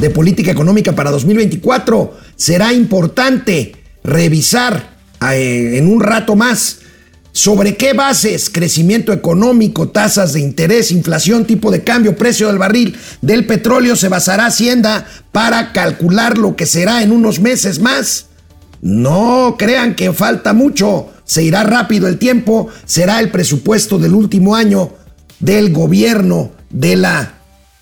de 0.00 0.10
política 0.10 0.50
económica 0.50 0.94
para 0.94 1.10
2024. 1.10 2.16
Será 2.36 2.72
importante 2.72 3.76
revisar 4.04 4.96
eh, 5.32 5.74
en 5.76 5.88
un 5.88 6.00
rato 6.00 6.36
más 6.36 6.80
sobre 7.32 7.76
qué 7.76 7.92
bases, 7.92 8.50
crecimiento 8.50 9.12
económico, 9.12 9.90
tasas 9.90 10.32
de 10.32 10.40
interés, 10.40 10.90
inflación, 10.90 11.44
tipo 11.44 11.70
de 11.70 11.84
cambio, 11.84 12.16
precio 12.16 12.48
del 12.48 12.58
barril 12.58 12.96
del 13.20 13.46
petróleo 13.46 13.94
se 13.94 14.08
basará 14.08 14.46
Hacienda 14.46 15.06
para 15.30 15.72
calcular 15.72 16.36
lo 16.36 16.56
que 16.56 16.66
será 16.66 17.02
en 17.02 17.12
unos 17.12 17.38
meses 17.38 17.78
más. 17.78 18.26
No 18.80 19.56
crean 19.56 19.94
que 19.94 20.12
falta 20.12 20.52
mucho, 20.52 21.10
se 21.24 21.42
irá 21.44 21.62
rápido 21.62 22.08
el 22.08 22.18
tiempo, 22.18 22.68
será 22.84 23.20
el 23.20 23.30
presupuesto 23.30 23.98
del 23.98 24.14
último 24.14 24.56
año 24.56 24.90
del 25.38 25.72
gobierno 25.72 26.50
de 26.70 26.96
la 26.96 27.37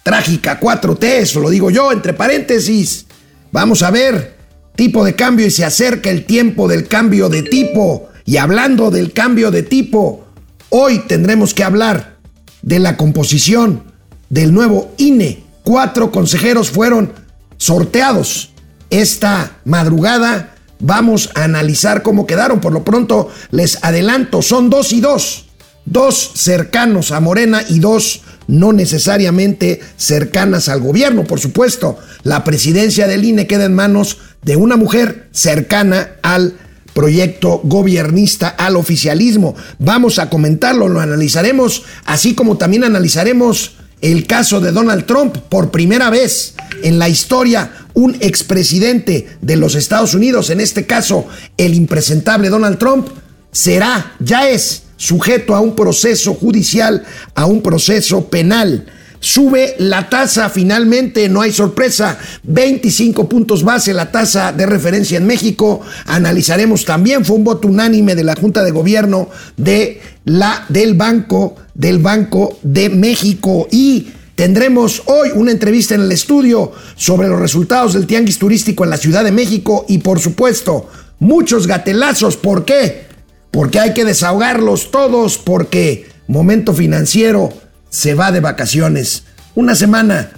trágica 0.07 0.61
4T, 0.61 1.03
eso 1.03 1.41
lo 1.41 1.51
digo 1.51 1.69
yo, 1.69 1.91
entre 1.91 2.15
paréntesis. 2.15 3.07
Vamos 3.51 3.83
a 3.83 3.91
ver, 3.91 4.37
tipo 4.77 5.05
de 5.05 5.17
cambio 5.17 5.45
y 5.45 5.51
se 5.51 5.65
acerca 5.65 6.11
el 6.11 6.27
tiempo 6.27 6.69
del 6.69 6.87
cambio 6.87 7.29
de 7.29 7.43
tipo. 7.43 8.09
Y 8.25 8.37
hablando 8.37 8.93
del 8.93 9.13
cambio 9.13 9.51
de 9.51 9.65
tipo, 9.65 10.25
hoy 10.69 11.01
tendremos 11.09 11.55
que 11.55 11.65
hablar 11.65 12.19
de 12.63 12.79
la 12.79 12.97
composición 12.97 13.83
del 14.29 14.55
nuevo 14.55 14.95
INE. 14.97 15.43
Cuatro 15.65 16.13
consejeros 16.13 16.71
fueron 16.71 17.13
sorteados 17.57 18.53
esta 18.91 19.59
madrugada. 19.65 20.55
Vamos 20.79 21.31
a 21.35 21.43
analizar 21.43 22.05
cómo 22.05 22.29
quedaron. 22.29 22.61
Por 22.61 22.73
lo 22.73 22.85
pronto 22.85 23.29
les 23.51 23.83
adelanto, 23.83 24.41
son 24.41 24.71
dos 24.71 24.93
y 24.93 25.01
dos. 25.01 25.47
Dos 25.85 26.31
cercanos 26.37 27.11
a 27.11 27.19
Morena 27.19 27.65
y 27.69 27.81
dos 27.81 28.23
no 28.49 28.73
necesariamente 28.73 29.81
cercanas 29.97 30.69
al 30.69 30.81
gobierno. 30.81 31.25
Por 31.25 31.41
supuesto, 31.41 31.99
la 32.23 32.45
presidencia 32.45 33.07
del 33.07 33.25
INE 33.25 33.47
queda 33.47 33.65
en 33.65 33.75
manos 33.75 34.19
de 34.43 34.57
una 34.57 34.77
mujer 34.77 35.29
cercana 35.33 36.13
al 36.23 36.55
proyecto 36.97 37.61
gobiernista 37.63 38.49
al 38.49 38.77
oficialismo. 38.77 39.55
Vamos 39.79 40.19
a 40.19 40.31
comentarlo, 40.31 40.89
lo 40.89 41.01
analizaremos, 41.01 41.83
así 42.07 42.35
como 42.35 42.57
también 42.57 42.85
analizaremos 42.85 43.77
el 44.01 44.27
caso 44.27 44.61
de 44.61 44.73
Donald 44.73 45.05
Trump. 45.05 45.37
Por 45.37 45.71
primera 45.71 46.09
vez 46.09 46.55
en 46.83 46.99
la 46.99 47.09
historia, 47.09 47.71
un 47.93 48.17
expresidente 48.21 49.29
de 49.43 49.57
los 49.57 49.75
Estados 49.75 50.15
Unidos, 50.15 50.49
en 50.51 50.61
este 50.61 50.87
caso 50.87 51.27
el 51.59 51.75
impresentable 51.75 52.49
Donald 52.49 52.79
Trump, 52.79 53.09
será, 53.53 54.15
ya 54.19 54.49
es 54.49 54.85
sujeto 54.97 55.55
a 55.55 55.61
un 55.61 55.75
proceso 55.75 56.35
judicial, 56.35 57.05
a 57.35 57.47
un 57.47 57.63
proceso 57.63 58.29
penal. 58.29 58.87
Sube 59.19 59.75
la 59.79 60.09
tasa 60.09 60.51
finalmente, 60.51 61.29
no 61.29 61.41
hay 61.41 61.51
sorpresa, 61.51 62.19
25 62.45 63.29
puntos 63.29 63.65
base 63.65 63.95
la 63.95 64.13
tasa 64.13 64.53
de 64.53 64.67
referencia 64.67 65.19
en 65.19 65.27
México. 65.27 65.81
Analizaremos 66.05 66.85
también, 66.85 67.25
fue 67.25 67.37
un 67.37 67.45
voto 67.45 67.69
unánime 67.69 68.15
de 68.15 68.25
la 68.25 68.37
Junta 68.37 68.63
de 68.63 68.71
Gobierno 68.71 69.29
de 69.57 70.01
la, 70.25 70.67
del 70.69 70.95
Banco, 70.95 71.57
del 71.75 71.99
Banco 71.99 72.59
de 72.63 72.89
México 72.91 73.69
y 73.71 74.09
Tendremos 74.37 75.03
hoy 75.07 75.31
una 75.35 75.51
entrevista 75.51 75.95
en 75.95 76.03
el 76.03 76.13
estudio 76.13 76.73
sobre 76.95 77.27
los 77.27 77.41
resultados 77.41 77.95
del 77.95 78.07
tianguis 78.07 78.39
turístico 78.39 78.85
en 78.85 78.91
la 78.91 78.99
Ciudad 78.99 79.25
de 79.25 79.33
México 79.33 79.87
y 79.89 79.97
por 79.97 80.21
supuesto 80.21 80.91
muchos 81.19 81.67
gatelazos. 81.67 82.37
¿Por 82.37 82.67
qué? 82.67 83.06
Porque 83.51 83.81
hay 83.81 83.95
que 83.95 84.05
desahogarlos 84.05 84.91
todos, 84.91 85.39
porque 85.39 86.09
momento 86.29 86.75
financiero 86.75 87.53
se 87.89 88.15
va 88.15 88.33
de 88.33 88.41
vacaciones. 88.41 89.25
Una 89.55 89.75
semana 89.75 90.33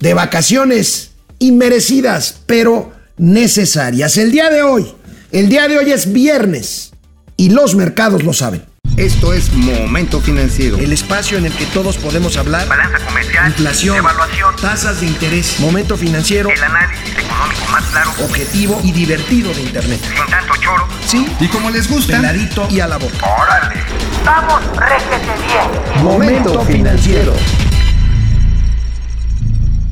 de 0.00 0.14
vacaciones 0.14 1.12
inmerecidas, 1.38 2.40
pero 2.46 2.92
necesarias. 3.16 4.16
El 4.16 4.30
día 4.30 4.50
de 4.50 4.62
hoy, 4.62 4.86
el 5.32 5.48
día 5.48 5.68
de 5.68 5.78
hoy 5.78 5.90
es 5.90 6.12
viernes 6.12 6.92
y 7.36 7.50
los 7.50 7.74
mercados 7.74 8.24
lo 8.24 8.32
saben. 8.32 8.62
Esto 8.98 9.32
es 9.32 9.52
Momento 9.52 10.20
Financiero. 10.20 10.76
El 10.76 10.92
espacio 10.92 11.38
en 11.38 11.46
el 11.46 11.52
que 11.52 11.66
todos 11.66 11.96
podemos 11.98 12.36
hablar. 12.36 12.66
Balanza 12.66 12.98
comercial. 13.06 13.46
Inflación. 13.46 13.96
Evaluación. 13.96 14.56
Tasas 14.56 15.00
de 15.00 15.06
interés. 15.06 15.60
Momento 15.60 15.96
Financiero. 15.96 16.50
El 16.50 16.60
análisis 16.60 17.16
económico 17.16 17.64
más 17.70 17.84
claro. 17.84 18.10
Objetivo 18.24 18.80
y 18.82 18.90
divertido 18.90 19.54
de 19.54 19.62
Internet. 19.62 20.00
Sin 20.02 20.26
tanto 20.26 20.52
choro. 20.56 20.88
Sí. 21.06 21.28
Y 21.38 21.46
como 21.46 21.70
les 21.70 21.88
gusta. 21.88 22.16
Peladito 22.16 22.66
y 22.68 22.80
a 22.80 22.88
la 22.88 22.96
boca. 22.96 23.24
¡Órale! 23.24 23.80
¡Vamos, 24.24 24.62
réjete 24.76 25.32
bien! 25.46 26.02
Momento 26.02 26.64
Financiero. 26.64 27.34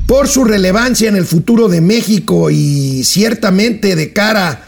Por 0.05 0.27
su 0.27 0.43
relevancia 0.43 1.07
en 1.07 1.15
el 1.15 1.25
futuro 1.25 1.69
de 1.69 1.79
México 1.79 2.49
y 2.49 3.05
ciertamente 3.05 3.95
de 3.95 4.11
cara 4.11 4.66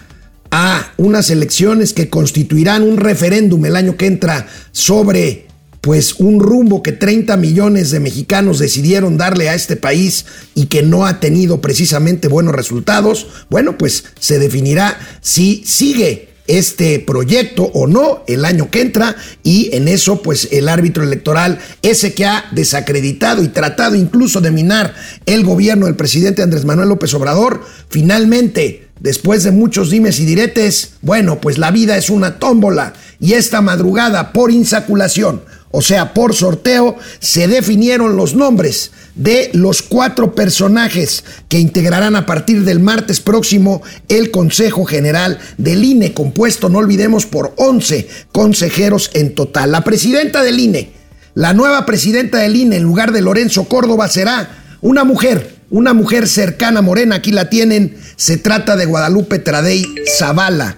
a 0.52 0.94
unas 0.98 1.30
elecciones 1.30 1.94
que 1.94 2.10
constituirán 2.10 2.84
un 2.84 2.98
referéndum 2.98 3.66
el 3.66 3.76
año 3.76 3.98
que 3.98 4.08
entra 4.08 4.48
sobre 4.72 5.48
pues 5.82 6.16
un 6.16 6.40
rumbo 6.40 6.84
que 6.84 6.92
30 6.92 7.38
millones 7.38 7.92
de 7.92 8.00
mexicanos 8.00 8.60
decidieron 8.60 9.18
darle 9.18 9.50
a 9.50 9.56
este 9.56 9.76
país 9.76 10.26
y 10.56 10.66
que 10.66 10.84
no 10.84 11.06
ha 11.06 11.20
tenido 11.20 11.62
precisamente 11.62 12.28
buenos 12.28 12.54
resultados, 12.54 13.28
bueno, 13.50 13.78
pues 13.78 14.04
se 14.20 14.40
definirá 14.40 15.00
si 15.22 15.64
sigue 15.66 16.30
este 16.48 17.00
proyecto 17.00 17.66
o 17.74 17.86
no 17.86 18.24
el 18.28 18.44
año 18.44 18.72
que 18.72 18.82
entra 18.82 19.16
y 19.44 19.70
en 19.74 19.88
eso 19.88 20.24
pues 20.24 20.50
el 20.52 20.68
árbitro 20.68 21.04
electoral, 21.04 21.60
ese 21.84 22.14
que 22.16 22.26
ha 22.26 22.46
desacreditado 22.52 23.44
y 23.44 23.50
tratado 23.50 23.96
incluso 23.96 24.42
de 24.42 24.50
minar 24.50 24.96
el 25.28 25.44
gobierno 25.44 25.86
del 25.86 25.96
presidente 25.96 26.42
Andrés 26.42 26.66
Manuel 26.66 26.90
López 26.90 27.14
Obrador, 27.14 27.62
finalmente 27.90 28.89
Después 29.00 29.44
de 29.44 29.52
muchos 29.52 29.90
dimes 29.90 30.20
y 30.20 30.26
diretes, 30.26 30.92
bueno, 31.02 31.40
pues 31.40 31.58
la 31.58 31.72
vida 31.72 31.96
es 31.96 32.10
una 32.10 32.38
tómbola 32.38 32.94
y 33.20 33.34
esta 33.34 33.62
madrugada 33.62 34.34
por 34.34 34.52
insaculación, 34.52 35.42
o 35.72 35.82
sea, 35.82 36.14
por 36.14 36.34
sorteo, 36.34 36.98
se 37.20 37.48
definieron 37.48 38.18
los 38.18 38.36
nombres 38.36 38.92
de 39.16 39.52
los 39.54 39.82
cuatro 39.84 40.34
personajes 40.34 41.24
que 41.48 41.60
integrarán 41.60 42.16
a 42.16 42.26
partir 42.26 42.66
del 42.66 42.80
martes 42.80 43.22
próximo 43.22 43.82
el 44.10 44.32
Consejo 44.32 44.84
General 44.84 45.40
del 45.58 45.86
INE, 45.86 46.14
compuesto, 46.14 46.68
no 46.68 46.80
olvidemos, 46.80 47.26
por 47.26 47.54
11 47.58 48.08
consejeros 48.32 49.12
en 49.14 49.36
total. 49.36 49.72
La 49.72 49.84
presidenta 49.84 50.44
del 50.44 50.60
INE, 50.60 50.92
la 51.36 51.54
nueva 51.54 51.86
presidenta 51.86 52.40
del 52.40 52.56
INE 52.56 52.78
en 52.78 52.84
lugar 52.84 53.12
de 53.14 53.22
Lorenzo 53.22 53.66
Córdoba 53.66 54.10
será 54.10 54.50
una 54.82 55.04
mujer 55.04 55.59
una 55.70 55.94
mujer 55.94 56.28
cercana 56.28 56.82
morena, 56.82 57.16
aquí 57.16 57.32
la 57.32 57.50
tienen, 57.50 57.98
se 58.16 58.38
trata 58.38 58.76
de 58.76 58.86
Guadalupe 58.86 59.40
Tradei 59.40 59.86
Zavala, 60.18 60.78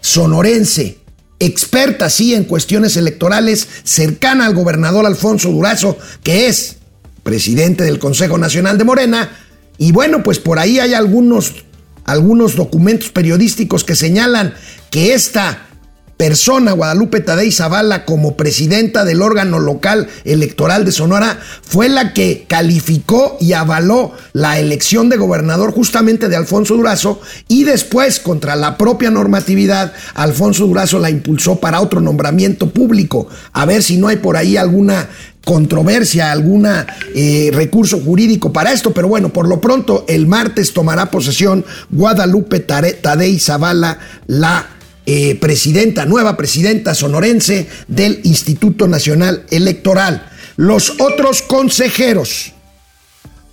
sonorense, 0.00 0.98
experta 1.38 2.10
sí 2.10 2.34
en 2.34 2.44
cuestiones 2.44 2.96
electorales, 2.96 3.66
cercana 3.84 4.46
al 4.46 4.54
gobernador 4.54 5.06
Alfonso 5.06 5.50
Durazo, 5.50 5.98
que 6.22 6.48
es 6.48 6.76
presidente 7.22 7.84
del 7.84 7.98
Consejo 7.98 8.38
Nacional 8.38 8.78
de 8.78 8.84
Morena, 8.84 9.30
y 9.78 9.92
bueno, 9.92 10.22
pues 10.22 10.38
por 10.38 10.58
ahí 10.58 10.78
hay 10.78 10.94
algunos, 10.94 11.64
algunos 12.04 12.56
documentos 12.56 13.10
periodísticos 13.10 13.84
que 13.84 13.96
señalan 13.96 14.54
que 14.90 15.14
esta 15.14 15.69
persona, 16.20 16.72
Guadalupe 16.72 17.20
Tadei 17.20 17.50
Zavala, 17.50 18.04
como 18.04 18.36
presidenta 18.36 19.06
del 19.06 19.22
órgano 19.22 19.58
local 19.58 20.06
electoral 20.26 20.84
de 20.84 20.92
Sonora, 20.92 21.40
fue 21.62 21.88
la 21.88 22.12
que 22.12 22.44
calificó 22.46 23.38
y 23.40 23.54
avaló 23.54 24.12
la 24.34 24.58
elección 24.58 25.08
de 25.08 25.16
gobernador 25.16 25.72
justamente 25.72 26.28
de 26.28 26.36
Alfonso 26.36 26.76
Durazo 26.76 27.22
y 27.48 27.64
después, 27.64 28.20
contra 28.20 28.54
la 28.54 28.76
propia 28.76 29.10
normatividad, 29.10 29.94
Alfonso 30.12 30.66
Durazo 30.66 30.98
la 30.98 31.08
impulsó 31.08 31.56
para 31.56 31.80
otro 31.80 32.02
nombramiento 32.02 32.68
público. 32.68 33.26
A 33.54 33.64
ver 33.64 33.82
si 33.82 33.96
no 33.96 34.08
hay 34.08 34.16
por 34.16 34.36
ahí 34.36 34.58
alguna 34.58 35.08
controversia, 35.46 36.32
algún 36.32 36.68
eh, 37.14 37.50
recurso 37.50 37.98
jurídico 37.98 38.52
para 38.52 38.72
esto, 38.72 38.92
pero 38.92 39.08
bueno, 39.08 39.30
por 39.30 39.48
lo 39.48 39.62
pronto 39.62 40.04
el 40.06 40.26
martes 40.26 40.74
tomará 40.74 41.10
posesión 41.10 41.64
Guadalupe 41.88 42.60
Tadei 42.60 43.38
Zavala, 43.38 43.98
la 44.26 44.79
eh, 45.12 45.34
presidenta, 45.34 46.06
nueva 46.06 46.36
presidenta 46.36 46.94
sonorense 46.94 47.66
del 47.88 48.20
Instituto 48.22 48.86
Nacional 48.86 49.44
Electoral. 49.50 50.30
Los 50.54 51.00
otros 51.00 51.42
consejeros, 51.42 52.52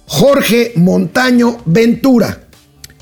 Jorge 0.06 0.74
Montaño 0.76 1.58
Ventura. 1.66 2.44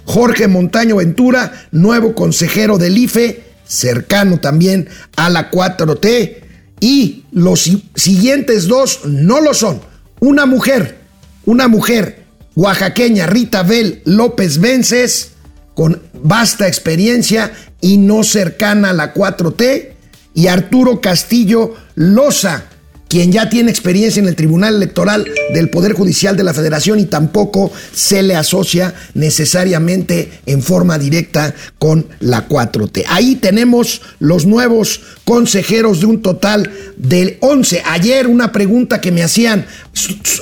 Jorge 0.05 0.47
Montaño 0.47 0.95
Ventura, 0.95 1.67
nuevo 1.71 2.15
consejero 2.15 2.77
del 2.77 2.97
IFE, 2.97 3.43
cercano 3.67 4.39
también 4.39 4.87
a 5.17 5.29
la 5.29 5.51
4T. 5.51 6.37
Y 6.79 7.25
los 7.33 7.69
siguientes 7.95 8.69
dos 8.69 9.01
no 9.03 9.41
lo 9.41 9.53
son. 9.53 9.81
Una 10.21 10.45
mujer, 10.45 10.97
una 11.43 11.67
mujer 11.67 12.23
oaxaqueña, 12.55 13.27
Rita 13.27 13.63
Bel 13.63 14.01
López 14.05 14.59
Vences, 14.61 15.31
con 15.75 16.01
vasta 16.23 16.67
experiencia 16.67 17.51
y 17.81 17.97
no 17.97 18.23
cercana 18.23 18.89
a 18.89 18.93
la 18.93 19.13
4T, 19.13 19.91
y 20.33 20.47
Arturo 20.47 20.99
Castillo 20.99 21.73
Loza, 21.95 22.65
quien 23.07 23.31
ya 23.31 23.49
tiene 23.49 23.71
experiencia 23.71 24.19
en 24.19 24.27
el 24.27 24.35
Tribunal 24.35 24.75
Electoral 24.75 25.25
del 25.53 25.69
Poder 25.69 25.93
Judicial 25.93 26.35
de 26.35 26.43
la 26.43 26.53
Federación 26.53 26.99
y 26.99 27.05
tampoco 27.05 27.71
se 27.93 28.21
le 28.23 28.35
asocia 28.35 28.93
necesariamente 29.13 30.41
en 30.45 30.61
forma 30.61 30.97
directa 30.97 31.55
con 31.79 32.07
la 32.19 32.49
4T. 32.49 33.05
Ahí 33.07 33.35
tenemos 33.35 34.01
los 34.19 34.45
nuevos 34.45 35.01
consejeros 35.23 36.01
de 36.01 36.07
un 36.07 36.21
total 36.21 36.69
de 36.97 37.37
11. 37.39 37.83
Ayer 37.85 38.27
una 38.27 38.51
pregunta 38.51 38.99
que 38.99 39.13
me 39.13 39.23
hacían 39.23 39.65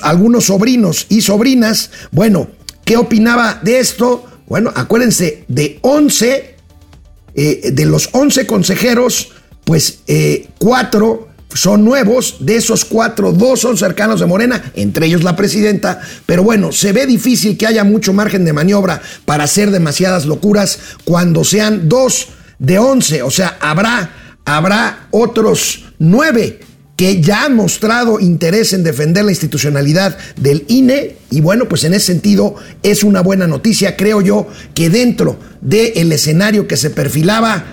algunos 0.02 0.46
sobrinos 0.46 1.06
y 1.10 1.22
sobrinas, 1.22 1.92
bueno, 2.12 2.48
¿qué 2.86 2.98
opinaba 2.98 3.60
de 3.62 3.80
esto? 3.80 4.26
Bueno, 4.48 4.72
acuérdense, 4.76 5.46
de 5.48 5.80
11, 5.82 6.56
eh, 7.36 7.72
de 7.72 7.86
los 7.86 8.10
11 8.12 8.46
consejeros, 8.46 9.32
pues 9.64 10.00
eh, 10.08 10.48
cuatro 10.58 11.30
son 11.54 11.86
nuevos, 11.86 12.38
de 12.40 12.56
esos 12.56 12.84
cuatro, 12.86 13.32
dos 13.32 13.62
son 13.62 13.78
cercanos 13.78 14.20
de 14.20 14.26
Morena, 14.26 14.72
entre 14.76 15.06
ellos 15.06 15.24
la 15.24 15.36
presidenta, 15.36 16.02
pero 16.26 16.44
bueno, 16.44 16.72
se 16.72 16.92
ve 16.94 17.06
difícil 17.06 17.58
que 17.58 17.68
haya 17.68 17.84
mucho 17.84 18.12
margen 18.12 18.44
de 18.44 18.54
maniobra 18.54 19.02
para 19.26 19.44
hacer 19.44 19.72
demasiadas 19.72 20.26
locuras 20.26 20.80
cuando 21.04 21.44
sean 21.44 21.88
dos 21.88 22.30
de 22.60 22.80
once, 22.80 23.22
o 23.22 23.30
sea, 23.30 23.58
habrá, 23.60 24.12
habrá 24.46 25.08
otros 25.12 25.86
nueve 26.00 26.60
que 26.96 27.22
ya 27.22 27.46
han 27.46 27.56
mostrado 27.56 28.20
interés 28.20 28.74
en 28.74 28.84
defender 28.84 29.26
la 29.26 29.32
institucionalidad 29.32 30.18
del 30.36 30.64
INE 30.68 31.16
y 31.32 31.42
bueno, 31.42 31.68
pues 31.68 31.84
en 31.84 31.94
ese 31.94 32.08
sentido 32.08 32.56
es 32.84 33.04
una 33.04 33.22
buena 33.22 33.48
noticia, 33.48 33.98
creo 33.98 34.22
yo, 34.22 34.48
que 34.76 34.90
dentro 34.90 35.38
del 35.62 36.12
escenario 36.12 36.68
que 36.68 36.78
se 36.78 36.92
perfilaba, 36.92 37.64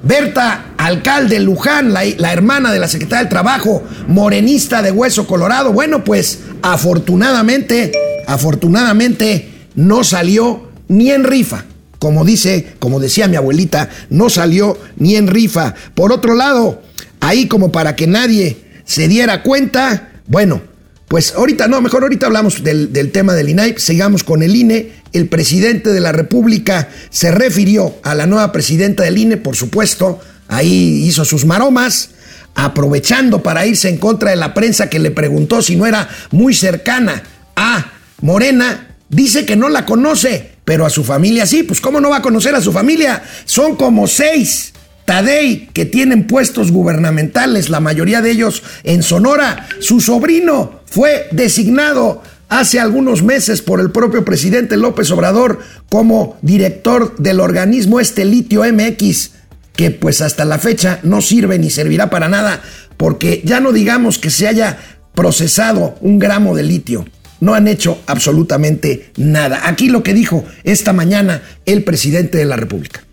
Berta, 0.00 0.74
alcalde 0.78 1.40
Luján, 1.40 1.92
la, 1.92 2.04
la, 2.18 2.32
hermana 2.32 2.72
de 2.72 2.78
la 2.78 2.86
secretaria 2.86 3.24
del 3.24 3.28
Trabajo, 3.28 3.82
morenista 4.06 4.80
de 4.80 4.92
Hueso 4.92 5.26
Colorado. 5.26 5.72
Bueno, 5.72 6.04
pues 6.04 6.38
afortunadamente, 6.62 7.90
afortunadamente 8.28 9.50
no 9.74 10.04
salió 10.04 10.68
ni 10.86 11.10
en 11.10 11.24
rifa. 11.24 11.64
Como 11.98 12.24
dice, 12.24 12.74
como 12.78 13.00
decía 13.00 13.26
mi 13.26 13.34
abuelita, 13.34 13.88
no 14.08 14.30
salió 14.30 14.78
ni 14.98 15.16
en 15.16 15.26
rifa. 15.26 15.74
Por 15.96 16.12
otro 16.12 16.36
lado, 16.36 16.80
ahí 17.18 17.48
como 17.48 17.72
para 17.72 17.96
que 17.96 18.06
nadie 18.06 18.67
se 18.88 19.06
diera 19.06 19.42
cuenta, 19.42 20.12
bueno, 20.26 20.62
pues 21.08 21.34
ahorita, 21.34 21.68
no, 21.68 21.82
mejor 21.82 22.04
ahorita 22.04 22.26
hablamos 22.26 22.64
del, 22.64 22.90
del 22.90 23.12
tema 23.12 23.34
del 23.34 23.50
INAI, 23.50 23.74
sigamos 23.76 24.24
con 24.24 24.42
el 24.42 24.56
INE. 24.56 24.92
El 25.12 25.28
presidente 25.28 25.90
de 25.92 26.00
la 26.00 26.10
República 26.10 26.88
se 27.10 27.30
refirió 27.30 27.96
a 28.02 28.14
la 28.14 28.26
nueva 28.26 28.50
presidenta 28.50 29.02
del 29.02 29.18
INE, 29.18 29.36
por 29.36 29.56
supuesto, 29.56 30.20
ahí 30.48 31.04
hizo 31.06 31.26
sus 31.26 31.44
maromas, 31.44 32.10
aprovechando 32.54 33.42
para 33.42 33.66
irse 33.66 33.90
en 33.90 33.98
contra 33.98 34.30
de 34.30 34.36
la 34.36 34.54
prensa 34.54 34.88
que 34.88 34.98
le 34.98 35.10
preguntó 35.10 35.60
si 35.60 35.76
no 35.76 35.84
era 35.84 36.08
muy 36.30 36.54
cercana 36.54 37.22
a 37.56 37.92
Morena, 38.22 38.96
dice 39.10 39.44
que 39.44 39.54
no 39.54 39.68
la 39.68 39.84
conoce, 39.84 40.52
pero 40.64 40.86
a 40.86 40.90
su 40.90 41.04
familia 41.04 41.44
sí, 41.44 41.62
pues 41.62 41.82
¿cómo 41.82 42.00
no 42.00 42.08
va 42.08 42.16
a 42.16 42.22
conocer 42.22 42.54
a 42.54 42.62
su 42.62 42.72
familia? 42.72 43.22
Son 43.44 43.76
como 43.76 44.06
seis. 44.06 44.72
Tadei, 45.08 45.70
que 45.72 45.86
tienen 45.86 46.26
puestos 46.26 46.70
gubernamentales, 46.70 47.70
la 47.70 47.80
mayoría 47.80 48.20
de 48.20 48.30
ellos 48.30 48.62
en 48.84 49.02
Sonora. 49.02 49.66
Su 49.80 50.02
sobrino 50.02 50.82
fue 50.84 51.28
designado 51.30 52.22
hace 52.50 52.78
algunos 52.78 53.22
meses 53.22 53.62
por 53.62 53.80
el 53.80 53.90
propio 53.90 54.22
presidente 54.22 54.76
López 54.76 55.10
Obrador 55.10 55.60
como 55.88 56.36
director 56.42 57.16
del 57.16 57.40
organismo 57.40 58.00
este 58.00 58.26
Litio 58.26 58.64
MX, 58.70 59.30
que 59.74 59.92
pues 59.92 60.20
hasta 60.20 60.44
la 60.44 60.58
fecha 60.58 61.00
no 61.04 61.22
sirve 61.22 61.58
ni 61.58 61.70
servirá 61.70 62.10
para 62.10 62.28
nada, 62.28 62.60
porque 62.98 63.40
ya 63.46 63.60
no 63.60 63.72
digamos 63.72 64.18
que 64.18 64.28
se 64.28 64.46
haya 64.46 64.76
procesado 65.14 65.96
un 66.02 66.18
gramo 66.18 66.54
de 66.54 66.64
litio. 66.64 67.06
No 67.40 67.54
han 67.54 67.66
hecho 67.66 67.98
absolutamente 68.04 69.10
nada. 69.16 69.62
Aquí 69.64 69.88
lo 69.88 70.02
que 70.02 70.12
dijo 70.12 70.44
esta 70.64 70.92
mañana 70.92 71.40
el 71.64 71.82
presidente 71.82 72.36
de 72.36 72.44
la 72.44 72.56
República. 72.56 73.07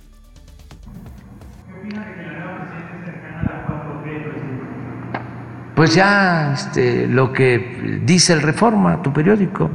Pues 5.75 5.93
ya 5.93 6.53
este, 6.53 7.07
lo 7.07 7.33
que 7.33 8.01
dice 8.03 8.33
el 8.33 8.41
Reforma, 8.41 9.01
tu 9.01 9.11
periódico. 9.11 9.69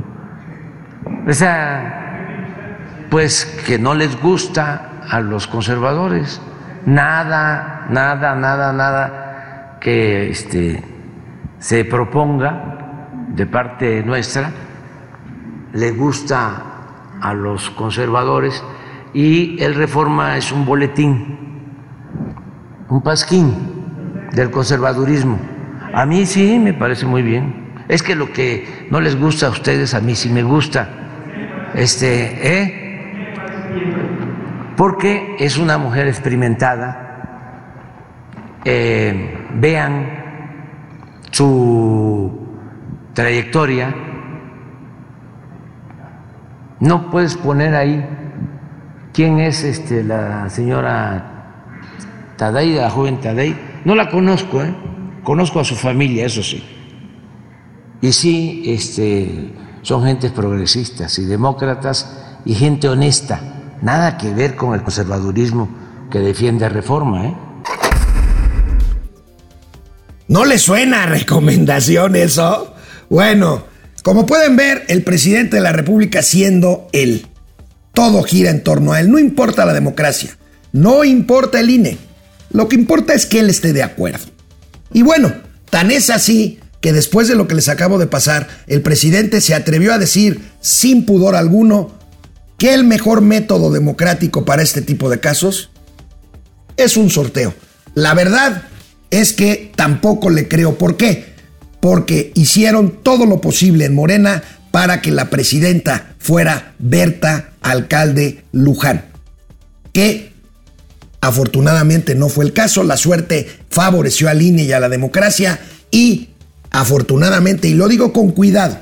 O 1.29 1.33
sea, 1.33 3.07
pues 3.11 3.45
que 3.67 3.79
no 3.79 3.95
les 3.95 4.21
gusta 4.21 5.03
a 5.09 5.21
los 5.21 5.47
conservadores 5.47 6.41
nada, 6.87 7.87
nada, 7.91 8.35
nada, 8.35 8.73
nada 8.73 9.79
que 9.81 10.31
este, 10.31 10.83
se 11.59 11.85
proponga 11.85 13.09
de 13.29 13.47
parte 13.47 14.03
nuestra, 14.03 14.51
le 15.73 15.91
gusta 15.93 16.63
a 17.21 17.35
los 17.35 17.71
conservadores 17.71 18.63
y 19.13 19.63
el 19.63 19.75
Reforma 19.75 20.37
es 20.37 20.53
un 20.53 20.65
boletín, 20.65 21.39
un 22.89 23.03
pasquín 23.03 24.29
del 24.33 24.51
conservadurismo. 24.51 25.39
A 25.93 26.07
mí 26.07 26.25
sí 26.27 26.59
me 26.59 26.73
parece 26.73 27.07
muy 27.07 27.23
bien. 27.23 27.71
Es 27.89 28.03
que 28.03 28.15
lo 28.15 28.33
que 28.33 28.87
no 28.91 29.01
les 29.01 29.19
gusta 29.19 29.47
a 29.47 29.51
ustedes, 29.51 29.95
a 29.95 30.01
mí 30.01 30.15
sí 30.15 30.29
me 30.29 30.43
gusta. 30.43 30.89
Este, 31.75 32.59
¿eh? 32.59 33.35
Porque 34.77 35.37
es 35.39 35.59
una 35.59 35.79
mujer 35.79 36.07
experimentada. 36.07 37.09
Eh, 38.65 39.47
vean 39.55 40.07
su 41.33 42.49
trayectoria. 43.13 43.95
No 46.79 47.11
puedes 47.11 47.37
poner 47.37 47.75
ahí 47.75 48.07
quién 49.13 49.41
es 49.41 49.65
este, 49.65 50.05
la 50.05 50.49
señora 50.49 51.25
Tadei, 52.37 52.75
la 52.75 52.89
joven 52.89 53.21
Tadei. 53.21 53.57
No 53.85 53.95
la 53.95 54.09
conozco, 54.09 54.63
¿eh? 54.63 54.73
Conozco 55.23 55.61
a 55.61 55.65
su 55.65 55.77
familia, 55.77 56.27
eso 56.27 56.43
sí. 56.43 56.63
Y 58.01 58.13
sí, 58.13 58.63
este, 58.67 59.53
son 59.83 60.05
gentes 60.05 60.33
progresistas 60.33 61.19
y 61.19 61.25
demócratas 61.25 62.17
y 62.45 62.55
gente 62.55 62.89
honesta. 62.89 63.41
Nada 63.83 64.17
que 64.17 64.33
ver 64.33 64.57
con 64.57 64.75
el 64.75 64.83
conservadurismo 64.83 65.69
que 66.11 66.19
defiende 66.19 66.69
reforma, 66.69 67.27
¿eh? 67.27 67.35
¿No 70.29 70.45
le 70.45 70.59
suena 70.59 71.03
a 71.03 71.07
recomendación 71.07 72.15
eso? 72.15 72.75
Bueno, 73.09 73.65
como 74.05 74.27
pueden 74.27 74.57
ver, 74.57 74.85
el 74.89 75.03
presidente 75.03 75.57
de 75.57 75.63
la 75.63 75.73
República 75.73 76.23
siendo 76.23 76.89
él. 76.93 77.27
Todo 77.93 78.23
gira 78.23 78.51
en 78.51 78.63
torno 78.63 78.93
a 78.93 79.01
él. 79.01 79.11
No 79.11 79.19
importa 79.19 79.67
la 79.67 79.75
democracia. 79.75 80.39
No 80.73 81.05
importa 81.05 81.59
el 81.59 81.71
INE. 81.71 81.99
Lo 82.53 82.69
que 82.69 82.77
importa 82.77 83.13
es 83.13 83.27
que 83.27 83.41
él 83.41 83.51
esté 83.51 83.73
de 83.73 83.83
acuerdo. 83.83 84.25
Y 84.93 85.03
bueno, 85.03 85.33
tan 85.71 85.91
es 85.91 86.11
así 86.11 86.61
que 86.81 86.93
después 86.93 87.29
de 87.29 87.35
lo 87.35 87.47
que 87.47 87.55
les 87.55 87.69
acabo 87.69 87.99
de 87.99 88.07
pasar, 88.07 88.49
el 88.67 88.83
presidente 88.83 89.41
se 89.41 89.55
atrevió 89.55 89.93
a 89.93 89.99
decir, 89.99 90.41
sin 90.61 91.05
pudor 91.05 91.37
alguno, 91.37 91.93
que 92.59 92.75
el 92.75 92.85
mejor 92.85 93.21
método 93.21 93.71
democrático 93.71 94.45
para 94.45 94.63
este 94.63 94.83
tipo 94.83 95.09
de 95.11 95.21
casos 95.21 95.71
es 96.77 96.97
un 96.97 97.11
sorteo. 97.11 97.55
La 97.95 98.15
verdad 98.15 98.63
es 99.11 99.33
que 99.33 99.73
tampoco 99.77 100.31
le 100.31 100.49
creo 100.49 100.79
por 100.79 100.97
qué. 100.97 101.31
Porque 101.81 102.33
hicieron 102.35 103.03
todo 103.03 103.25
lo 103.25 103.41
posible 103.41 103.87
en 103.87 103.95
Morena 103.95 104.43
para 104.71 105.01
que 105.01 105.11
la 105.11 105.31
presidenta 105.31 106.15
fuera 106.19 106.75
Berta 106.79 107.53
Alcalde 107.63 108.45
Luján. 108.53 109.07
Afortunadamente 111.21 112.15
no 112.15 112.29
fue 112.29 112.45
el 112.45 112.53
caso, 112.53 112.83
la 112.83 112.97
suerte 112.97 113.47
favoreció 113.69 114.29
al 114.29 114.41
INE 114.41 114.65
y 114.65 114.73
a 114.73 114.81
la 114.81 114.89
democracia 114.89 115.61
y 115.91 116.31
afortunadamente, 116.71 117.69
y 117.69 117.75
lo 117.75 117.89
digo 117.89 118.13
con 118.13 118.31
cuidado, 118.31 118.79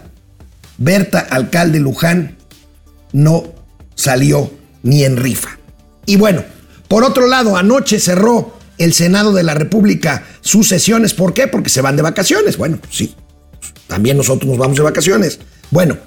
Berta, 0.76 1.18
alcalde 1.18 1.80
Luján, 1.80 2.36
no 3.12 3.44
salió 3.96 4.52
ni 4.84 5.04
en 5.04 5.16
rifa. 5.16 5.58
Y 6.06 6.16
bueno, 6.16 6.44
por 6.86 7.04
otro 7.04 7.26
lado, 7.26 7.56
anoche 7.56 7.98
cerró 7.98 8.56
el 8.78 8.94
Senado 8.94 9.32
de 9.32 9.42
la 9.42 9.54
República 9.54 10.24
sus 10.40 10.68
sesiones. 10.68 11.14
¿Por 11.14 11.34
qué? 11.34 11.48
Porque 11.48 11.68
se 11.68 11.80
van 11.80 11.96
de 11.96 12.02
vacaciones. 12.02 12.56
Bueno, 12.56 12.78
sí, 12.90 13.14
también 13.88 14.16
nosotros 14.16 14.48
nos 14.48 14.58
vamos 14.58 14.76
de 14.76 14.84
vacaciones. 14.84 15.40
Bueno, 15.70 15.98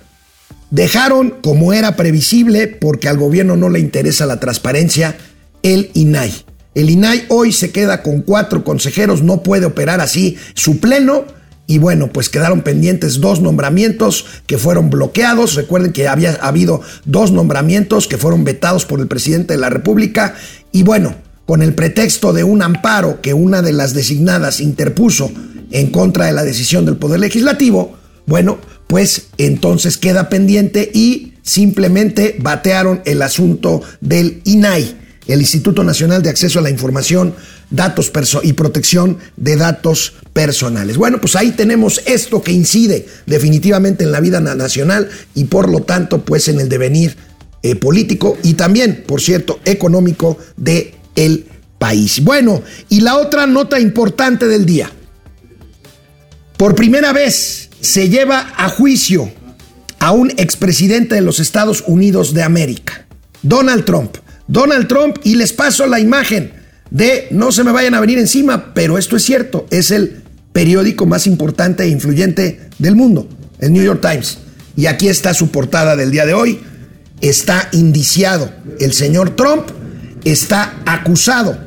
dejaron 0.70 1.42
como 1.42 1.74
era 1.74 1.98
previsible, 1.98 2.68
porque 2.68 3.10
al 3.10 3.18
gobierno 3.18 3.58
no 3.58 3.70
le 3.70 3.80
interesa 3.80 4.26
la 4.26 4.40
transparencia, 4.40 5.18
el 5.64 5.92
INAI. 5.94 6.46
El 6.74 6.90
INAI 6.90 7.26
hoy 7.30 7.52
se 7.52 7.72
queda 7.72 8.02
con 8.02 8.22
cuatro 8.22 8.64
consejeros, 8.64 9.22
no 9.22 9.44
puede 9.44 9.66
operar 9.66 10.02
así 10.02 10.38
su 10.54 10.80
pleno. 10.80 11.26
Y 11.68 11.78
bueno, 11.78 12.12
pues 12.12 12.28
quedaron 12.28 12.62
pendientes 12.62 13.22
dos 13.22 13.42
nombramientos 13.42 14.26
que 14.46 14.58
fueron 14.58 14.90
bloqueados. 14.90 15.56
Recuerden 15.56 15.94
que 15.94 16.08
había 16.08 16.34
habido 16.42 16.82
dos 17.06 17.32
nombramientos 17.32 18.08
que 18.08 18.18
fueron 18.18 18.44
vetados 18.44 18.86
por 18.86 19.00
el 19.00 19.08
presidente 19.08 19.54
de 19.54 19.60
la 19.60 19.70
República. 19.70 20.36
Y 20.72 20.84
bueno, 20.84 21.16
con 21.46 21.62
el 21.62 21.74
pretexto 21.74 22.34
de 22.34 22.44
un 22.44 22.62
amparo 22.62 23.22
que 23.22 23.34
una 23.34 23.62
de 23.62 23.74
las 23.74 23.94
designadas 23.94 24.60
interpuso 24.60 25.32
en 25.72 25.92
contra 25.92 26.26
de 26.26 26.34
la 26.34 26.44
decisión 26.44 26.86
del 26.86 26.98
Poder 26.98 27.20
Legislativo, 27.20 27.98
bueno, 28.26 28.58
pues 28.88 29.28
entonces 29.38 29.98
queda 29.98 30.30
pendiente 30.30 30.92
y 30.94 31.34
simplemente 31.42 32.36
batearon 32.40 33.02
el 33.06 33.22
asunto 33.22 33.82
del 34.02 34.42
INAI, 34.44 34.98
el 35.32 35.42
Instituto 35.42 35.84
Nacional 35.84 36.22
de 36.22 36.30
Acceso 36.30 36.60
a 36.60 36.62
la 36.62 36.70
Información, 36.70 37.34
Datos 37.70 38.12
y 38.44 38.54
Protección 38.54 39.18
de 39.38 39.56
Datos 39.56 40.14
Personales. 40.34 40.98
Bueno, 40.98 41.20
pues 41.22 41.36
ahí 41.36 41.52
tenemos 41.52 42.02
esto 42.06 42.42
que 42.42 42.52
incide 42.52 43.08
definitivamente 43.26 44.04
en 44.04 44.12
la 44.12 44.20
vida 44.20 44.40
nacional 44.40 45.10
y 45.36 45.46
por 45.46 45.70
lo 45.70 45.82
tanto, 45.82 46.24
pues 46.24 46.48
en 46.48 46.60
el 46.60 46.70
devenir 46.70 47.16
eh, 47.64 47.76
político 47.76 48.38
y 48.44 48.56
también, 48.56 49.04
por 49.08 49.22
cierto, 49.22 49.60
económico 49.66 50.38
de 50.58 50.96
el 51.16 51.46
país. 51.78 52.24
Bueno, 52.24 52.64
y 52.90 53.02
la 53.02 53.18
otra 53.18 53.48
nota 53.48 53.80
importante 53.80 54.48
del 54.48 54.66
día. 54.66 54.92
Por 56.58 56.76
primera 56.76 57.14
vez 57.14 57.70
se 57.82 58.10
lleva 58.10 58.54
a 58.56 58.70
juicio 58.70 59.32
a 60.00 60.12
un 60.12 60.32
expresidente 60.32 61.16
de 61.16 61.22
los 61.22 61.40
Estados 61.40 61.84
Unidos 61.88 62.34
de 62.34 62.44
América, 62.44 63.06
Donald 63.44 63.86
Trump. 63.86 64.18
Donald 64.48 64.88
Trump, 64.88 65.18
y 65.24 65.36
les 65.36 65.54
paso 65.54 65.88
la 65.88 66.00
imagen 66.00 66.54
de 66.90 67.28
no 67.32 67.52
se 67.52 67.64
me 67.64 67.72
vayan 67.72 67.96
a 67.96 68.02
venir 68.02 68.20
encima, 68.20 68.74
pero 68.74 68.98
esto 68.98 69.16
es 69.16 69.24
cierto, 69.24 69.66
es 69.70 69.92
el 69.92 70.22
periódico 70.52 71.06
más 71.06 71.28
importante 71.28 71.84
e 71.84 71.88
influyente 71.88 72.60
del 72.78 72.96
mundo, 72.96 73.28
el 73.60 73.72
New 73.72 73.84
York 73.84 74.02
Times. 74.02 74.40
Y 74.76 74.86
aquí 74.86 75.08
está 75.08 75.34
su 75.34 75.50
portada 75.52 75.96
del 75.96 76.12
día 76.12 76.26
de 76.26 76.34
hoy. 76.34 76.60
Está 77.22 77.70
indiciado 77.72 78.52
el 78.80 78.94
señor 78.94 79.36
Trump, 79.36 79.68
está 80.24 80.82
acusado 80.86 81.58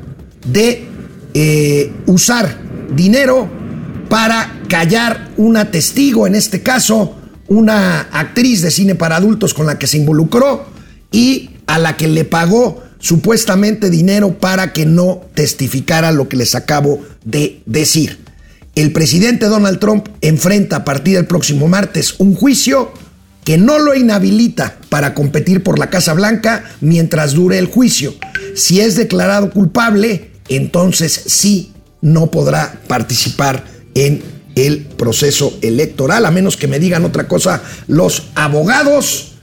de 0.47 0.87
eh, 1.33 1.93
usar 2.07 2.59
dinero 2.95 3.49
para 4.09 4.61
callar 4.69 5.31
una 5.37 5.71
testigo, 5.71 6.27
en 6.27 6.35
este 6.35 6.63
caso 6.63 7.17
una 7.47 8.01
actriz 8.13 8.63
de 8.63 8.71
cine 8.71 8.95
para 8.95 9.17
adultos 9.17 9.55
con 9.55 9.67
la 9.67 9.79
que 9.79 9.87
se 9.87 9.99
involucró 9.99 10.67
y 11.13 11.51
a 11.67 11.79
la 11.79 11.97
que 11.97 12.09
le 12.09 12.25
pagó 12.25 12.83
supuestamente 12.99 13.91
dinero 13.91 14.39
para 14.39 14.73
que 14.73 14.87
no 14.87 15.21
testificara 15.35 16.13
lo 16.13 16.29
que 16.29 16.37
les 16.37 16.55
acabo 16.55 17.03
de 17.25 17.63
decir. 17.67 18.25
El 18.75 18.93
presidente 18.93 19.47
Donald 19.47 19.79
Trump 19.79 20.09
enfrenta 20.21 20.77
a 20.77 20.85
partir 20.85 21.17
del 21.17 21.27
próximo 21.27 21.69
martes 21.69 22.15
un 22.19 22.35
juicio 22.35 22.93
que 23.45 23.59
no 23.59 23.79
lo 23.79 23.95
inhabilita 23.95 24.79
para 24.89 25.15
competir 25.15 25.63
por 25.63 25.79
la 25.79 25.91
Casa 25.91 26.15
Blanca 26.15 26.65
mientras 26.81 27.35
dure 27.35 27.59
el 27.59 27.67
juicio. 27.67 28.15
Si 28.57 28.81
es 28.81 28.97
declarado 28.97 29.51
culpable, 29.51 30.31
entonces 30.49 31.13
sí 31.27 31.73
no 32.01 32.31
podrá 32.31 32.81
participar 32.89 33.65
en 33.95 34.23
el 34.57 34.81
proceso 34.81 35.57
electoral, 35.63 36.27
a 36.27 36.31
menos 36.31 36.57
que 36.57 36.69
me 36.69 36.79
digan 36.79 37.05
otra 37.05 37.29
cosa 37.29 37.63
los 37.87 38.25
abogados. 38.35 39.34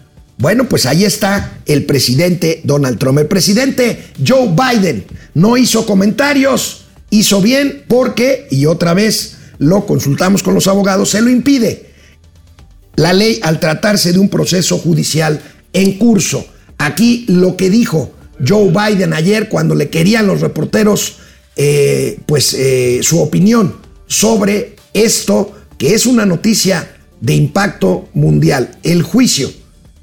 Bueno, 0.41 0.67
pues 0.67 0.88
ahí 0.88 1.05
está 1.05 1.60
el 1.67 1.86
presidente 1.86 2.62
Donald 2.63 2.98
Trump. 2.98 3.19
El 3.19 3.27
presidente 3.27 4.05
Joe 4.25 4.50
Biden 4.50 5.05
no 5.36 5.55
hizo 5.55 5.86
comentarios, 5.86 6.86
hizo 7.12 7.43
bien 7.43 7.83
porque, 7.88 8.48
y 8.50 8.65
otra 8.65 8.95
vez 8.95 9.38
lo 9.60 9.86
consultamos 9.86 10.41
con 10.41 10.55
los 10.55 10.65
abogados, 10.65 11.12
se 11.12 11.21
lo 11.21 11.29
impide. 11.29 11.91
La 12.95 13.13
ley 13.13 13.39
al 13.43 13.60
tratarse 13.60 14.13
de 14.13 14.17
un 14.17 14.29
proceso 14.29 14.79
judicial 14.79 15.39
en 15.74 16.00
curso. 16.00 16.43
Aquí 16.79 17.25
lo 17.27 17.55
que 17.55 17.69
dijo 17.69 18.12
Joe 18.45 18.71
Biden 18.71 19.13
ayer 19.13 19.48
cuando 19.48 19.75
le 19.75 19.91
querían 19.91 20.25
los 20.25 20.41
reporteros, 20.41 21.17
eh, 21.55 22.17
pues 22.25 22.55
eh, 22.55 23.01
su 23.03 23.21
opinión 23.21 23.75
sobre 24.07 24.75
esto, 24.95 25.55
que 25.77 25.93
es 25.93 26.07
una 26.07 26.25
noticia 26.25 26.95
de 27.19 27.36
impacto 27.36 28.10
mundial, 28.15 28.79
el 28.81 29.03
juicio, 29.03 29.61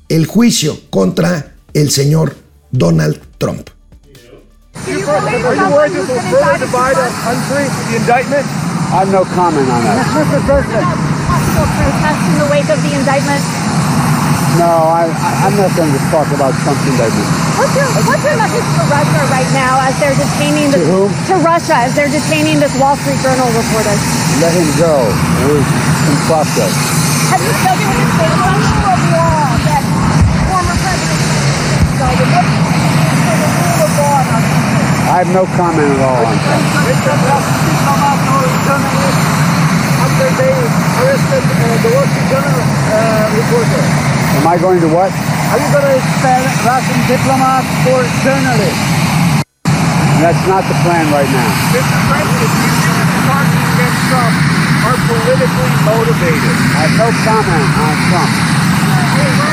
el 0.08 0.26
juicio 0.26 0.78
contra 0.90 1.52
el 1.74 1.90
señor 1.90 2.36
Donald 2.70 3.20
Trump. 3.38 3.70
I 8.90 9.04
have 9.04 9.12
no 9.12 9.24
comment 9.36 9.68
on 9.68 9.84
that. 9.84 10.00
Mr. 10.16 10.40
President. 10.48 10.86
Possible 11.28 11.68
protest 11.76 12.20
in 12.24 12.34
the 12.40 12.48
wake 12.48 12.70
of 12.72 12.80
the 12.80 12.92
indictment? 12.96 13.42
No, 14.56 14.64
I, 14.88 15.12
I'm 15.44 15.52
not 15.60 15.68
going 15.76 15.92
to 15.92 16.00
talk 16.08 16.24
about 16.32 16.56
Trump's 16.64 16.80
indictment. 16.88 17.28
What's 17.60 17.76
your, 17.76 17.84
what's 18.08 18.24
your 18.24 18.36
message 18.40 18.64
to 18.64 18.82
Russia 18.88 19.20
right 19.28 19.50
now 19.52 19.76
as 19.84 19.92
they're 20.00 20.16
detaining 20.16 20.72
this, 20.72 20.80
To 20.80 20.88
whom? 20.88 21.12
to 21.28 21.34
Russia 21.44 21.76
as 21.84 21.92
they're 21.92 22.08
detaining 22.08 22.56
this 22.64 22.72
Wall 22.80 22.96
Street 22.96 23.20
Journal 23.20 23.44
reporter? 23.52 23.92
Let 24.40 24.56
him 24.56 24.68
go. 24.80 24.94
We're 25.44 25.60
in 25.60 26.16
process. 26.32 26.72
Have 27.28 27.44
you 27.44 27.52
spoken 27.60 27.86
with 27.92 28.00
his 28.08 28.12
family? 28.16 29.07
I 35.08 35.20
have 35.20 35.28
no 35.36 35.44
comment 35.60 35.92
at 35.92 36.00
all 36.00 36.24
on 36.24 36.36
Trump. 36.40 36.64
after 40.08 40.28
they 40.40 40.56
arrested 41.04 41.44
the 41.84 41.90
Wall 41.92 42.08
Journal 42.32 42.64
reporter. 43.36 43.82
Am 44.40 44.46
I 44.48 44.56
going 44.56 44.80
to 44.80 44.88
what? 44.88 45.12
Are 45.52 45.60
you 45.60 45.68
going 45.68 45.84
to 45.84 45.94
expel 46.00 46.40
Russian 46.64 47.00
diplomats 47.12 47.68
for 47.84 48.00
journalists? 48.24 48.88
That's 50.24 50.42
not 50.48 50.64
the 50.64 50.74
plan 50.88 51.12
right 51.12 51.28
now. 51.28 51.50
Mr. 51.76 51.98
President, 52.08 52.50
you 52.56 52.72
think 52.72 53.04
the 53.04 53.20
charges 53.28 53.62
against 53.68 54.00
Trump 54.08 54.32
are 54.88 54.96
politically 55.12 55.72
motivated? 55.84 56.56
I 56.72 56.88
have 56.88 56.96
no 56.96 57.08
comment 57.20 57.68
on 57.84 57.94
Trump. 58.08 59.47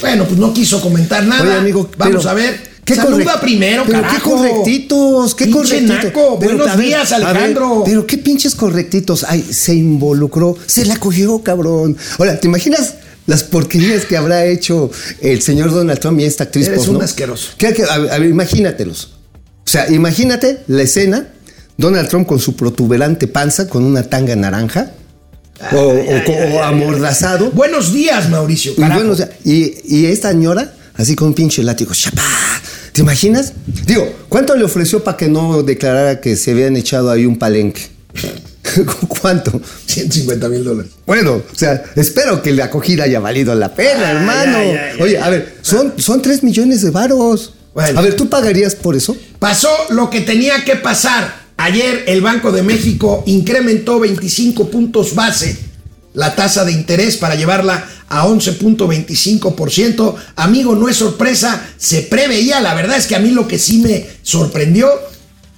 Bueno, 0.00 0.24
pues 0.24 0.38
no 0.38 0.52
quiso 0.52 0.80
comentar 0.80 1.24
nada. 1.24 1.42
Oye, 1.42 1.54
amigo, 1.54 1.90
vamos 1.96 2.16
pero- 2.18 2.30
a 2.30 2.34
ver. 2.34 2.76
¿Qué 2.86 2.94
Saluda 2.94 3.24
correct- 3.24 3.40
primero, 3.40 3.82
pero 3.84 4.00
carajo. 4.00 4.14
qué 4.16 4.30
correctitos, 4.30 5.34
qué 5.34 5.50
correctitos. 5.50 6.12
Buenos 6.38 6.76
ver, 6.76 6.86
días, 6.86 7.10
ver, 7.10 7.24
Alejandro. 7.26 7.82
pero 7.84 8.06
qué 8.06 8.16
pinches 8.18 8.54
correctitos. 8.54 9.24
Ay, 9.28 9.42
se 9.42 9.74
involucró, 9.74 10.56
se 10.66 10.84
la 10.84 10.96
cogió, 10.96 11.42
cabrón. 11.42 11.96
Ahora, 12.16 12.38
¿te 12.38 12.46
imaginas 12.46 12.94
las 13.26 13.42
porquerías 13.42 14.04
que 14.04 14.16
habrá 14.16 14.44
hecho 14.46 14.88
el 15.20 15.42
señor 15.42 15.72
Donald 15.72 15.98
Trump 15.98 16.20
y 16.20 16.24
esta 16.26 16.44
actriz 16.44 16.68
Eres 16.68 16.86
un 16.86 17.02
asqueroso. 17.02 17.48
¿Qué- 17.58 17.72
qué- 17.72 17.82
a, 17.82 17.98
ver, 17.98 18.12
a 18.12 18.18
ver, 18.18 18.30
imagínatelos. 18.30 19.14
O 19.66 19.68
sea, 19.68 19.90
imagínate 19.90 20.60
la 20.68 20.82
escena, 20.82 21.26
Donald 21.76 22.08
Trump 22.08 22.28
con 22.28 22.38
su 22.38 22.54
protuberante 22.54 23.26
panza, 23.26 23.68
con 23.68 23.82
una 23.82 24.04
tanga 24.04 24.36
naranja, 24.36 24.92
o, 25.72 25.78
o 26.56 26.62
amordazado. 26.62 27.50
Buenos 27.52 27.92
días, 27.92 28.28
Mauricio. 28.28 28.72
Y, 28.72 28.76
carajo. 28.76 28.94
bueno, 29.00 29.12
o 29.12 29.16
sea, 29.16 29.30
y, 29.44 29.74
y 29.84 30.06
esta 30.06 30.30
señora, 30.30 30.72
así 30.94 31.14
con 31.16 31.28
un 31.28 31.34
pinche 31.34 31.62
látigo, 31.62 31.92
¡chapá! 31.94 32.22
¿Te 32.92 33.02
imaginas? 33.02 33.52
Digo, 33.86 34.10
¿cuánto 34.28 34.54
le 34.56 34.64
ofreció 34.64 35.04
para 35.04 35.16
que 35.16 35.28
no 35.28 35.62
declarara 35.62 36.20
que 36.20 36.34
se 36.36 36.52
habían 36.52 36.76
echado 36.76 37.10
ahí 37.10 37.26
un 37.26 37.38
palenque? 37.38 37.82
¿Cuánto? 39.20 39.60
150 39.86 40.48
mil 40.48 40.64
dólares. 40.64 40.92
Bueno, 41.06 41.34
o 41.52 41.54
sea, 41.58 41.84
espero 41.94 42.42
que 42.42 42.52
la 42.52 42.66
acogida 42.66 43.04
haya 43.04 43.20
valido 43.20 43.54
la 43.54 43.74
pena, 43.74 44.08
Ay, 44.10 44.16
hermano. 44.16 44.58
ay, 44.58 44.70
ay, 44.70 45.00
Oye, 45.00 45.18
ay, 45.18 45.22
a 45.24 45.28
ver, 45.30 45.54
son, 45.62 45.94
son 45.98 46.22
3 46.22 46.42
millones 46.42 46.82
de 46.82 46.90
varos. 46.90 47.54
Bueno. 47.74 47.98
A 47.98 48.02
ver, 48.02 48.14
¿tú 48.16 48.28
pagarías 48.28 48.74
por 48.74 48.96
eso? 48.96 49.14
Pasó 49.38 49.68
lo 49.90 50.08
que 50.08 50.22
tenía 50.22 50.64
que 50.64 50.76
pasar. 50.76 51.45
Ayer 51.56 52.04
el 52.06 52.20
Banco 52.20 52.52
de 52.52 52.62
México 52.62 53.22
incrementó 53.26 53.98
25 53.98 54.70
puntos 54.70 55.14
base 55.14 55.66
la 56.16 56.34
tasa 56.34 56.64
de 56.64 56.72
interés 56.72 57.16
para 57.18 57.34
llevarla 57.34 57.86
a 58.08 58.26
11.25%. 58.26 60.14
Amigo, 60.36 60.74
no 60.74 60.88
es 60.88 60.96
sorpresa, 60.96 61.68
se 61.76 62.02
preveía. 62.02 62.60
La 62.60 62.74
verdad 62.74 62.96
es 62.96 63.06
que 63.06 63.16
a 63.16 63.20
mí 63.20 63.30
lo 63.30 63.46
que 63.46 63.58
sí 63.58 63.78
me 63.78 64.06
sorprendió, 64.22 64.88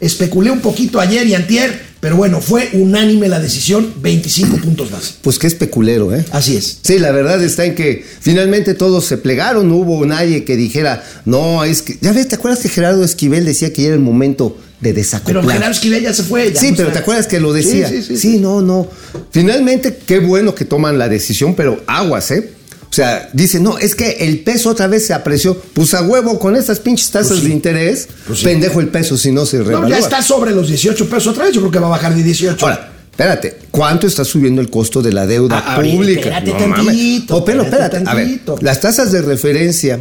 especulé 0.01 0.51
un 0.51 0.61
poquito 0.61 1.01
ayer 1.01 1.27
y 1.29 1.35
antier, 1.35 1.88
pero 2.01 2.17
bueno, 2.17 2.41
fue 2.41 2.69
unánime 2.75 3.29
la 3.29 3.41
decisión, 3.41 3.93
25 4.01 4.59
puntos 4.59 4.91
base. 4.91 5.15
Pues 5.23 5.39
qué 5.39 5.47
especulero, 5.49 6.15
¿eh? 6.15 6.25
Así 6.31 6.57
es. 6.57 6.79
Sí, 6.83 6.99
la 6.99 7.11
verdad 7.11 7.43
está 7.43 7.65
en 7.65 7.75
que 7.75 8.05
finalmente 8.21 8.75
todos 8.75 9.05
se 9.05 9.17
plegaron, 9.19 9.69
no 9.69 9.77
hubo 9.77 10.05
nadie 10.07 10.45
que 10.45 10.57
dijera, 10.57 11.05
no, 11.25 11.65
es 11.65 11.83
que, 11.83 11.99
ya 12.01 12.13
ves, 12.13 12.29
¿te 12.29 12.37
acuerdas 12.37 12.61
que 12.61 12.69
Gerardo 12.69 13.03
Esquivel 13.05 13.45
decía 13.45 13.73
que 13.73 13.83
ya 13.83 13.89
era 13.89 13.97
el 13.97 14.03
momento 14.03 14.57
de 14.81 14.93
desacoplar? 14.93 15.43
Pero 15.43 15.53
Gerardo 15.53 15.73
Esquivel 15.75 16.03
ya 16.03 16.15
se 16.15 16.23
fue. 16.23 16.53
ya 16.53 16.61
Sí, 16.61 16.71
no 16.71 16.77
pero 16.77 16.89
está. 16.89 17.01
¿te 17.01 17.03
acuerdas 17.03 17.27
que 17.27 17.41
lo 17.41 17.53
decía? 17.53 17.89
Sí, 17.89 18.03
sí, 18.03 18.17
sí, 18.17 18.17
sí. 18.17 18.39
no, 18.39 18.63
no. 18.63 18.89
Finalmente, 19.33 19.99
qué 20.07 20.21
bueno 20.21 20.55
que 20.55 20.65
toman 20.65 20.99
la 20.99 21.09
decisión, 21.09 21.57
pero 21.57 21.83
aguas, 21.87 22.31
¿eh? 22.31 22.58
O 22.91 22.95
sea, 22.95 23.29
dice, 23.35 23.61
no, 23.61 23.77
es 23.79 23.95
que 23.95 24.13
el 24.21 24.41
peso 24.41 24.71
otra 24.71 24.87
vez 24.87 25.07
se 25.07 25.13
apreció. 25.15 25.55
Pues 25.75 25.93
a 25.95 26.03
huevo, 26.03 26.39
con 26.39 26.57
estas 26.57 26.81
pinches 26.81 27.11
tasas 27.11 27.29
Pues 27.29 27.41
sí. 27.41 27.47
de 27.49 27.53
interés, 27.53 28.09
Pues 28.27 28.39
sí. 28.41 28.45
pendejo 28.47 28.81
el 28.81 28.89
peso 28.89 29.17
si 29.19 29.31
no 29.31 29.45
se 29.47 29.59
No, 29.59 29.65
revalúa. 29.65 29.91
ya 29.91 29.99
está 29.99 30.23
sobre 30.23 30.53
los 30.53 30.69
18 30.69 31.09
pesos 31.09 31.29
otra 31.29 31.45
vez. 31.45 31.55
Yo 31.55 31.61
creo 31.61 31.71
que 31.73 31.79
va 31.79 31.87
a 31.89 31.91
bajar 31.91 32.15
de 32.15 32.23
18. 32.23 32.65
Ahora, 32.65 32.93
espérate, 33.11 33.59
¿cuánto 33.71 34.07
está 34.07 34.25
subiendo 34.25 34.61
el 34.63 34.71
costo 34.71 35.03
de 35.03 35.13
la 35.13 35.27
deuda 35.27 35.63
Ah, 35.67 35.77
pública? 35.77 36.21
espérate 36.39 36.53
tantito, 36.53 37.37
Oh, 37.37 37.45
pero 37.45 37.63
espérate 37.63 37.97
espérate, 37.99 38.11
a 38.11 38.15
ver, 38.15 38.25
tantito. 38.27 38.57
las 38.63 38.81
tasas 38.81 39.13
de 39.13 39.21
referencia 39.23 40.01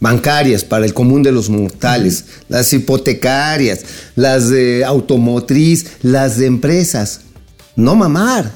bancarias 0.00 0.64
para 0.64 0.84
el 0.84 0.92
común 0.92 1.22
de 1.22 1.30
los 1.32 1.48
mortales, 1.48 2.24
las 2.48 2.72
hipotecarias, 2.72 3.80
las 4.16 4.48
de 4.50 4.84
automotriz, 4.84 5.86
las 6.02 6.36
de 6.36 6.46
empresas. 6.46 7.20
No 7.76 7.94
mamar. 7.94 8.50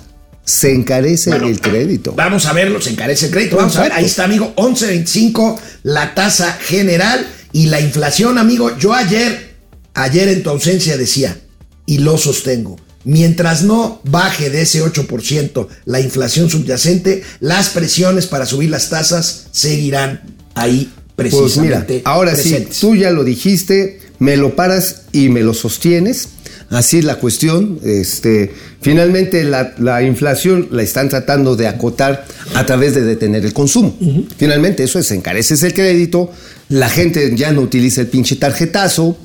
Se 0.49 0.73
encarece 0.73 1.29
Bueno, 1.31 1.49
el 1.49 1.61
crédito. 1.61 2.15
Vamos 2.17 2.47
a 2.47 2.55
verlo, 2.55 2.81
se 2.81 2.89
encarece 2.91 3.27
el 3.27 3.33
crédito. 3.33 3.57
Vamos 3.57 3.77
a 3.77 3.83
ver, 3.83 3.93
ahí 3.93 4.07
está, 4.07 4.25
amigo, 4.25 4.55
11.25 4.57 5.59
la 5.83 6.15
tasa 6.15 6.53
general 6.55 7.27
y 7.53 7.67
la 7.67 7.81
inflación, 7.83 8.39
amigo. 8.39 8.77
Yo 8.79 8.95
ayer, 8.95 9.57
ayer 9.93 10.29
en 10.29 10.43
tu 10.43 10.49
ausencia 10.49 10.97
decía, 10.97 11.37
y 11.85 11.99
lo 11.99 12.17
sostengo, 12.17 12.77
mientras 13.05 13.63
no 13.63 14.01
baje 14.05 14.49
de 14.49 14.63
ese 14.63 14.83
8% 14.83 15.69
la 15.85 16.01
inflación 16.01 16.49
subyacente, 16.49 17.23
las 17.41 17.69
presiones 17.69 18.27
para 18.27 18.47
subir 18.47 18.71
las 18.71 18.89
tasas 18.89 19.49
seguirán 19.53 20.23
ahí 20.55 20.91
Pues 21.15 21.33
mira, 21.59 21.81
precisamente. 21.87 22.03
ahora 22.07 22.33
presentes. 22.33 22.75
sí, 22.75 22.81
tú 22.81 22.97
ya 22.97 23.11
lo 23.11 23.23
dijiste, 23.23 24.01
me 24.19 24.39
lo 24.39 24.57
paras 24.57 25.03
y 25.13 25.29
me 25.29 25.43
lo 25.43 25.53
sostienes. 25.53 26.29
Así 26.71 26.99
es 26.99 27.05
la 27.05 27.17
cuestión. 27.17 27.79
Este, 27.83 28.53
finalmente 28.81 29.43
la, 29.45 29.75
la 29.79 30.03
inflación 30.03 30.69
la 30.71 30.83
están 30.83 31.09
tratando 31.09 31.57
de 31.57 31.67
acotar 31.67 32.27
a 32.55 32.67
través 32.67 32.95
de 32.95 33.03
detener 33.03 33.45
el 33.45 33.53
consumo. 33.53 33.97
Finalmente 34.37 34.85
eso 34.85 34.99
es, 34.99 35.11
encareces 35.11 35.63
el 35.63 35.73
crédito, 35.73 36.31
la 36.69 36.89
gente 36.89 37.35
ya 37.37 37.53
no 37.53 37.63
utiliza 37.63 38.03
el 38.03 38.09
pinche 38.09 38.37
tarjetazo. 38.37 39.17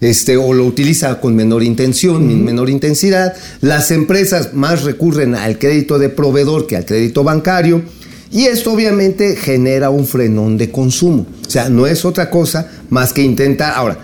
Este, 0.00 0.36
o 0.36 0.52
lo 0.52 0.64
utiliza 0.64 1.20
con 1.20 1.34
menor 1.34 1.62
intención, 1.62 2.44
menor 2.44 2.70
intensidad. 2.70 3.34
Las 3.60 3.90
empresas 3.90 4.54
más 4.54 4.82
recurren 4.82 5.34
al 5.34 5.58
crédito 5.58 5.98
de 5.98 6.08
proveedor 6.08 6.66
que 6.66 6.76
al 6.76 6.84
crédito 6.84 7.24
bancario. 7.24 7.82
Y 8.30 8.44
esto 8.44 8.72
obviamente 8.72 9.36
genera 9.36 9.90
un 9.90 10.06
frenón 10.06 10.56
de 10.58 10.70
consumo. 10.70 11.26
O 11.46 11.50
sea, 11.50 11.68
no 11.68 11.86
es 11.86 12.04
otra 12.04 12.28
cosa 12.30 12.68
más 12.90 13.12
que 13.12 13.22
intentar. 13.22 13.72
Ahora, 13.74 13.98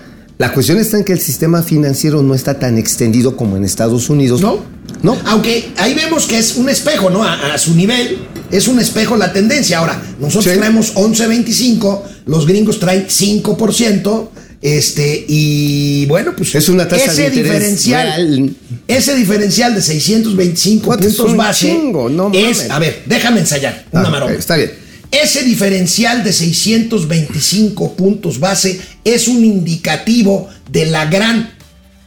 la 0.44 0.52
cuestión 0.52 0.78
está 0.78 0.98
en 0.98 1.04
que 1.04 1.12
el 1.14 1.20
sistema 1.20 1.62
financiero 1.62 2.22
no 2.22 2.34
está 2.34 2.58
tan 2.58 2.76
extendido 2.76 3.34
como 3.34 3.56
en 3.56 3.64
Estados 3.64 4.10
Unidos. 4.10 4.42
¿No? 4.42 4.58
No. 5.02 5.16
Aunque 5.24 5.70
ahí 5.78 5.94
vemos 5.94 6.26
que 6.26 6.36
es 6.38 6.56
un 6.56 6.68
espejo, 6.68 7.08
¿no? 7.08 7.24
A, 7.24 7.54
a 7.54 7.58
su 7.58 7.74
nivel 7.74 8.18
es 8.50 8.68
un 8.68 8.78
espejo 8.78 9.16
la 9.16 9.32
tendencia. 9.32 9.78
Ahora, 9.78 10.02
nosotros 10.20 10.52
Sí. 10.52 10.58
traemos 10.58 10.94
11.25, 10.96 12.02
los 12.26 12.46
gringos 12.46 12.78
traen 12.78 13.06
5%, 13.08 14.28
este, 14.60 15.24
y 15.28 16.04
bueno, 16.06 16.34
pues 16.36 16.54
Es 16.54 16.68
una 16.68 16.86
tasa 16.88 17.12
ese 17.12 17.22
de 17.30 17.30
diferencial, 17.42 18.06
real. 18.06 18.50
ese 18.88 19.14
diferencial 19.14 19.74
de 19.74 19.80
625 19.82 20.88
What, 20.90 21.00
es 21.02 21.06
puntos 21.16 21.30
un 21.32 21.36
base 21.38 21.66
chingo, 21.68 22.08
no 22.08 22.30
es, 22.34 22.68
a 22.70 22.78
ver, 22.78 23.02
déjame 23.06 23.40
ensayar, 23.40 23.84
una 23.92 24.08
Ah, 24.08 24.10
maroma. 24.10 24.32
está 24.32 24.56
bien. 24.56 24.72
Ese 25.22 25.44
diferencial 25.44 26.24
de 26.24 26.32
625 26.32 27.94
puntos 27.94 28.40
base 28.40 28.80
es 29.04 29.28
un 29.28 29.44
indicativo 29.44 30.48
de 30.72 30.86
la 30.86 31.06
gran 31.06 31.50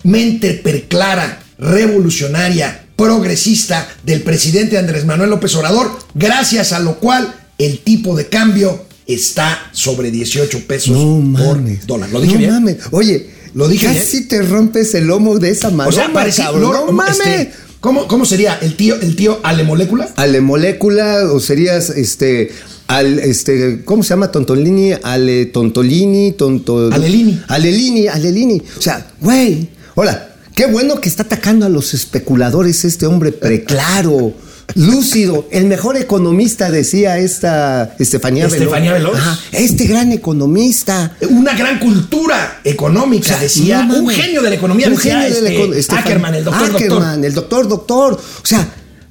mente 0.03 0.53
perclara, 0.55 1.41
revolucionaria, 1.57 2.83
progresista 2.97 3.87
del 4.03 4.23
presidente 4.23 4.77
Andrés 4.77 5.05
Manuel 5.05 5.29
López 5.29 5.55
Obrador, 5.55 5.97
gracias 6.15 6.73
a 6.73 6.79
lo 6.81 6.99
cual 6.99 7.33
el 7.57 7.79
tipo 7.79 8.13
de 8.15 8.27
cambio 8.27 8.85
está 9.05 9.69
sobre 9.71 10.11
18 10.11 10.67
pesos 10.67 10.89
No 10.97 11.37
por 11.41 11.59
mames. 11.59 11.87
dólar. 11.87 12.09
¿Lo 12.09 12.19
dije 12.19 12.33
no 12.33 12.39
bien? 12.39 12.51
mames. 12.51 12.77
Oye, 12.91 13.29
Lo 13.53 13.69
dije 13.69 13.85
casi 13.87 14.27
te 14.27 14.41
rompes 14.41 14.93
el 14.95 15.05
lomo 15.07 15.39
de 15.39 15.51
esa 15.51 15.69
manera. 15.69 15.87
O 15.87 15.91
sea, 15.93 16.11
parecía. 16.11 16.51
No, 16.51 16.91
mames. 16.91 17.19
este, 17.19 17.53
¿cómo, 17.79 18.05
¿Cómo 18.07 18.25
sería? 18.25 18.59
¿El 18.61 18.75
tío, 18.75 18.99
el 18.99 19.15
tío 19.15 19.39
Ale 19.43 19.63
Molécula? 19.63 20.09
Ale 20.17 20.41
molécula 20.41 21.21
o 21.31 21.39
serías 21.39 21.89
este 21.89 22.51
al 22.87 23.19
este 23.19 23.83
¿cómo 23.85 24.03
se 24.03 24.09
llama? 24.09 24.31
Tontolini, 24.31 24.93
Ale 25.03 25.47
Tontolini, 25.47 26.31
Tonto 26.33 26.89
Alelini. 26.91 27.41
Alelini, 27.47 28.07
Alelini. 28.07 28.61
O 28.77 28.81
sea, 28.81 29.07
güey, 29.19 29.69
hola, 29.95 30.29
qué 30.55 30.67
bueno 30.67 30.99
que 31.01 31.09
está 31.09 31.23
atacando 31.23 31.65
a 31.65 31.69
los 31.69 31.93
especuladores 31.93 32.85
este 32.85 33.05
hombre 33.05 33.31
preclaro. 33.31 34.33
Lúcido, 34.75 35.47
el 35.51 35.63
mejor 35.65 35.95
economista, 35.95 36.69
decía 36.69 37.17
esta 37.17 37.95
Estefanía. 37.99 38.47
Estefanía 38.47 38.91
Veloz. 38.93 39.15
Ajá, 39.15 39.39
este 39.53 39.85
gran 39.87 40.11
economista. 40.11 41.15
Una 41.29 41.53
gran 41.55 41.79
cultura 41.79 42.59
económica, 42.65 43.27
O 43.27 43.29
sea, 43.29 43.39
decía. 43.39 43.83
no 43.83 43.95
un 43.95 44.09
genio 44.09 44.41
de 44.41 44.49
la 44.49 44.55
economía, 44.57 44.87
Un 44.87 44.95
decía 44.95 45.21
genio 45.21 45.35
de 45.35 45.41
la 45.41 45.49
este, 45.49 45.61
econo- 45.63 45.73
Estefan- 45.73 45.99
Ackerman, 45.99 46.35
el 46.35 46.43
doctor 46.43 46.69
Ackerman, 46.69 46.99
doctor. 46.99 47.25
el 47.25 47.33
doctor 47.33 47.67
doctor. 47.69 48.13
O 48.15 48.45
sea, 48.45 48.69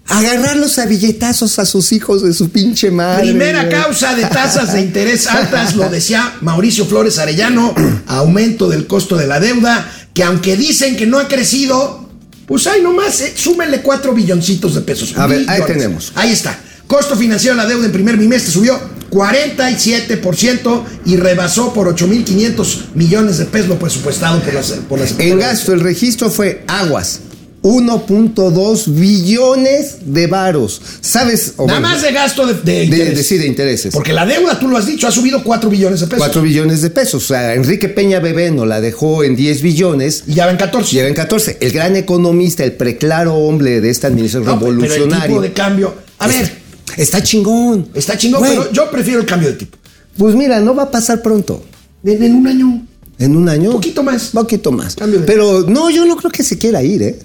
agarrarlos 0.09 0.79
a 0.79 0.87
billetazos 0.87 1.59
a 1.59 1.67
sus 1.67 1.93
hijos 1.93 2.23
de 2.23 2.33
su 2.33 2.51
pinche 2.51 2.91
madre. 2.91 3.23
Primera 3.25 3.69
causa 3.69 4.15
de 4.15 4.25
tasas 4.25 4.73
de 4.73 4.81
interés 4.81 5.27
altas, 5.27 5.75
lo 5.75 5.89
decía 5.89 6.37
Mauricio 6.41 6.87
Flores 6.87 7.19
Arellano, 7.19 7.75
aumento 8.07 8.69
del 8.69 8.87
costo 8.87 9.17
de 9.17 9.27
la 9.27 9.41
deuda, 9.41 9.91
que 10.15 10.23
aunque 10.23 10.57
dicen 10.57 10.97
que 10.97 11.07
no 11.07 11.19
ha 11.19 11.29
crecido, 11.29 12.09
pues 12.47 12.67
ahí 12.67 12.81
nomás, 12.83 13.21
eh, 13.21 13.33
súmenle 13.37 13.83
4 13.83 14.15
billoncitos 14.15 14.75
de 14.75 14.81
pesos. 14.83 15.15
A 15.17 15.27
ver, 15.27 15.45
ahí 15.49 15.63
tenemos. 15.67 16.13
Ahí 16.15 16.33
está. 16.33 16.59
Costo 16.87 17.17
financiero 17.17 17.57
de 17.57 17.63
la 17.63 17.69
deuda 17.69 17.87
en 17.87 17.93
primer 17.93 18.17
bimestre 18.17 18.53
subió 18.53 18.79
47% 19.11 20.85
y 21.05 21.17
rebasó 21.17 21.73
por 21.73 21.93
8.500 21.95 22.95
millones 22.95 23.39
de 23.39 23.47
pesos 23.47 23.69
lo 23.69 23.79
presupuestado 23.79 24.41
por 24.41 24.55
las, 24.55 24.71
por 24.89 25.01
las 25.01 25.19
En 25.19 25.39
gasto, 25.39 25.73
el 25.73 25.81
registro 25.81 26.31
fue 26.31 26.65
aguas. 26.69 27.21
1.2 27.67 28.95
billones 28.95 29.97
de 30.03 30.27
varos. 30.27 30.81
¿Sabes? 31.01 31.55
O 31.57 31.67
Nada 31.67 31.81
bueno, 31.81 31.95
más 31.95 32.03
de 32.03 32.13
gasto 32.13 32.47
de, 32.47 32.55
de 32.55 32.63
de, 32.63 32.85
interés. 32.85 33.17
de- 33.17 33.23
sí, 33.25 33.39
de 33.39 33.47
intereses. 33.47 33.93
Porque 33.95 34.13
la 34.13 34.25
deuda, 34.27 34.59
tú 34.59 34.69
lo 34.69 34.77
has 34.77 34.87
dicho, 34.87 35.07
ha 35.07 35.11
subido 35.11 35.43
4 35.43 35.69
billones 35.71 36.01
de 36.01 36.07
pesos. 36.07 36.19
4 36.27 36.43
billones 36.43 36.83
de 36.83 36.91
pesos. 36.91 37.25
O 37.25 37.27
sea, 37.27 37.55
Enrique 37.55 37.89
Peña 37.89 38.21
Bebé 38.21 38.51
nos 38.51 38.67
la 38.67 38.81
dejó 38.81 39.25
en 39.25 39.37
10 39.37 39.63
billones. 39.63 40.25
Y 40.27 40.35
ya 40.35 40.47
ven 40.47 40.57
14. 40.57 40.93
Lleva 40.95 41.09
en 41.09 41.15
14. 41.15 41.59
El 41.61 41.73
gran 41.73 41.97
economista, 41.97 42.65
el 42.65 42.73
preclaro 42.73 43.35
hombre 43.35 43.81
de 43.81 43.91
esta 43.91 44.07
administración 44.09 44.47
No, 44.55 44.59
pero 44.59 44.71
el 44.73 44.81
revolucionaria. 44.81 45.27
tipo 45.27 45.41
de 45.43 45.53
cambio. 45.53 45.95
A 46.19 46.29
ver, 46.29 46.67
Está 46.97 47.23
chingón. 47.23 47.89
está 47.95 48.17
chingón, 48.17 48.41
Güey, 48.41 48.53
pero 48.57 48.73
yo 48.73 48.91
prefiero 48.91 49.21
el 49.21 49.27
cambio 49.27 49.49
de 49.51 49.55
tipo. 49.57 49.77
Pues 50.17 50.35
mira, 50.35 50.61
no 50.61 50.75
va 50.75 50.85
a 50.85 50.91
pasar 50.91 51.21
pronto. 51.21 51.63
En, 52.05 52.23
en 52.23 52.35
un 52.37 52.47
año. 52.47 52.87
En 53.19 53.37
un 53.37 53.49
año. 53.49 53.73
Poquito 53.73 54.03
más. 54.03 54.29
Poquito 54.33 54.73
más. 54.73 54.95
Cambio 54.95 55.21
de- 55.21 55.27
Pero 55.27 55.63
no, 55.69 55.91
yo 55.91 56.07
no 56.07 56.17
creo 56.17 56.31
que 56.31 56.43
se 56.43 56.57
quiera 56.59 56.83
ir, 56.83 57.03
¿eh? 57.03 57.19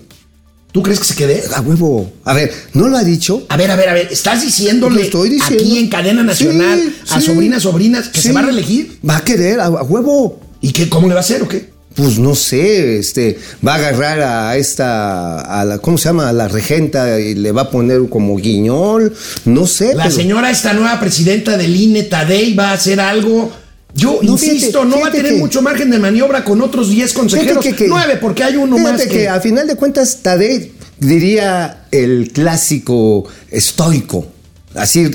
¿Tú 0.72 0.82
crees 0.82 1.00
que 1.00 1.06
se 1.06 1.16
quede? 1.16 1.44
A 1.54 1.60
huevo. 1.62 2.12
A 2.24 2.34
ver, 2.34 2.52
¿no 2.74 2.88
lo 2.88 2.98
ha 2.98 3.04
dicho? 3.04 3.46
A 3.50 3.58
ver, 3.58 3.70
a 3.72 3.76
ver, 3.76 3.90
a 3.90 3.94
ver. 3.94 4.08
¿Estás 4.10 4.42
diciéndole 4.42 5.02
estoy 5.04 5.30
diciendo. 5.30 5.64
aquí 5.64 5.78
en 5.78 5.90
cadena 5.90 6.24
nacional 6.24 6.80
Sí, 7.04 7.14
a 7.14 7.20
sí. 7.20 7.26
sobrinas, 7.28 7.64
sobrinas 7.64 8.08
que 8.08 8.22
Sí. 8.22 8.28
se 8.30 8.34
va 8.34 8.40
a 8.40 8.44
reelegir? 8.44 8.98
Va 9.08 9.18
a 9.18 9.24
querer, 9.24 9.60
a, 9.60 9.66
a 9.66 9.84
huevo. 9.84 10.40
¿Y 10.62 10.72
qué, 10.72 10.88
cómo 10.88 11.08
le 11.08 11.14
va 11.14 11.20
a 11.20 11.24
hacer 11.24 11.42
o 11.44 11.48
qué? 11.48 11.70
Pues 11.94 12.20
no 12.20 12.36
sé, 12.36 13.00
este, 13.00 13.38
va 13.68 13.74
a 13.74 13.76
agarrar 13.76 14.22
a 14.22 14.56
esta, 14.56 15.42
a 15.42 15.66
la, 15.66 15.80
¿cómo 15.80 15.98
se 15.98 16.06
llama? 16.06 16.30
A 16.30 16.34
la 16.34 16.48
regenta 16.48 17.20
y 17.20 17.36
le 17.36 17.52
va 17.52 17.64
a 17.64 17.70
poner 17.70 18.08
como 18.08 18.38
guiñol, 18.38 19.14
no 19.44 19.68
sé. 19.68 19.94
La 19.94 20.04
pero- 20.06 20.16
señora, 20.16 20.52
esta 20.52 20.72
nueva 20.72 20.98
presidenta 21.02 21.58
del 21.58 21.76
INE, 21.76 22.04
Tadei, 22.04 22.54
va 22.56 22.70
a 22.70 22.74
hacer 22.74 23.02
algo. 23.02 23.52
Yo 23.94 24.20
No, 24.24 24.32
insisto, 24.34 24.82
fíjate, 24.84 24.86
no 24.90 25.02
va 25.02 25.08
a 25.08 25.12
tener 25.12 25.34
que- 25.34 25.40
mucho 25.40 25.62
margen 25.62 25.90
de 25.90 26.00
maniobra 26.00 26.44
con 26.46 26.62
otros 26.62 26.90
10 26.90 27.14
consejeros. 27.14 27.64
Que- 27.64 27.76
que- 27.76 27.88
9, 27.88 28.18
porque 28.22 28.44
hay 28.44 28.56
uno 28.56 28.78
más. 28.78 29.02
que, 29.02 29.08
que- 29.10 29.28
a 29.30 29.40
final 29.42 29.68
de 29.68 29.76
cuentas, 29.76 30.20
Tadei 30.22 30.72
diría 31.00 31.86
el 31.92 32.32
clásico 32.34 33.26
estoico. 33.50 34.28
Así, 34.76 35.12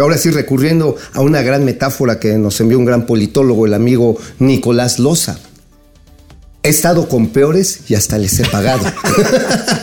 ahora 0.00 0.16
sí, 0.16 0.30
recurriendo 0.30 0.96
a 1.12 1.20
una 1.20 1.42
gran 1.42 1.64
metáfora 1.66 2.18
que 2.18 2.38
nos 2.38 2.58
envió 2.60 2.78
un 2.78 2.86
gran 2.86 3.04
politólogo, 3.04 3.66
el 3.66 3.74
amigo 3.74 4.16
Nicolás 4.38 4.98
Loza. 4.98 5.38
He 6.62 6.70
estado 6.70 7.08
con 7.08 7.28
peores 7.28 7.80
y 7.88 7.94
hasta 7.96 8.16
les 8.16 8.38
he 8.40 8.44
pagado. 8.46 8.84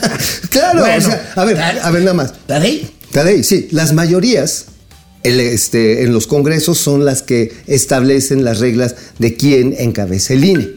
claro, 0.49 0.79
Bueno, 0.79 0.97
o 0.97 1.01
sea, 1.01 1.31
a 1.35 1.45
ver, 1.45 1.59
a 1.61 1.91
ver 1.91 2.01
nada 2.01 2.13
más. 2.15 2.33
Tadei. 2.47 2.89
Tadei, 3.11 3.43
sí, 3.43 3.67
las 3.71 3.93
mayorías 3.93 4.65
el, 5.23 5.39
este, 5.39 6.03
en 6.03 6.13
los 6.13 6.27
congresos 6.27 6.77
son 6.77 7.05
las 7.05 7.21
que 7.21 7.51
establecen 7.67 8.43
las 8.43 8.59
reglas 8.59 8.95
de 9.17 9.35
quién 9.35 9.75
encabeza 9.77 10.33
el 10.33 10.45
INE. 10.45 10.69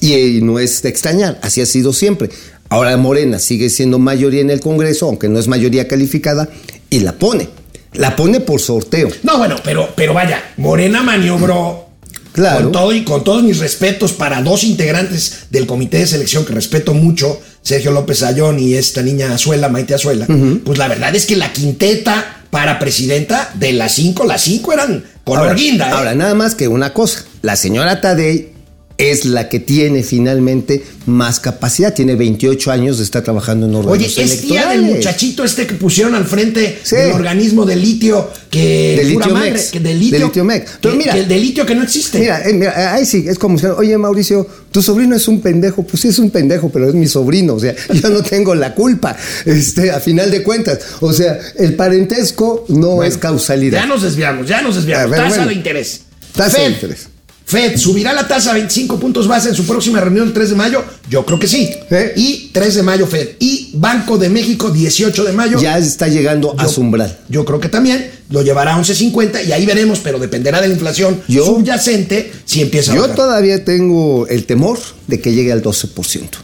y, 0.00 0.14
y 0.14 0.42
no 0.42 0.58
es 0.58 0.82
de 0.82 0.88
extrañar, 0.88 1.38
así 1.42 1.60
ha 1.60 1.66
sido 1.66 1.92
siempre. 1.92 2.30
Ahora 2.68 2.96
Morena 2.96 3.38
sigue 3.38 3.70
siendo 3.70 3.98
mayoría 3.98 4.40
en 4.40 4.50
el 4.50 4.60
Congreso, 4.60 5.06
aunque 5.06 5.28
no 5.28 5.38
es 5.38 5.46
mayoría 5.46 5.86
calificada, 5.86 6.48
y 6.90 7.00
la 7.00 7.12
pone. 7.12 7.48
La 7.94 8.16
pone 8.16 8.40
por 8.40 8.60
sorteo. 8.60 9.08
No, 9.22 9.38
bueno, 9.38 9.56
pero, 9.64 9.88
pero 9.96 10.12
vaya, 10.14 10.42
Morena 10.56 11.02
maniobró. 11.02 11.86
Claro. 12.32 12.64
Con 12.64 12.72
todo 12.72 12.92
y 12.92 13.02
con 13.02 13.24
todos 13.24 13.42
mis 13.42 13.58
respetos 13.58 14.12
para 14.12 14.42
dos 14.42 14.62
integrantes 14.64 15.46
del 15.50 15.66
comité 15.66 15.98
de 15.98 16.06
selección 16.06 16.44
que 16.44 16.52
respeto 16.52 16.92
mucho, 16.92 17.40
Sergio 17.62 17.92
López 17.92 18.22
Ayón 18.22 18.58
y 18.58 18.74
esta 18.74 19.00
niña 19.00 19.32
Azuela, 19.32 19.70
Maite 19.70 19.94
Azuela. 19.94 20.26
Pues 20.62 20.76
la 20.76 20.86
verdad 20.86 21.16
es 21.16 21.24
que 21.24 21.36
la 21.36 21.50
quinteta 21.54 22.35
para 22.50 22.78
presidenta 22.78 23.50
de 23.54 23.72
las 23.72 23.92
cinco, 23.92 24.24
las 24.24 24.42
cinco 24.42 24.72
eran 24.72 25.04
color 25.24 25.42
Ahora, 25.48 25.54
guinda. 25.54 25.88
¿eh? 25.88 25.92
ahora, 25.92 26.14
nada 26.14 26.34
más 26.34 26.54
que 26.54 26.68
una 26.68 26.92
cosa. 26.92 27.24
La 27.42 27.56
señora 27.56 28.00
Tadei 28.00 28.52
es 28.98 29.26
la 29.26 29.48
que 29.48 29.60
tiene 29.60 30.02
finalmente 30.02 30.82
más 31.06 31.38
capacidad. 31.40 31.92
Tiene 31.92 32.14
28 32.16 32.70
años 32.70 32.98
de 32.98 33.04
estar 33.04 33.22
trabajando 33.22 33.66
en 33.66 33.74
órganos 33.74 33.92
Oye, 33.98 34.06
es 34.06 34.40
tía 34.40 34.68
del 34.68 34.82
muchachito 34.82 35.44
este 35.44 35.66
que 35.66 35.74
pusieron 35.74 36.14
al 36.14 36.24
frente 36.24 36.78
Sí. 36.82 36.96
del 36.96 37.12
organismo 37.12 37.66
de 37.66 37.76
litio 37.76 38.30
que 38.50 38.94
De 38.96 39.04
litio 39.04 39.32
madre, 39.34 39.52
mex. 39.52 39.70
que 39.70 39.80
de 39.80 39.94
litio, 39.94 40.18
De 40.18 40.24
litio 40.24 40.44
mex. 40.44 40.70
Que- 40.80 40.88
mira. 40.92 41.12
que 41.12 41.20
el 41.20 41.28
de 41.28 41.38
litio 41.38 41.66
que 41.66 41.74
no 41.74 41.82
existe. 41.82 42.18
Mira, 42.20 42.42
eh, 42.48 42.52
mira, 42.54 42.94
ahí 42.94 43.04
sí, 43.04 43.26
es 43.28 43.38
como 43.38 43.58
oye 43.76 43.98
Mauricio, 43.98 44.46
tu 44.72 44.82
sobrino 44.82 45.14
es 45.14 45.28
un 45.28 45.40
pendejo. 45.40 45.82
Pues 45.82 46.00
sí, 46.02 46.08
es 46.08 46.18
un 46.18 46.30
pendejo, 46.30 46.70
pero 46.70 46.88
es 46.88 46.94
mi 46.94 47.06
sobrino. 47.06 47.54
O 47.54 47.60
sea, 47.60 47.74
yo 47.92 48.08
no 48.08 48.22
tengo 48.22 48.54
la 48.54 48.74
culpa, 48.74 49.16
este, 49.44 49.90
a 49.90 50.00
final 50.00 50.30
de 50.30 50.42
cuentas. 50.42 50.78
O 51.00 51.12
sea, 51.12 51.38
el 51.58 51.74
parentesco 51.74 52.64
no 52.68 53.02
es 53.02 53.18
causalidad. 53.18 53.80
ya 53.80 53.86
nos 53.86 54.02
desviamos, 54.02 54.46
ya 54.48 54.62
nos 54.62 54.76
desviamos. 54.76 55.10
Ver, 55.10 55.20
tasa 55.20 55.28
bueno. 55.36 55.48
de 55.48 55.54
interés. 55.54 56.00
Tasa 56.34 56.60
de 56.62 56.68
interés. 56.70 57.08
Fed 57.48 57.76
subirá 57.78 58.12
la 58.12 58.26
tasa 58.26 58.50
a 58.50 58.54
25 58.54 58.98
puntos 58.98 59.28
base 59.28 59.50
en 59.50 59.54
su 59.54 59.64
próxima 59.64 60.00
reunión 60.00 60.26
el 60.26 60.32
3 60.32 60.50
de 60.50 60.56
mayo. 60.56 60.84
Yo 61.08 61.24
creo 61.24 61.38
que 61.38 61.46
sí. 61.46 61.70
¿Eh? 61.90 62.12
Y 62.16 62.50
3 62.52 62.74
de 62.74 62.82
mayo 62.82 63.06
Fed. 63.06 63.36
Y 63.38 63.70
Banco 63.74 64.18
de 64.18 64.28
México 64.28 64.70
18 64.70 65.22
de 65.24 65.32
mayo. 65.32 65.60
Ya 65.60 65.78
está 65.78 66.08
llegando 66.08 66.56
a 66.58 66.66
su 66.66 66.80
umbral. 66.80 67.16
Yo 67.28 67.44
creo 67.44 67.60
que 67.60 67.68
también 67.68 68.10
lo 68.30 68.42
llevará 68.42 68.74
a 68.74 68.78
11.50 68.82 69.46
y 69.46 69.52
ahí 69.52 69.64
veremos, 69.64 70.00
pero 70.00 70.18
dependerá 70.18 70.60
de 70.60 70.66
la 70.66 70.74
inflación 70.74 71.22
Yo- 71.28 71.44
subyacente 71.46 72.32
si 72.44 72.62
empieza 72.62 72.90
a 72.90 72.96
Yo 72.96 73.02
bajar. 73.02 73.16
todavía 73.16 73.64
tengo 73.64 74.26
el 74.26 74.44
temor 74.44 74.78
de 75.06 75.20
que 75.20 75.32
llegue 75.32 75.52
al 75.52 75.62
12%. 75.62 76.38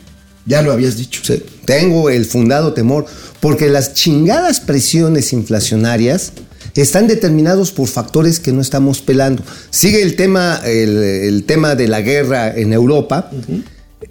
Ya 0.46 0.62
lo 0.62 0.70
habías 0.72 0.96
dicho. 0.96 1.20
Sí, 1.24 1.42
tengo 1.64 2.10
el 2.10 2.26
fundado 2.26 2.74
temor 2.74 3.06
porque 3.40 3.68
las 3.68 3.94
chingadas 3.94 4.60
presiones 4.60 5.32
inflacionarias 5.32 6.32
están 6.80 7.06
determinados 7.06 7.72
por 7.72 7.88
factores 7.88 8.40
que 8.40 8.52
no 8.52 8.60
estamos 8.62 9.02
pelando. 9.02 9.42
Sigue 9.70 10.02
el 10.02 10.16
tema, 10.16 10.60
el, 10.64 10.96
el 10.96 11.44
tema 11.44 11.74
de 11.74 11.88
la 11.88 12.00
guerra 12.00 12.56
en 12.56 12.72
Europa. 12.72 13.30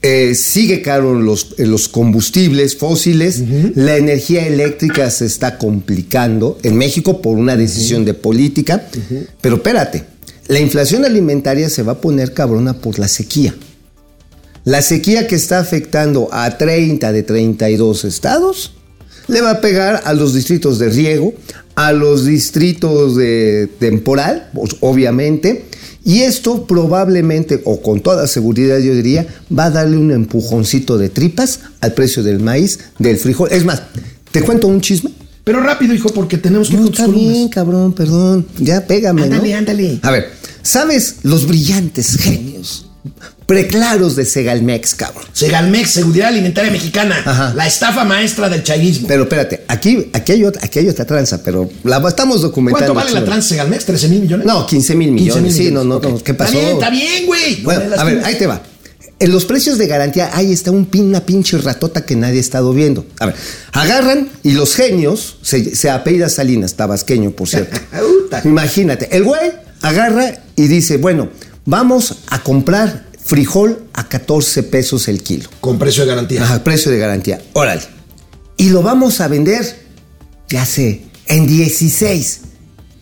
eh, 0.04 0.36
sigue 0.36 0.82
caro 0.82 1.14
los, 1.20 1.56
eh, 1.58 1.66
los 1.66 1.88
combustibles 1.88 2.78
fósiles, 2.78 3.44
la 3.76 3.98
energía 3.98 4.48
eléctrica 4.48 5.10
se 5.12 5.26
está 5.26 5.58
complicando 5.58 6.58
en 6.64 6.78
México 6.78 7.22
por 7.22 7.38
una 7.38 7.56
decisión 7.56 8.06
de 8.06 8.14
política, 8.14 8.88
pero 9.42 9.58
espérate, 9.58 10.06
la 10.48 10.60
inflación 10.60 11.06
alimentaria 11.06 11.70
se 11.70 11.84
va 11.84 11.94
a 11.94 12.02
poner 12.02 12.34
cabrona 12.34 12.74
por 12.74 13.00
la 13.00 13.08
sequía. 13.08 13.54
La 14.64 14.82
sequía 14.82 15.28
que 15.28 15.36
está 15.36 15.60
afectando 15.60 16.30
a 16.32 16.58
30 16.58 17.12
de 17.12 17.24
32 17.24 18.06
estados 18.06 18.74
le 19.28 19.42
va 19.42 19.52
a 19.52 19.62
pegar 19.62 20.02
a 20.06 20.14
los 20.14 20.34
distritos 20.34 20.80
de 20.80 20.90
riego, 20.90 21.34
a 21.76 21.92
los 21.94 22.26
distritos 22.26 23.16
de 23.16 23.70
temporal, 23.80 24.50
pues, 24.54 24.76
obviamente, 24.82 25.66
y 26.04 26.22
esto 26.22 26.66
probablemente, 26.66 27.62
o 27.66 27.82
con 27.82 28.02
toda 28.02 28.28
seguridad 28.28 28.80
yo 28.80 28.94
diría, 28.96 29.28
va 29.58 29.66
a 29.66 29.70
darle 29.70 29.98
un 29.98 30.12
empujoncito 30.12 30.98
de 30.98 31.10
tripas 31.10 31.60
al 31.80 31.94
precio 31.94 32.24
del 32.24 32.40
maíz, 32.40 32.80
del 33.00 33.18
frijol. 33.18 33.50
Es 33.52 33.64
más, 33.66 33.84
¿te 34.32 34.42
cuento 34.42 34.68
un 34.68 34.82
chisme? 34.82 35.12
Pero 35.44 35.62
rápido, 35.62 35.94
hijo, 35.94 36.10
porque 36.10 36.38
tenemos 36.38 36.70
que 36.70 36.78
No, 36.78 36.86
está 36.86 37.06
columnas. 37.06 37.34
bien, 37.34 37.50
cabrón, 37.50 37.94
perdón. 37.94 38.46
Ya 38.60 38.86
pégame, 38.86 39.22
¿no? 39.22 39.36
Ándale, 39.36 39.54
ándale. 39.56 40.00
A 40.04 40.12
ver, 40.12 40.30
¿sabes 40.62 41.18
los 41.24 41.48
brillantes 41.48 42.16
genios 42.18 42.88
preclaros 43.46 44.16
de 44.16 44.26
Segalmex, 44.26 44.96
cabrón? 44.96 45.24
Segalmex, 45.34 45.92
Seguridad 45.92 46.30
Alimentaria 46.30 46.72
Mexicana, 46.72 47.22
Ajá. 47.26 47.54
la 47.56 47.68
estafa 47.68 48.04
maestra 48.04 48.50
del 48.50 48.64
chairismo. 48.64 49.08
Pero 49.08 49.24
espérate, 49.24 49.64
aquí, 49.68 50.10
aquí, 50.14 50.32
hay, 50.34 50.44
otra, 50.44 50.62
aquí 50.64 50.80
hay 50.80 50.90
otra 50.90 51.06
tranza, 51.06 51.42
pero 51.44 51.70
la 51.84 51.98
estamos 52.08 52.42
documentando. 52.42 52.94
¿Cuánto 52.94 53.14
vale 53.14 53.20
la 53.20 53.26
trans 53.26 53.46
Segalmex? 53.46 53.88
¿13 53.88 54.10
mil 54.10 54.22
millones? 54.22 54.46
No, 54.46 54.66
15 54.66 54.96
mil 54.96 55.10
15 55.16 55.24
millones. 55.24 55.56
Sí, 55.56 55.72
no, 55.72 55.84
no, 55.84 55.96
Ok. 55.96 56.06
no, 56.06 56.24
¿qué 56.24 56.34
pasó? 56.34 56.58
Está 56.58 56.62
bien, 56.62 56.74
está 56.78 56.90
bien, 56.90 57.26
güey. 57.26 57.58
No 57.58 57.64
Bueno, 57.64 57.96
a 57.98 58.04
ver, 58.04 58.22
ahí 58.24 58.36
te 58.36 58.48
va. 58.48 58.62
En 59.20 59.32
los 59.32 59.46
precios 59.46 59.78
de 59.78 59.86
garantía, 59.86 60.32
ahí 60.34 60.52
está 60.52 60.72
un 60.72 60.86
pin, 60.88 61.04
una 61.06 61.24
pinche 61.24 61.56
ratota 61.60 62.04
que 62.06 62.16
nadie 62.16 62.38
ha 62.38 62.42
estado 62.42 62.74
viendo. 62.74 63.06
A 63.20 63.28
ver, 63.28 63.36
agarran 63.72 64.30
y 64.42 64.54
los 64.54 64.74
genios, 64.74 65.38
se, 65.44 65.76
se 65.76 65.92
apellida 65.92 66.28
Salinas, 66.28 66.74
tabasqueño, 66.74 67.30
por 67.32 67.48
cierto. 67.48 67.78
Imagínate, 68.46 69.16
el 69.16 69.24
güey 69.24 69.52
agarra 69.82 70.40
y 70.56 70.68
dice, 70.68 70.98
bueno, 70.98 71.30
vamos 71.72 72.18
a 72.28 72.44
comprar 72.44 73.06
frijol 73.24 73.86
a 73.94 74.10
14 74.10 74.64
pesos 74.64 75.08
el 75.08 75.24
kilo. 75.24 75.50
Con 75.62 75.80
precio 75.80 76.04
de 76.04 76.10
garantía. 76.10 76.44
Ajá, 76.44 76.64
precio 76.64 76.92
de 76.92 76.98
garantía. 76.98 77.42
Órale. 77.54 77.82
Y 78.58 78.70
lo 78.70 78.84
vamos 78.84 79.22
a 79.22 79.30
vender, 79.30 79.64
ya 80.50 80.66
sé, 80.66 81.06
en 81.28 81.48
16. 81.48 82.42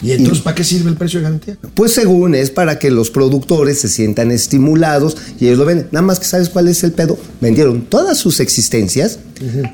¿Y 0.01 0.11
entonces 0.11 0.43
para 0.43 0.55
qué 0.55 0.63
sirve 0.63 0.91
el 0.91 0.95
precio 0.95 1.19
de 1.19 1.23
garantía? 1.23 1.57
Pues 1.73 1.93
según 1.93 2.35
es 2.35 2.51
para 2.51 2.77
que 2.77 2.91
los 2.91 3.09
productores 3.09 3.81
se 3.81 3.89
sientan 3.89 4.29
estimulados 4.29 5.17
y 5.39 5.47
ellos 5.47 5.57
lo 5.57 5.65
venden. 5.65 5.87
Nada 5.91 6.05
más 6.05 6.19
que 6.19 6.25
sabes 6.25 6.47
cuál 6.49 6.67
es 6.67 6.83
el 6.83 6.91
pedo. 6.91 7.17
Vendieron 7.41 7.81
todas 7.81 8.19
sus 8.19 8.39
existencias. 8.39 9.19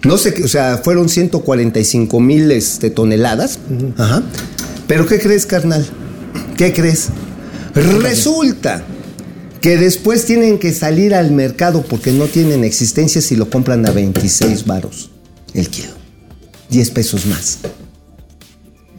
No 0.06 0.18
sé, 0.18 0.42
o 0.42 0.48
sea, 0.48 0.78
fueron 0.78 1.10
145 1.10 2.20
mil 2.22 2.50
este, 2.50 2.90
toneladas. 2.90 3.60
Ajá. 3.98 4.24
Pero 4.88 5.06
¿qué 5.06 5.20
crees, 5.20 5.46
carnal? 5.46 5.86
¿Qué 6.56 6.72
crees? 6.72 7.10
Resulta 7.76 8.84
que 9.62 9.78
después 9.78 10.26
tienen 10.26 10.60
que 10.60 10.74
salir 10.74 11.14
al 11.14 11.32
mercado 11.32 11.84
porque 11.84 12.12
no 12.12 12.26
tienen 12.28 12.64
existencias 12.64 13.32
y 13.32 13.36
lo 13.36 13.50
compran 13.50 13.86
a 13.86 13.92
26 13.92 14.66
varos 14.66 15.12
el 15.54 15.70
kilo. 15.70 15.90
10 16.70 16.92
pesos 16.92 17.26
más. 17.26 17.60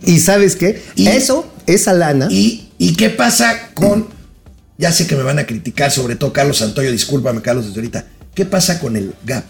¿Y 0.04 0.20
sabes 0.20 0.56
qué? 0.56 0.82
Y- 0.94 1.08
Eso, 1.08 1.46
esa 1.66 1.92
lana. 1.92 2.28
¿Y, 2.30 2.68
¿Y 2.78 2.94
qué 2.96 3.10
pasa 3.10 3.70
con.? 3.74 4.08
Ya 4.78 4.92
sé 4.92 5.06
que 5.06 5.16
me 5.16 5.22
van 5.22 5.38
a 5.38 5.46
criticar, 5.46 5.90
sobre 5.90 6.16
todo 6.16 6.32
Carlos 6.34 6.58
Santoyo, 6.58 6.92
discúlpame, 6.92 7.40
Carlos, 7.40 7.66
desde 7.66 7.78
ahorita. 7.80 8.06
¿Qué 8.34 8.44
pasa 8.44 8.78
con 8.78 8.96
el 8.96 9.14
gap? 9.24 9.44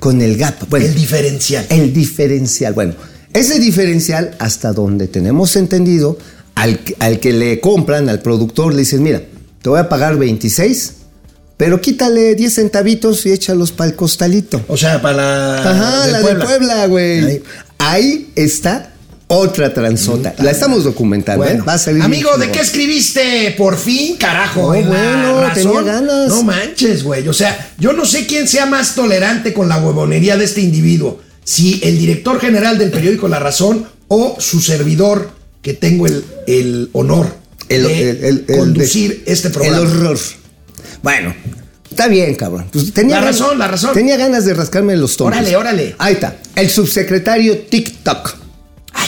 con 0.00 0.20
el 0.20 0.36
gap. 0.36 0.68
Bueno, 0.68 0.84
el 0.84 0.94
diferencial. 0.94 1.64
el 1.70 1.92
diferencial. 1.94 2.74
Bueno, 2.74 2.94
ese 3.32 3.58
diferencial, 3.58 4.36
hasta 4.38 4.72
donde 4.72 5.08
tenemos 5.08 5.56
entendido, 5.56 6.18
al, 6.56 6.80
que- 6.80 6.96
al 6.98 7.20
que 7.20 7.32
le 7.32 7.60
compran, 7.60 8.08
al 8.08 8.20
productor, 8.22 8.72
le 8.72 8.80
dicen, 8.80 9.02
mira, 9.04 9.22
te 9.62 9.68
voy 9.68 9.78
a 9.78 9.88
pagar 9.88 10.16
26, 10.16 10.92
pero 11.56 11.80
quítale 11.80 12.34
10 12.34 12.52
centavitos 12.54 13.24
y 13.26 13.30
échalos 13.32 13.70
para 13.72 13.90
el 13.90 13.96
costalito. 13.96 14.60
O 14.68 14.76
sea, 14.76 15.00
para 15.00 15.16
la. 15.16 15.70
Ajá, 15.70 16.02
del 16.04 16.12
la 16.12 16.20
Puebla. 16.20 16.38
de 16.44 16.44
Puebla, 16.46 16.86
güey. 16.86 17.24
Ahí. 17.24 17.42
Ahí. 17.78 18.32
está 18.36 18.92
otra 19.28 19.74
transota. 19.74 20.34
La 20.38 20.52
estamos 20.52 20.84
documentando, 20.84 21.42
Bueno, 21.44 21.62
¿eh? 21.62 21.66
Va 21.66 21.72
a 21.74 21.78
salir 21.78 22.00
amigo, 22.02 22.36
¿de 22.38 22.50
qué 22.52 22.60
escribiste? 22.60 23.54
Por 23.58 23.76
fin, 23.76 24.16
carajo. 24.16 24.60
No, 24.60 24.66
bueno, 24.68 25.40
razón. 25.40 25.54
tenía 25.72 25.82
ganas. 25.82 26.28
No 26.28 26.42
manches, 26.44 27.02
güey. 27.02 27.26
O 27.26 27.32
sea, 27.32 27.72
yo 27.78 27.92
no 27.92 28.04
sé 28.04 28.26
quién 28.26 28.46
sea 28.46 28.66
más 28.66 28.94
tolerante 28.94 29.52
con 29.52 29.68
la 29.68 29.78
huevonería 29.78 30.36
de 30.36 30.44
este 30.44 30.60
individuo. 30.60 31.20
Si 31.42 31.80
el 31.82 31.98
director 31.98 32.38
general 32.40 32.78
del 32.78 32.90
periódico 32.92 33.26
La 33.28 33.38
Razón 33.40 33.86
o 34.08 34.36
su 34.38 34.60
servidor, 34.60 35.30
que 35.66 35.74
tengo 35.74 36.06
el, 36.06 36.24
el 36.46 36.90
honor 36.92 37.26
El- 37.68 37.82
de 37.82 38.28
el- 38.28 38.46
conducir 38.46 39.24
este 39.26 39.50
programa. 39.50 39.78
El 39.78 39.86
horror. 39.88 40.16
Bueno, 41.02 41.34
está 41.90 42.06
bien, 42.06 42.36
cabrón. 42.36 42.66
Pues 42.72 42.92
tenía 42.92 43.16
La 43.16 43.22
ganas- 43.22 43.40
razón, 43.40 43.58
la 43.58 43.66
razón. 43.66 43.92
Tenía 43.92 44.16
ganas 44.16 44.44
de 44.44 44.54
rascarme 44.54 44.94
los 44.96 45.16
tonos. 45.16 45.32
Órale, 45.36 45.56
órale. 45.56 45.96
Ahí 45.98 46.14
está. 46.14 46.36
El 46.54 46.70
subsecretario 46.70 47.58
TikTok. 47.68 48.36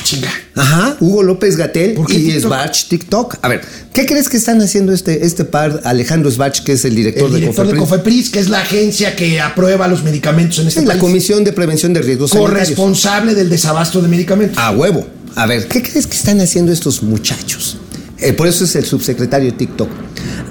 Chinga. 0.09 0.31
Ajá, 0.55 0.97
Hugo 1.01 1.23
López 1.23 1.57
Gatel 1.57 1.93
¿Por 1.93 2.07
qué 2.07 2.15
y? 2.15 2.41
Svach 2.41 2.89
TikTok. 2.89 3.37
A 3.43 3.49
ver, 3.49 3.61
¿qué 3.93 4.07
crees 4.07 4.31
que 4.31 4.39
están 4.39 4.59
haciendo 4.63 4.95
este, 4.95 5.27
este 5.27 5.45
par? 5.45 5.83
Alejandro 5.85 6.31
Svach, 6.31 6.61
que 6.65 6.73
es 6.73 6.85
el 6.87 6.95
director, 6.95 7.29
El 7.29 7.35
director 7.37 7.67
de 7.67 7.73
de 7.75 7.79
Cofepris. 7.79 7.99
Cofepris, 8.01 8.31
que 8.31 8.39
es 8.39 8.49
la 8.49 8.61
agencia 8.61 9.15
que 9.17 9.39
aprueba 9.39 9.87
los 9.87 10.03
medicamentos 10.05 10.61
en 10.61 10.69
este 10.69 10.81
Sí, 10.81 10.87
la 10.87 10.95
país. 10.95 11.03
Comisión 11.03 11.45
de 11.45 11.53
Prevención 11.53 11.93
de 11.93 12.01
Riesgos 12.01 12.31
Sanitarios. 12.31 12.61
corresponsable 12.61 13.35
del 13.35 13.51
desabasto 13.51 14.01
de 14.01 14.09
medicamentos. 14.09 14.57
A 14.57 14.71
huevo. 14.71 15.07
A 15.37 15.45
ver, 15.45 15.69
¿qué 15.69 15.83
crees 15.83 16.07
que 16.07 16.17
están 16.17 16.41
haciendo 16.41 16.73
estos 16.73 17.03
muchachos? 17.03 17.77
Eh, 18.19 18.33
por 18.33 18.47
eso 18.49 18.65
es 18.65 18.75
el 18.77 18.87
subsecretario 18.87 19.53
TikTok. 19.55 19.89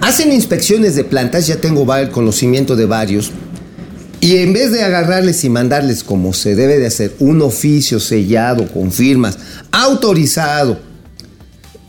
Hacen 0.01 0.31
inspecciones 0.31 0.95
de 0.95 1.03
plantas, 1.03 1.47
ya 1.47 1.57
tengo 1.57 1.91
el 1.95 2.09
conocimiento 2.11 2.75
de 2.75 2.85
varios, 2.85 3.31
y 4.19 4.37
en 4.37 4.53
vez 4.53 4.71
de 4.71 4.83
agarrarles 4.83 5.43
y 5.43 5.49
mandarles 5.49 6.03
como 6.03 6.33
se 6.33 6.55
debe 6.55 6.77
de 6.79 6.87
hacer, 6.87 7.13
un 7.19 7.41
oficio 7.41 7.99
sellado 7.99 8.67
con 8.67 8.91
firmas, 8.91 9.37
autorizado, 9.71 10.79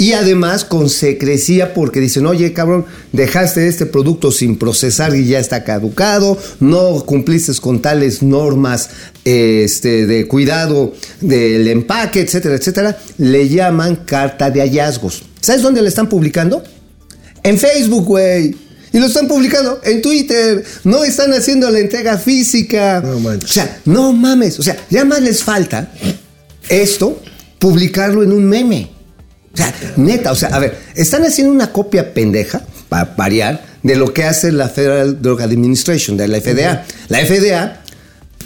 y 0.00 0.12
además 0.12 0.64
con 0.64 0.88
secrecía 0.88 1.74
porque 1.74 1.98
dicen, 1.98 2.24
oye 2.24 2.52
cabrón, 2.52 2.86
dejaste 3.12 3.66
este 3.66 3.84
producto 3.84 4.30
sin 4.30 4.56
procesar 4.56 5.14
y 5.16 5.26
ya 5.26 5.40
está 5.40 5.64
caducado, 5.64 6.38
no 6.60 7.04
cumpliste 7.04 7.52
con 7.60 7.82
tales 7.82 8.22
normas 8.22 8.90
este, 9.24 10.06
de 10.06 10.28
cuidado 10.28 10.94
del 11.20 11.66
empaque, 11.66 12.20
etcétera, 12.20 12.54
etcétera, 12.54 12.96
le 13.18 13.48
llaman 13.48 13.96
carta 13.96 14.50
de 14.50 14.60
hallazgos. 14.60 15.24
¿Sabes 15.40 15.62
dónde 15.62 15.82
la 15.82 15.88
están 15.88 16.08
publicando? 16.08 16.62
En 17.42 17.58
Facebook, 17.58 18.04
güey. 18.04 18.67
Y 18.92 18.98
lo 18.98 19.06
están 19.06 19.28
publicando 19.28 19.80
en 19.84 20.02
Twitter. 20.02 20.64
No 20.84 21.04
están 21.04 21.32
haciendo 21.32 21.70
la 21.70 21.78
entrega 21.78 22.18
física. 22.18 23.00
No 23.04 23.20
manches. 23.20 23.50
o 23.50 23.52
sea, 23.52 23.80
no 23.84 24.12
mames. 24.12 24.58
O 24.58 24.62
sea, 24.62 24.76
ya 24.90 25.04
más 25.04 25.20
les 25.20 25.42
falta 25.42 25.90
esto, 26.68 27.20
publicarlo 27.58 28.22
en 28.22 28.32
un 28.32 28.44
meme. 28.44 28.90
O 29.52 29.56
sea, 29.56 29.74
neta, 29.96 30.32
o 30.32 30.36
sea, 30.36 30.50
a 30.50 30.58
ver, 30.58 30.78
están 30.94 31.24
haciendo 31.24 31.52
una 31.52 31.72
copia 31.72 32.14
pendeja 32.14 32.62
para 32.88 33.14
variar, 33.16 33.66
de 33.82 33.96
lo 33.96 34.12
que 34.12 34.24
hace 34.24 34.52
la 34.52 34.68
Federal 34.68 35.20
Drug 35.22 35.40
Administration, 35.40 36.16
de 36.16 36.28
la 36.28 36.40
FDA. 36.40 36.84
La 37.08 37.18
FDA 37.24 37.82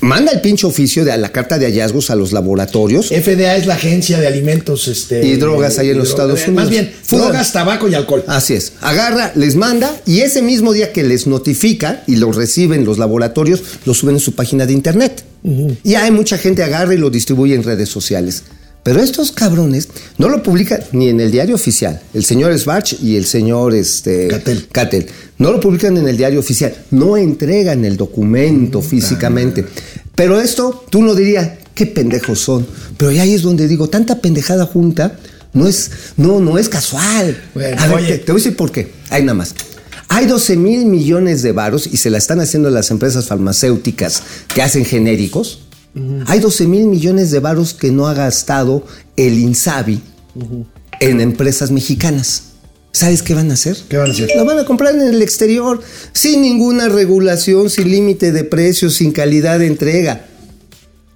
manda 0.02 0.32
el 0.32 0.40
pinche 0.40 0.66
oficio 0.66 1.04
de 1.04 1.16
la 1.16 1.30
carta 1.30 1.58
de 1.58 1.66
hallazgos 1.66 2.10
a 2.10 2.14
los 2.14 2.32
laboratorios. 2.32 3.08
FDA 3.08 3.56
es 3.56 3.66
la 3.66 3.74
agencia 3.74 4.20
de 4.20 4.26
alimentos 4.26 4.88
este, 4.88 5.24
Y 5.24 5.36
drogas 5.36 5.78
ahí 5.78 5.90
en 5.90 5.98
los 5.98 6.10
Estados. 6.10 6.40
Unidos. 6.40 6.54
Más 6.54 6.70
bien, 6.70 6.92
drogas, 7.08 7.52
tabaco 7.52 7.88
y 7.88 7.94
alcohol. 7.94 8.24
Así 8.26 8.54
es. 8.54 8.74
Agarra, 8.80 9.32
les 9.34 9.56
manda 9.56 9.94
y 10.04 10.20
ese 10.20 10.42
mismo 10.42 10.72
día 10.72 10.92
que 10.92 11.02
les 11.02 11.26
notifica 11.26 12.02
y 12.06 12.16
lo 12.16 12.32
reciben 12.32 12.84
los 12.84 12.98
laboratorios, 12.98 13.62
lo 13.86 13.94
suben 13.94 14.16
en 14.16 14.20
su 14.20 14.34
página 14.34 14.66
de 14.66 14.72
internet. 14.72 15.24
Y 15.82 15.94
hay 15.94 16.10
mucha 16.10 16.38
gente 16.38 16.62
agarra 16.62 16.94
y 16.94 16.98
lo 16.98 17.10
distribuye 17.10 17.54
en 17.54 17.64
redes 17.64 17.88
sociales. 17.88 18.44
Pero 18.84 19.00
estos 19.00 19.30
cabrones 19.30 19.88
no 20.18 20.28
lo 20.28 20.42
publican 20.42 20.82
ni 20.90 21.08
en 21.08 21.20
el 21.20 21.30
diario 21.30 21.54
oficial. 21.54 22.00
El 22.14 22.24
señor 22.24 22.56
Sbarch 22.58 23.00
y 23.00 23.16
el 23.16 23.26
señor 23.26 23.74
este, 23.74 24.26
Catel. 24.26 24.66
Catel. 24.72 25.06
No 25.38 25.52
lo 25.52 25.60
publican 25.60 25.96
en 25.96 26.08
el 26.08 26.16
diario 26.16 26.40
oficial. 26.40 26.74
No 26.90 27.16
entregan 27.16 27.84
el 27.84 27.96
documento 27.96 28.82
físicamente. 28.82 29.64
Pero 30.14 30.40
esto, 30.40 30.84
tú 30.90 31.02
no 31.02 31.14
dirías, 31.14 31.50
qué 31.74 31.86
pendejos 31.86 32.38
son. 32.40 32.66
Pero 32.96 33.12
ya 33.12 33.22
ahí 33.22 33.34
es 33.34 33.42
donde 33.42 33.68
digo, 33.68 33.88
tanta 33.88 34.20
pendejada 34.20 34.66
junta 34.66 35.18
no 35.52 35.66
es, 35.66 35.90
no, 36.16 36.40
no 36.40 36.58
es 36.58 36.68
casual. 36.68 37.42
Bueno, 37.54 37.80
A 37.80 37.86
ver, 37.86 37.96
oye. 37.96 38.06
te, 38.08 38.18
te 38.18 38.32
voy 38.32 38.40
a 38.40 38.44
decir 38.44 38.56
por 38.56 38.70
qué. 38.72 38.92
Hay 39.10 39.22
nada 39.22 39.34
más. 39.34 39.54
Hay 40.08 40.26
12 40.26 40.56
mil 40.56 40.84
millones 40.86 41.42
de 41.42 41.52
varos 41.52 41.88
y 41.90 41.96
se 41.96 42.10
la 42.10 42.18
están 42.18 42.40
haciendo 42.40 42.68
las 42.68 42.90
empresas 42.90 43.26
farmacéuticas 43.28 44.22
que 44.54 44.60
hacen 44.62 44.84
genéricos. 44.84 45.60
Hay 46.26 46.40
12 46.40 46.66
mil 46.66 46.86
millones 46.86 47.30
de 47.30 47.40
varos 47.40 47.74
que 47.74 47.90
no 47.90 48.06
ha 48.06 48.14
gastado 48.14 48.84
el 49.16 49.38
INSABI 49.38 50.00
en 51.00 51.20
empresas 51.20 51.70
mexicanas. 51.70 52.44
¿Sabes 52.92 53.22
qué 53.22 53.34
van 53.34 53.50
a 53.50 53.54
hacer? 53.54 53.76
¿Qué 53.88 53.96
van 53.96 54.10
a 54.10 54.12
hacer? 54.12 54.28
La 54.36 54.44
van 54.44 54.58
a 54.58 54.64
comprar 54.64 54.94
en 54.94 55.00
el 55.00 55.22
exterior, 55.22 55.80
sin 56.12 56.42
ninguna 56.42 56.88
regulación, 56.88 57.70
sin 57.70 57.90
límite 57.90 58.32
de 58.32 58.44
precios, 58.44 58.94
sin 58.94 59.12
calidad 59.12 59.58
de 59.58 59.66
entrega. 59.66 60.26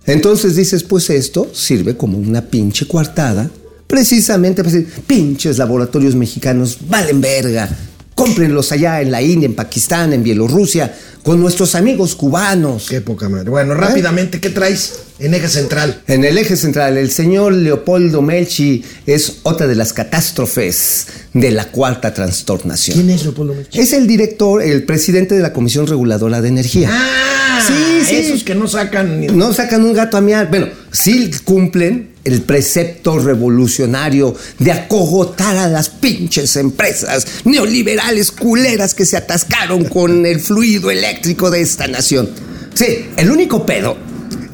Entonces 0.06 0.56
dices, 0.56 0.84
pues 0.84 1.10
esto 1.10 1.50
sirve 1.52 1.96
como 1.96 2.16
una 2.16 2.40
pinche 2.40 2.86
coartada, 2.86 3.50
precisamente 3.86 4.62
para 4.62 4.74
decir, 4.74 4.90
pinches 5.06 5.58
laboratorios 5.58 6.14
mexicanos 6.14 6.78
valen 6.88 7.20
verga, 7.20 7.68
cómprenlos 8.16 8.72
allá 8.72 9.00
en 9.02 9.12
la 9.12 9.22
India, 9.22 9.46
en 9.46 9.54
Pakistán, 9.54 10.12
en 10.14 10.22
Bielorrusia, 10.24 10.92
con 11.22 11.38
nuestros 11.38 11.74
amigos 11.74 12.16
cubanos. 12.16 12.86
Qué 12.88 13.00
poca 13.02 13.28
madre. 13.28 13.50
Bueno, 13.50 13.74
rápidamente, 13.74 14.40
¿qué 14.40 14.48
traes 14.50 14.94
en 15.18 15.34
eje 15.34 15.48
central? 15.48 16.02
En 16.06 16.24
el 16.24 16.38
eje 16.38 16.56
central, 16.56 16.96
el 16.96 17.10
señor 17.10 17.52
Leopoldo 17.52 18.22
Melchi 18.22 18.82
es 19.06 19.40
otra 19.42 19.66
de 19.66 19.74
las 19.74 19.92
catástrofes 19.92 21.06
de 21.34 21.50
la 21.50 21.66
cuarta 21.66 22.14
trastornación. 22.14 22.96
¿Quién 22.96 23.10
es 23.10 23.22
Leopoldo 23.22 23.54
Melchi? 23.54 23.78
Es 23.80 23.92
el 23.92 24.06
director, 24.06 24.62
el 24.62 24.84
presidente 24.84 25.34
de 25.34 25.42
la 25.42 25.52
Comisión 25.52 25.86
Reguladora 25.86 26.40
de 26.40 26.48
Energía. 26.48 26.88
Ah, 26.90 27.60
Sí, 27.66 28.04
sí. 28.06 28.16
esos 28.16 28.44
que 28.44 28.54
no 28.54 28.66
sacan 28.68 29.20
ni- 29.20 29.26
No 29.28 29.52
sacan 29.52 29.82
un 29.84 29.92
gato 29.94 30.16
a 30.16 30.20
miar. 30.20 30.48
Bueno, 30.50 30.68
sí 30.92 31.30
cumplen 31.44 32.10
el 32.26 32.42
precepto 32.42 33.18
revolucionario 33.18 34.34
de 34.58 34.72
acogotar 34.72 35.56
a 35.56 35.68
las 35.68 35.88
pinches 35.88 36.56
empresas 36.56 37.26
neoliberales 37.44 38.32
culeras 38.32 38.94
que 38.94 39.06
se 39.06 39.16
atascaron 39.16 39.84
con 39.84 40.26
el 40.26 40.40
fluido 40.40 40.90
eléctrico 40.90 41.50
de 41.50 41.60
esta 41.60 41.86
nación. 41.86 42.28
Sí, 42.74 43.06
el 43.16 43.30
único 43.30 43.64
pedo 43.64 43.96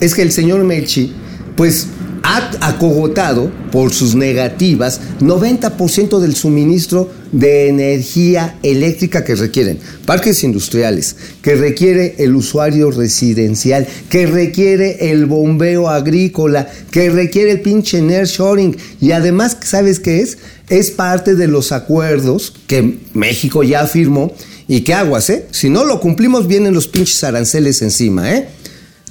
es 0.01 0.15
que 0.15 0.23
el 0.23 0.33
señor 0.33 0.65
Melchi, 0.65 1.15
pues, 1.57 1.87
ha 2.23 2.51
acogotado 2.61 3.51
por 3.71 3.93
sus 3.93 4.15
negativas 4.15 5.01
90% 5.21 6.21
del 6.21 6.35
suministro 6.35 7.11
de 7.33 7.69
energía 7.69 8.59
eléctrica 8.63 9.25
que 9.25 9.35
requieren 9.35 9.79
parques 10.05 10.45
industriales, 10.45 11.17
que 11.41 11.57
requiere 11.57 12.17
el 12.19 12.37
usuario 12.37 12.91
residencial, 12.91 13.87
que 14.11 14.27
requiere 14.27 15.11
el 15.11 15.27
bombeo 15.27 15.89
agrícola, 15.89 16.69
que 16.91 17.11
requiere 17.11 17.53
el 17.53 17.61
pinche 17.61 18.03
nearshoring 18.03 18.77
y 19.01 19.13
además, 19.13 19.57
¿sabes 19.63 19.99
qué 19.99 20.21
es? 20.21 20.39
Es 20.69 20.91
parte 20.91 21.35
de 21.35 21.49
los 21.49 21.73
acuerdos 21.73 22.55
que 22.67 22.99
México 23.15 23.63
ya 23.63 23.87
firmó 23.87 24.33
y 24.69 24.83
que 24.83 24.95
aguas, 24.95 25.29
¿eh? 25.31 25.47
Si 25.51 25.69
no 25.71 25.85
lo 25.85 26.01
cumplimos 26.01 26.47
vienen 26.47 26.75
los 26.75 26.89
pinches 26.89 27.25
aranceles 27.25 27.83
encima, 27.83 28.33
¿eh? 28.35 28.49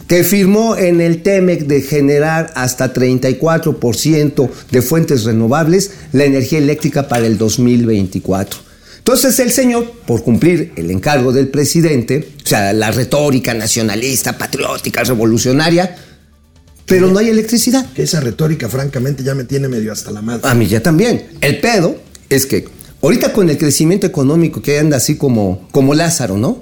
Que 0.07 0.23
firmó 0.23 0.75
en 0.75 1.01
el 1.01 1.23
TEMEC 1.23 1.67
de 1.67 1.81
generar 1.81 2.51
hasta 2.55 2.93
34% 2.93 4.49
de 4.71 4.81
fuentes 4.81 5.23
renovables 5.23 5.91
la 6.11 6.25
energía 6.25 6.59
eléctrica 6.59 7.07
para 7.07 7.27
el 7.27 7.37
2024. 7.37 8.71
Entonces 8.97 9.39
el 9.39 9.51
señor, 9.51 9.91
por 10.05 10.23
cumplir 10.23 10.73
el 10.75 10.91
encargo 10.91 11.31
del 11.31 11.47
presidente, 11.47 12.29
o 12.43 12.47
sea, 12.47 12.71
la 12.71 12.91
retórica 12.91 13.53
nacionalista, 13.53 14.37
patriótica, 14.37 15.03
revolucionaria, 15.03 15.95
pero 16.85 17.07
no 17.07 17.19
hay 17.19 17.29
electricidad. 17.29 17.89
Que 17.93 18.03
esa 18.03 18.19
retórica, 18.19 18.69
francamente, 18.69 19.23
ya 19.23 19.33
me 19.33 19.45
tiene 19.45 19.67
medio 19.67 19.91
hasta 19.91 20.11
la 20.11 20.21
madre. 20.21 20.47
A 20.47 20.53
mí 20.53 20.67
ya 20.67 20.83
también. 20.83 21.29
El 21.41 21.59
pedo 21.59 21.95
es 22.29 22.45
que 22.45 22.65
ahorita 23.01 23.33
con 23.33 23.49
el 23.49 23.57
crecimiento 23.57 24.05
económico 24.05 24.61
que 24.61 24.77
anda 24.77 24.97
así 24.97 25.15
como, 25.15 25.67
como 25.71 25.95
Lázaro, 25.95 26.37
¿no? 26.37 26.61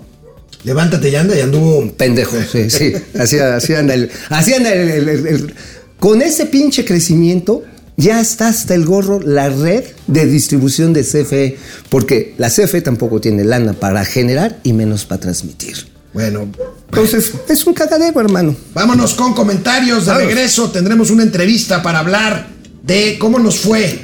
Levántate 0.63 1.09
y 1.09 1.15
anda 1.15 1.35
y 1.37 1.41
anduvo. 1.41 1.91
Pendejo, 1.93 2.35
sí, 2.51 2.69
sí. 2.69 2.93
Así, 3.17 3.37
así 3.39 3.73
anda 3.73 3.93
el. 3.93 4.09
Así 4.29 4.53
anda 4.53 4.73
el, 4.73 4.89
el- 4.89 5.09
el- 5.09 5.27
el- 5.27 5.53
Con 5.99 6.21
ese 6.21 6.45
pinche 6.45 6.85
crecimiento, 6.85 7.63
ya 7.97 8.19
está 8.21 8.47
hasta 8.49 8.73
el 8.75 8.85
gorro 8.85 9.19
la 9.21 9.49
red 9.49 9.83
de 10.07 10.25
distribución 10.25 10.93
de 10.93 11.03
CFE. 11.03 11.57
Porque 11.89 12.33
la 12.37 12.49
CFE 12.49 12.81
tampoco 12.81 13.19
tiene 13.21 13.43
lana 13.43 13.73
para 13.73 14.03
generar 14.05 14.59
y 14.63 14.73
menos 14.73 15.05
para 15.05 15.21
transmitir. 15.21 15.87
Bueno, 16.13 16.47
Entonces, 16.89 17.31
es 17.47 17.67
un 17.67 17.73
cagadero, 17.75 18.19
hermano. 18.19 18.55
vámonos 18.73 19.13
con 19.13 19.33
comentarios. 19.33 20.07
De 20.07 20.13
regreso 20.15 20.71
tendremos 20.71 21.11
una 21.11 21.23
entrevista 21.23 21.83
para 21.83 21.99
hablar 21.99 22.47
de 22.83 23.17
cómo 23.19 23.37
nos 23.39 23.59
fue 23.59 23.99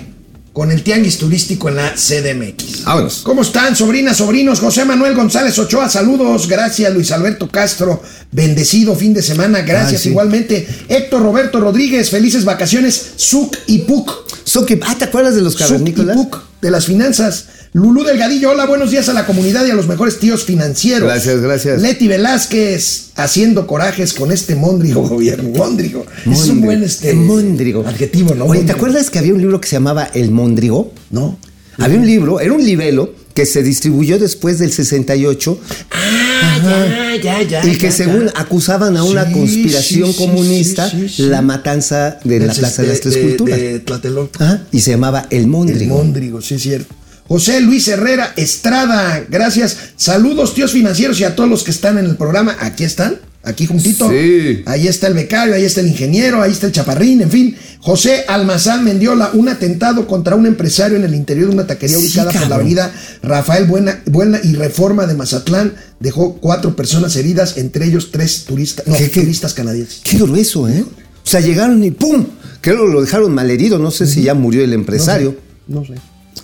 con 0.55 0.71
el 0.71 0.83
tianguis 0.83 1.17
turístico 1.17 1.67
en 1.67 1.75
la 1.75 1.93
CDMX. 1.95 2.85
Vámonos. 2.85 3.19
¿Cómo 3.23 3.41
están, 3.41 3.75
sobrinas, 3.75 4.15
sobrinos? 4.15 4.61
José 4.61 4.85
Manuel 4.85 5.13
González 5.13 5.59
Ochoa, 5.59 5.89
saludos. 5.89 6.47
Gracias, 6.47 6.93
Luis 6.93 7.11
Alberto 7.11 7.49
Castro. 7.51 8.01
Bendecido 8.31 8.95
fin 8.95 9.13
de 9.13 9.21
semana. 9.21 9.63
Gracias 9.63 9.99
Ah, 9.99 10.03
sí. 10.03 10.09
igualmente. 10.11 10.65
Héctor 10.87 11.23
Roberto 11.23 11.59
Rodríguez, 11.59 12.09
felices 12.09 12.45
vacaciones. 12.45 13.05
Suc 13.17 13.53
y 13.67 13.79
Puc. 13.79 14.09
So 14.45 14.65
que- 14.65 14.79
ah, 14.81 14.95
¿te 14.97 15.03
acuerdas 15.03 15.35
de 15.35 15.41
los 15.41 15.55
Suc 15.55 15.61
y 15.61 15.65
cavernícolas? 15.65 16.15
Puc 16.15 16.37
de 16.61 16.71
las 16.71 16.85
finanzas. 16.85 17.47
Lulú 17.75 18.05
Delgadillo, 18.05 18.51
hola, 18.51 18.65
buenos 18.67 18.89
días 18.91 19.09
a 19.09 19.13
la 19.13 19.25
comunidad 19.25 19.65
y 19.65 19.69
a 19.71 19.75
los 19.75 19.85
mejores 19.85 20.17
tíos 20.17 20.45
financieros. 20.45 21.09
Gracias, 21.09 21.41
gracias. 21.41 21.81
Leti 21.81 22.07
Velázquez 22.07 23.07
haciendo 23.17 23.67
corajes 23.67 24.13
con 24.13 24.31
este 24.31 24.55
móndrigo 24.55 25.01
gobierno. 25.09 25.49
Móndrigo. 25.49 26.05
Es 26.25 26.47
un 26.47 26.61
buen 26.61 26.83
este, 26.83 27.11
Móndrigo. 27.13 27.85
adjetivo, 27.85 28.33
¿no? 28.33 28.45
Oye, 28.45 28.61
¿te 28.61 28.71
acuerdas 28.71 29.09
que 29.09 29.19
había 29.19 29.33
un 29.33 29.41
libro 29.41 29.59
que 29.59 29.67
se 29.67 29.75
llamaba 29.75 30.05
El 30.13 30.31
Móndrigo? 30.31 30.93
No. 31.11 31.37
Había 31.77 31.97
un 31.99 32.05
libro, 32.05 32.39
era 32.39 32.53
un 32.53 32.63
libelo 32.63 33.13
que 33.33 33.45
se 33.45 33.61
distribuyó 33.61 34.19
después 34.19 34.57
del 34.59 34.71
68 34.71 35.59
Ah, 35.91 37.17
ya, 37.21 37.41
ya, 37.41 37.41
ya. 37.61 37.65
y 37.67 37.75
que 37.77 37.87
ya, 37.87 37.91
según 37.91 38.27
ya. 38.27 38.39
acusaban 38.39 38.95
a 38.95 39.03
una 39.03 39.25
Sí, 39.25 39.33
conspiración 39.33 40.13
sí, 40.13 40.17
comunista 40.17 40.89
sí, 40.89 41.23
la 41.23 41.41
matanza 41.41 42.19
de 42.23 42.39
la 42.39 42.53
Plaza 42.53 42.83
de 42.83 42.87
las 42.87 43.01
Tres 43.01 43.15
de- 43.15 43.21
Culturas. 43.21 43.59
de 43.59 43.79
Tlatelolco. 43.81 44.41
Ajá, 44.41 44.63
y 44.71 44.79
se 44.79 44.91
llamaba 44.91 45.27
El 45.29 45.39
El 45.39 45.47
Móndrigo. 45.47 45.97
Móndrigo, 45.97 46.39
sí 46.41 46.55
es 46.55 46.61
cierto. 46.61 46.95
José 47.27 47.59
Luis 47.61 47.87
Herrera 47.87 48.33
Estrada, 48.35 49.23
gracias. 49.29 49.77
Saludos, 49.95 50.53
tíos 50.53 50.71
financieros 50.71 51.19
y 51.19 51.23
a 51.23 51.35
todos 51.35 51.49
los 51.49 51.63
que 51.63 51.71
están 51.71 51.97
en 51.97 52.05
el 52.05 52.17
programa. 52.17 52.55
Aquí 52.59 52.83
están, 52.83 53.15
aquí 53.43 53.65
juntito. 53.65 54.09
Sí. 54.09 54.61
Ahí 54.67 54.87
está 54.87 55.07
el 55.07 55.15
becario, 55.15 55.55
ahí 55.55 55.65
está 55.65 55.81
el 55.81 55.87
ingeniero, 55.87 56.41
ahí 56.41 56.51
está 56.51 56.67
el 56.67 56.71
chaparrín, 56.71 57.21
en 57.21 57.31
fin. 57.31 57.55
José 57.79 58.25
Almazán 58.27 58.83
Mendiola, 58.83 59.31
un 59.33 59.49
atentado 59.49 60.07
contra 60.07 60.35
un 60.35 60.45
empresario 60.45 60.97
en 60.97 61.03
el 61.03 61.15
interior 61.15 61.47
de 61.49 61.53
una 61.55 61.65
taquería 61.67 61.97
Sí, 61.97 62.05
ubicada 62.05 62.31
por 62.31 62.47
la 62.47 62.55
avenida 62.55 62.93
Rafael 63.23 63.65
Buena, 63.65 64.01
Buena 64.05 64.39
y 64.43 64.53
Reforma 64.53 65.07
de 65.07 65.15
Mazatlán. 65.15 65.73
Dejó 65.99 66.35
cuatro 66.37 66.75
personas 66.75 67.15
heridas, 67.15 67.57
entre 67.57 67.85
ellos 67.85 68.09
tres 68.11 68.43
turistas, 68.45 68.85
no, 68.85 68.95
¿Qué, 68.95 69.09
qué? 69.09 69.21
turistas 69.21 69.53
canadienses. 69.55 70.01
Qué 70.03 70.17
grueso, 70.17 70.69
¿eh? 70.69 70.83
O 70.83 71.27
sea, 71.27 71.39
llegaron 71.41 71.83
y 71.83 71.89
¡pum! 71.89 72.25
Creo 72.61 72.85
lo 72.85 73.01
dejaron 73.01 73.33
malherido. 73.33 73.79
No 73.79 73.89
sé 73.89 74.05
si 74.05 74.21
ya 74.21 74.35
murió 74.35 74.63
el 74.63 74.73
empresario. 74.73 75.35
No 75.67 75.83
sé. 75.83 75.93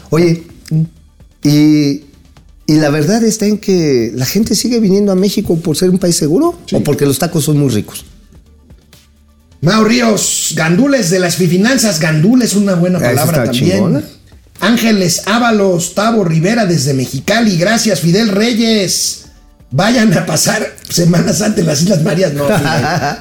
Oye, 0.10 0.44
y, 1.43 2.01
y 2.67 2.75
la 2.75 2.89
verdad 2.89 3.23
está 3.23 3.45
en 3.45 3.57
que 3.57 4.12
la 4.15 4.25
gente 4.25 4.55
sigue 4.55 4.79
viniendo 4.79 5.12
a 5.12 5.15
México 5.15 5.57
por 5.57 5.75
ser 5.77 5.89
un 5.89 5.97
país 5.97 6.15
seguro 6.15 6.57
o 6.71 6.79
porque 6.84 7.05
los 7.05 7.19
tacos 7.19 7.43
son 7.45 7.57
muy 7.57 7.69
ricos. 7.69 8.05
Mau 9.62 9.84
Ríos, 9.84 10.53
gandules 10.55 11.10
de 11.12 11.19
las 11.19 11.36
finanzas, 11.36 11.99
gandul 11.99 12.41
es 12.41 12.55
una 12.55 12.73
buena 12.75 12.97
Esa 12.97 13.10
palabra 13.10 13.43
también. 13.45 13.69
chingona. 13.77 14.03
Ángeles 14.60 15.23
Ábalos, 15.27 15.93
Tavo 15.95 16.23
Rivera 16.23 16.65
desde 16.65 16.93
Mexicali, 16.93 17.57
gracias 17.57 17.99
Fidel 17.99 18.29
Reyes. 18.29 19.25
Vayan 19.71 20.12
a 20.17 20.25
pasar 20.25 20.75
Semana 20.89 21.31
Santa 21.34 21.62
en 21.62 21.67
las 21.67 21.81
Islas 21.81 22.03
Marías. 22.03 22.34
No, 22.34 22.45
Fidel, 22.45 22.60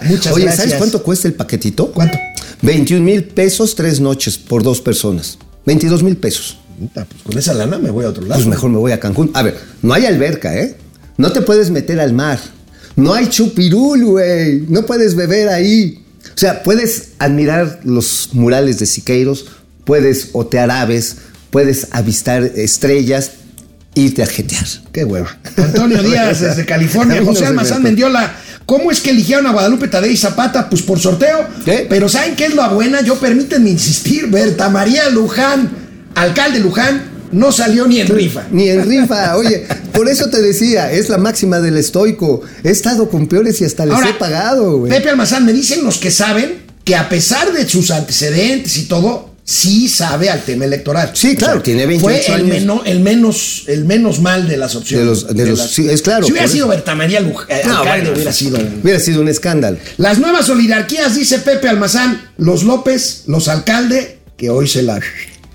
muchas 0.11 0.33
Oye, 0.33 0.45
gracias. 0.45 0.65
¿sabes 0.65 0.79
cuánto 0.79 1.03
cuesta 1.03 1.29
el 1.29 1.35
paquetito? 1.35 1.93
¿Cuánto? 1.93 2.19
21 2.63 3.05
mil 3.05 3.25
pesos 3.25 3.75
tres 3.75 4.01
noches 4.01 4.37
por 4.37 4.63
dos 4.63 4.81
personas. 4.81 5.39
22 5.67 6.03
mil 6.03 6.17
pesos. 6.17 6.59
Puta, 6.81 7.05
pues 7.05 7.23
con 7.23 7.37
esa 7.37 7.53
lana 7.53 7.79
me 7.79 7.91
voy 7.91 8.07
a 8.07 8.09
otro 8.09 8.23
lado. 8.23 8.37
Pues 8.37 8.47
mejor 8.49 8.71
me 8.71 8.79
voy 8.79 8.93
a 8.93 8.99
Cancún. 8.99 9.31
A 9.35 9.43
ver, 9.43 9.55
no 9.83 9.93
hay 9.93 10.07
alberca, 10.07 10.57
¿eh? 10.57 10.77
No 11.19 11.31
te 11.31 11.43
puedes 11.43 11.69
meter 11.71 12.01
al 12.01 12.15
mar. 12.15 12.39
No 12.97 13.13
hay 13.13 13.29
chupirul, 13.29 14.03
güey. 14.03 14.65
No 14.67 14.87
puedes 14.87 15.15
beber 15.15 15.51
ahí. 15.51 16.03
O 16.35 16.39
sea, 16.39 16.63
puedes 16.63 17.11
admirar 17.19 17.81
los 17.85 18.31
murales 18.33 18.79
de 18.79 18.87
Siqueiros, 18.87 19.45
puedes 19.85 20.31
otear 20.33 20.71
aves, 20.71 21.17
puedes 21.51 21.89
avistar 21.91 22.43
estrellas, 22.43 23.33
irte 23.95 24.23
a 24.23 24.27
jetear. 24.27 24.65
Qué 24.91 25.05
hueva. 25.05 25.37
Antonio 25.59 26.03
Díaz 26.03 26.41
desde 26.41 26.65
California, 26.65 27.23
José 27.23 27.45
Almazán. 27.45 27.83
Mendiola. 27.83 28.37
¿Cómo 28.65 28.91
es 28.91 29.03
que 29.03 29.11
eligieron 29.11 29.47
a 29.47 29.53
Guadalupe 29.53 29.89
Tadei 29.89 30.17
Zapata? 30.17 30.71
Pues 30.71 30.81
por 30.81 30.99
sorteo. 30.99 31.47
¿Qué? 31.63 31.87
Pero 31.91 32.09
¿saben 32.09 32.37
qué 32.37 32.47
es 32.47 32.55
la 32.55 32.69
buena? 32.69 33.03
Yo 33.03 33.17
permítanme 33.17 33.69
insistir, 33.69 34.29
Berta 34.29 34.71
María 34.71 35.11
Luján, 35.11 35.90
alcalde 36.15 36.61
Luján, 36.61 37.03
no 37.33 37.53
salió 37.53 37.87
ni 37.87 38.01
en 38.01 38.09
rifa. 38.09 38.45
Ni 38.51 38.69
en 38.69 38.89
rifa, 38.89 39.37
oye, 39.37 39.65
por 39.93 40.09
eso 40.09 40.29
te 40.31 40.43
decía, 40.43 40.91
es 40.93 41.09
la 41.09 41.19
máxima 41.19 41.61
del 41.61 41.77
estoico. 41.77 42.43
He 42.65 42.71
estado 42.71 43.09
con 43.09 43.29
peores 43.29 43.61
y 43.61 43.65
hasta 43.65 43.87
les 43.87 43.95
Ahora, 43.95 44.11
he 44.11 44.15
pagado, 44.15 44.79
güey. 44.79 44.93
Pepe 44.93 45.11
Almazán, 45.11 45.45
me 45.47 45.53
dicen 45.53 45.85
los 45.85 45.99
que 45.99 46.11
saben 46.11 46.59
que 46.85 46.97
a 46.97 47.09
pesar 47.09 47.53
de 47.53 47.69
sus 47.69 47.91
antecedentes 47.93 48.77
y 48.79 48.85
todo, 48.87 49.31
sí 49.45 49.89
sabe 49.89 50.29
al 50.31 50.41
tema 50.43 50.65
electoral. 50.65 51.11
Sí, 51.15 51.37
claro, 51.37 51.63
tiene 51.63 51.87
28 51.87 52.01
fue 52.27 52.35
el, 52.35 52.41
años. 52.41 52.49
meno- 52.49 52.83
el 52.85 53.01
menos, 53.01 53.65
el 53.69 53.85
menos 53.85 54.21
mal 54.21 54.49
de 54.49 54.57
las 54.57 54.75
opciones. 54.75 55.07
De 55.07 55.11
los- 55.11 55.37
de 55.37 55.47
los- 55.47 55.59
las- 55.59 55.71
sí, 55.71 55.89
es 55.89 56.03
claro, 56.03 56.25
Si 56.27 56.33
hubiera 56.33 56.49
sido. 56.49 56.67
Berta 56.69 56.95
María 56.97 57.21
Luján, 57.21 57.47
No, 57.67 57.85
bueno, 57.85 58.11
hubiera 58.13 58.33
sido. 58.33 58.59
un- 58.59 58.81
Hubiera 58.83 58.99
sido 58.99 59.21
un 59.21 59.29
escándalo. 59.29 59.77
Las 59.99 60.19
nuevas 60.19 60.49
oligarquías, 60.49 61.15
dice 61.15 61.39
Pepe 61.39 61.69
Almazán, 61.69 62.21
los 62.39 62.65
López, 62.65 63.23
los 63.27 63.47
Alcalde, 63.49 64.19
que 64.37 64.51
hoy 64.51 64.67
se 64.67 64.83
la... 64.83 65.01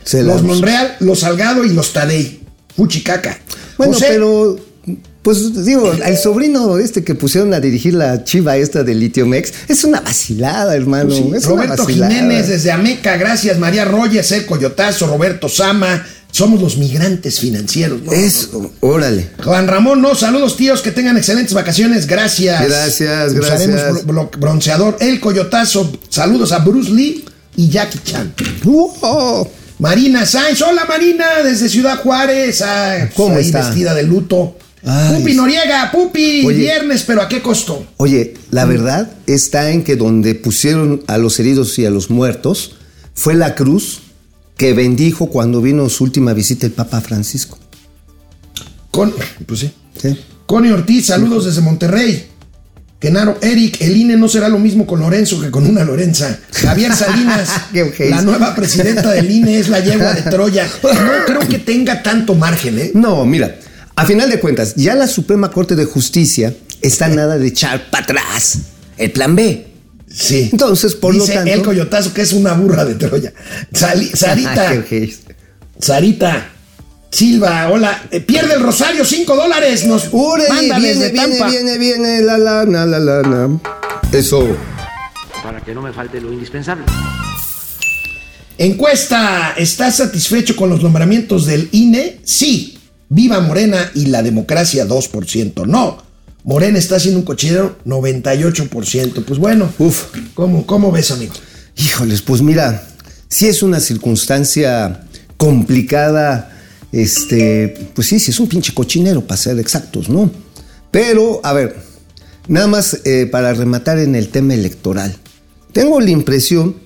Se 0.05 0.23
la- 0.23 0.33
los 0.33 0.43
Monreal, 0.43 0.95
los 1.01 1.19
Salgado 1.19 1.65
y 1.65 1.69
los 1.73 1.91
Tadei. 1.91 2.39
Fuchicaca. 2.77 3.37
Bueno, 3.77 3.93
José, 3.93 4.05
pero, 4.09 4.57
pues 5.21 5.65
digo, 5.65 5.91
el 5.91 6.17
sobrino 6.17 6.77
este 6.77 7.03
que 7.03 7.15
pusieron 7.15 7.53
a 7.53 7.59
dirigir 7.59 7.93
la 7.93 8.23
chiva 8.23 8.57
esta 8.57 8.83
de 8.83 8.93
Litiomex, 8.95 9.51
es 9.67 9.83
una 9.83 10.01
vacilada, 10.01 10.75
hermano. 10.75 11.11
sí, 11.15 11.31
es 11.35 11.45
una 11.45 11.63
Roberto 11.63 11.83
vacilada. 11.85 12.13
Jiménez 12.13 12.47
desde 12.49 12.71
Ameca, 12.71 13.17
gracias. 13.17 13.57
María 13.57 13.85
Rogers, 13.85 14.31
El 14.33 14.45
Coyotazo, 14.45 15.07
Roberto 15.07 15.49
Sama. 15.49 16.05
Somos 16.31 16.61
los 16.61 16.75
migrantes 16.77 17.39
financieros. 17.39 18.01
¿no? 18.03 18.11
Es, 18.11 18.49
órale. 18.81 19.29
Juan 19.41 19.67
Ramón, 19.69 20.01
no, 20.01 20.15
saludos 20.15 20.57
tíos, 20.57 20.81
que 20.81 20.91
tengan 20.91 21.15
excelentes 21.15 21.53
vacaciones, 21.53 22.07
gracias. 22.07 22.61
Gracias, 22.67 23.33
gracias. 23.33 24.05
bronceador, 24.37 24.97
El 24.99 25.21
Coyotazo, 25.21 25.89
saludos 26.09 26.51
a 26.51 26.59
Bruce 26.59 26.91
Lee 26.91 27.23
y 27.55 27.69
Jackie 27.69 27.99
Chan. 28.03 28.33
¡Wow! 28.65 29.47
Marina 29.79 30.25
Sáenz, 30.25 30.61
hola 30.61 30.85
Marina, 30.87 31.25
desde 31.43 31.67
Ciudad 31.67 31.97
Juárez, 32.01 32.61
ah, 32.61 33.09
¿Cómo 33.15 33.35
ahí 33.35 33.45
está? 33.45 33.65
vestida 33.65 33.93
de 33.93 34.03
luto. 34.03 34.57
Ay, 34.85 35.17
Pupi. 35.19 35.33
Noriega, 35.33 35.91
Pupi, 35.91 36.45
Oye. 36.45 36.57
viernes, 36.59 37.03
pero 37.03 37.21
¿a 37.21 37.27
qué 37.27 37.41
costo? 37.41 37.85
Oye, 37.97 38.35
la 38.51 38.65
verdad 38.65 39.11
está 39.27 39.71
en 39.71 39.83
que 39.83 39.95
donde 39.95 40.35
pusieron 40.35 41.03
a 41.07 41.17
los 41.17 41.39
heridos 41.39 41.77
y 41.79 41.85
a 41.85 41.89
los 41.89 42.09
muertos 42.09 42.75
fue 43.13 43.33
la 43.35 43.55
cruz 43.55 44.01
que 44.57 44.73
bendijo 44.73 45.27
cuando 45.27 45.61
vino 45.61 45.89
su 45.89 46.03
última 46.05 46.33
visita 46.33 46.65
el 46.65 46.71
Papa 46.71 47.01
Francisco. 47.01 47.57
Con, 48.91 49.13
pues 49.45 49.59
sí. 49.59 49.71
¿sí? 50.01 50.17
Connie 50.45 50.71
Ortiz, 50.71 51.07
saludos 51.07 51.45
desde 51.45 51.61
Monterrey. 51.61 52.27
Genaro, 53.01 53.37
Eric, 53.41 53.77
el 53.81 53.97
INE 53.97 54.15
no 54.17 54.27
será 54.27 54.49
lo 54.49 54.57
mismo 54.57 54.87
con 54.87 54.99
Lorenzo 55.01 55.39
que 55.39 55.51
con 55.51 55.67
una 55.67 55.83
Lorenza. 55.83 56.39
Javier 56.53 56.93
Salinas, 56.95 57.49
la 58.09 58.21
nueva 58.21 58.55
presidenta 58.55 59.11
del 59.11 59.29
INE 59.29 59.59
es 59.59 59.67
la 59.69 59.79
yegua 59.79 60.13
de 60.13 60.23
Troya. 60.23 60.67
No 60.83 61.25
creo 61.25 61.39
que 61.41 61.59
tenga 61.59 62.01
tanto 62.01 62.33
margen, 62.35 62.79
¿eh? 62.79 62.91
No, 62.95 63.25
mira, 63.25 63.57
a 63.95 64.05
final 64.05 64.29
de 64.29 64.39
cuentas, 64.39 64.73
ya 64.75 64.95
la 64.95 65.07
Suprema 65.07 65.51
Corte 65.51 65.75
de 65.75 65.85
Justicia 65.85 66.53
está 66.81 67.07
nada 67.09 67.37
de 67.37 67.47
echar 67.47 67.89
para 67.91 68.03
atrás 68.05 68.59
el 68.97 69.11
plan 69.11 69.35
B. 69.35 69.67
Sí. 70.11 70.49
Entonces, 70.51 70.95
por 70.95 71.13
lo 71.13 71.23
Dice 71.25 71.35
tanto- 71.35 71.51
el 71.53 71.61
coyotazo 71.61 72.13
que 72.13 72.21
es 72.21 72.31
una 72.33 72.53
burra 72.53 72.85
de 72.85 72.95
Troya. 72.95 73.33
Sali- 73.73 74.09
Sarita. 74.15 74.73
Sarita 75.79 76.49
Silva, 77.15 77.69
hola. 77.71 78.07
Eh, 78.11 78.19
pierde 78.19 78.55
el 78.55 78.61
Rosario, 78.61 79.05
5 79.05 79.37
dólares. 79.37 79.85
Nos 79.85 80.13
manda 80.13 80.77
viene, 80.77 80.81
desde 80.81 81.11
viene, 81.13 81.37
Tampa. 81.37 81.49
viene, 81.49 81.77
viene, 81.77 82.21
la 82.21 82.37
lana, 82.37 82.85
la 82.85 82.99
lana. 82.99 83.57
Eso. 84.11 84.45
para 85.41 85.61
que 85.61 85.73
no 85.73 85.81
me 85.81 85.93
falte 85.93 86.19
lo 86.19 86.33
indispensable. 86.33 86.83
Encuesta, 88.57 89.53
¿estás 89.55 89.95
satisfecho 89.95 90.57
con 90.57 90.69
los 90.69 90.83
nombramientos 90.83 91.45
del 91.45 91.69
INE? 91.71 92.19
Sí. 92.25 92.79
Viva 93.07 93.39
Morena 93.39 93.91
y 93.95 94.07
la 94.07 94.21
democracia 94.21 94.85
2%. 94.85 95.65
No. 95.65 96.03
Morena 96.43 96.77
está 96.77 96.97
haciendo 96.97 97.21
un 97.21 97.25
cochinero 97.25 97.77
98%. 97.85 99.23
Pues 99.23 99.39
bueno, 99.39 99.71
Uf. 99.79 100.07
¿cómo, 100.33 100.65
cómo 100.65 100.91
ves, 100.91 101.11
amigo? 101.11 101.33
Híjoles, 101.77 102.21
pues 102.21 102.41
mira, 102.41 102.85
sí 103.29 103.47
es 103.47 103.63
una 103.63 103.79
circunstancia 103.79 105.05
complicada, 105.37 106.51
este, 106.95 107.89
pues 107.93 108.07
sí, 108.07 108.19
sí 108.21 108.31
es 108.31 108.39
un 108.39 108.47
pinche 108.47 108.73
cochinero, 108.73 109.19
para 109.27 109.35
ser 109.35 109.59
exactos, 109.59 110.07
¿no? 110.07 110.31
Pero, 110.91 111.41
a 111.43 111.51
ver, 111.51 111.75
nada 112.47 112.67
más 112.67 113.01
eh, 113.03 113.27
para 113.29 113.53
rematar 113.53 113.99
en 113.99 114.15
el 114.15 114.29
tema 114.29 114.53
electoral. 114.53 115.13
Tengo 115.73 115.99
la 115.99 116.09
impresión 116.11 116.77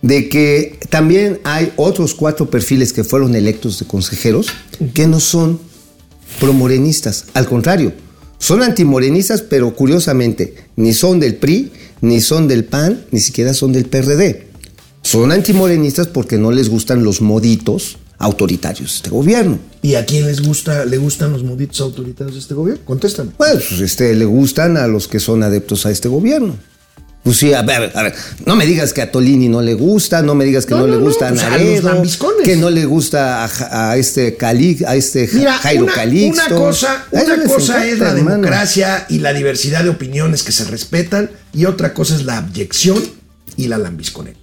de 0.00 0.30
que 0.30 0.78
también 0.88 1.40
hay 1.44 1.74
otros 1.76 2.14
cuatro 2.14 2.48
perfiles 2.48 2.94
que 2.94 3.04
fueron 3.04 3.34
electos 3.34 3.78
de 3.78 3.86
consejeros 3.86 4.46
que 4.94 5.06
no 5.06 5.20
son 5.20 5.60
promorenistas, 6.40 7.26
al 7.34 7.46
contrario, 7.46 7.92
son 8.38 8.62
antimorenistas, 8.62 9.42
pero 9.42 9.76
curiosamente, 9.76 10.54
ni 10.76 10.94
son 10.94 11.20
del 11.20 11.36
PRI, 11.36 11.70
ni 12.00 12.22
son 12.22 12.48
del 12.48 12.64
PAN, 12.64 13.04
ni 13.10 13.20
siquiera 13.20 13.52
son 13.52 13.74
del 13.74 13.84
PRD. 13.84 14.46
Son 15.02 15.30
antimorenistas 15.32 16.06
porque 16.06 16.38
no 16.38 16.50
les 16.50 16.70
gustan 16.70 17.04
los 17.04 17.20
moditos 17.20 17.98
autoritarios 18.20 18.90
de 18.90 18.96
este 18.96 19.10
gobierno. 19.10 19.58
¿Y 19.82 19.94
a 19.96 20.04
quién 20.04 20.26
les 20.26 20.42
gusta, 20.42 20.84
le 20.84 20.98
gustan 20.98 21.32
los 21.32 21.42
moditos 21.42 21.80
autoritarios 21.80 22.34
de 22.34 22.40
este 22.40 22.54
gobierno? 22.54 22.84
Contéstame. 22.84 23.30
Bueno, 23.38 23.60
pues 23.68 23.80
este, 23.80 24.14
le 24.14 24.26
gustan 24.26 24.76
a 24.76 24.86
los 24.86 25.08
que 25.08 25.18
son 25.18 25.42
adeptos 25.42 25.86
a 25.86 25.90
este 25.90 26.08
gobierno. 26.08 26.56
Pues 27.22 27.36
sí, 27.36 27.52
a 27.52 27.60
ver, 27.62 27.92
a 27.94 28.02
ver, 28.02 28.14
no 28.46 28.56
me 28.56 28.64
digas 28.64 28.94
que 28.94 29.02
a 29.02 29.10
Tolini 29.10 29.48
no 29.48 29.60
le 29.60 29.74
gusta, 29.74 30.22
no 30.22 30.34
me 30.34 30.46
digas 30.46 30.64
que 30.64 30.72
No, 30.74 30.80
no, 30.80 30.86
no, 30.86 30.92
le 30.94 30.98
no, 31.00 31.04
gusta 31.04 31.28
pues 31.28 31.42
a 31.42 31.50
Naredo, 31.50 32.02
que 32.44 32.56
no 32.56 32.70
le 32.70 32.86
gusta 32.86 33.44
a, 33.44 33.96
este 33.98 34.36
Cali, 34.38 34.78
a 34.86 34.96
este 34.96 35.28
Mira, 35.34 35.52
Jairo 35.58 35.84
una, 35.84 35.92
Calixto. 35.92 36.56
una 36.56 36.66
cosa, 36.66 37.06
una 37.10 37.42
cosa 37.44 37.86
encanta, 37.86 37.88
es 37.92 37.98
la 37.98 38.08
hermano. 38.10 38.30
democracia 38.36 39.06
y 39.10 39.18
la 39.18 39.34
diversidad 39.34 39.84
de 39.84 39.90
opiniones 39.90 40.42
que 40.42 40.52
se 40.52 40.64
respetan 40.64 41.30
y 41.52 41.66
otra 41.66 41.92
cosa 41.92 42.16
es 42.16 42.24
la 42.24 42.38
abyección 42.38 43.02
y 43.58 43.66
la 43.68 43.76
lambisconería. 43.76 44.39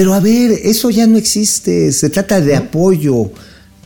Pero 0.00 0.14
a 0.14 0.20
ver, 0.20 0.52
eso 0.64 0.88
ya 0.88 1.06
no 1.06 1.18
existe. 1.18 1.92
Se 1.92 2.08
trata 2.08 2.40
de 2.40 2.56
apoyo, 2.56 3.30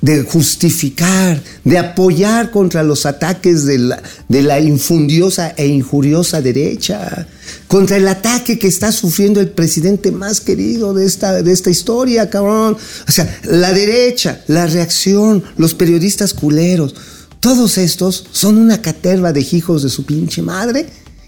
de 0.01 0.23
justificar, 0.23 1.43
de 1.65 1.77
apoyar 1.77 2.53
contra 2.53 2.85
los 2.85 3.05
ataques 3.05 3.65
de 3.65 3.79
la, 3.79 4.01
de 4.29 4.43
la 4.43 4.61
infundiosa 4.61 5.55
e 5.57 5.67
injuriosa 5.67 6.41
derecha, 6.41 7.27
contra 7.67 7.97
el 7.97 8.07
ataque 8.07 8.61
que 8.61 8.69
está 8.69 8.93
sufriendo 8.93 9.41
el 9.41 9.49
presidente 9.49 10.13
más 10.13 10.41
querido 10.41 10.95
de 10.95 11.05
esta, 11.05 11.43
de 11.43 11.51
esta 11.51 11.71
historia, 11.71 12.31
cabrón. 12.31 12.77
O 13.09 13.11
sea, 13.11 13.41
la 13.43 13.73
derecha, 13.73 14.45
la 14.47 14.69
reacción, 14.69 15.43
los 15.57 15.75
periodistas 15.75 16.33
culeros, 16.33 16.95
todos 17.41 17.77
estos 17.77 18.25
son 18.31 18.57
una 18.57 18.81
caterva 18.81 19.33
de 19.33 19.45
hijos 19.51 19.83
de 19.83 19.89
su 19.89 20.07
pinche 20.07 20.43
madre 20.43 20.87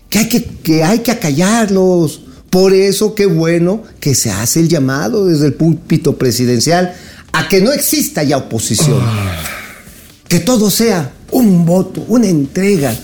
que 0.08 0.20
hay 0.20 0.28
que, 0.28 0.44
que 0.44 0.84
hay 0.84 1.00
que 1.00 1.10
acallarlos. 1.10 2.25
Por 2.56 2.72
eso 2.72 3.14
qué 3.14 3.26
bueno 3.26 3.82
que 4.00 4.14
se 4.14 4.30
hace 4.30 4.60
el 4.60 4.68
llamado 4.70 5.26
desde 5.26 5.44
el 5.44 5.52
púlpito 5.52 6.16
presidencial 6.16 6.94
a 7.34 7.50
que 7.50 7.60
no 7.60 7.70
exista 7.70 8.22
ya 8.22 8.38
oposición. 8.38 8.98
Que 10.26 10.40
todo 10.40 10.70
sea 10.70 11.12
un 11.32 11.66
voto, 11.66 12.02
una 12.08 12.28
entrega, 12.28 12.96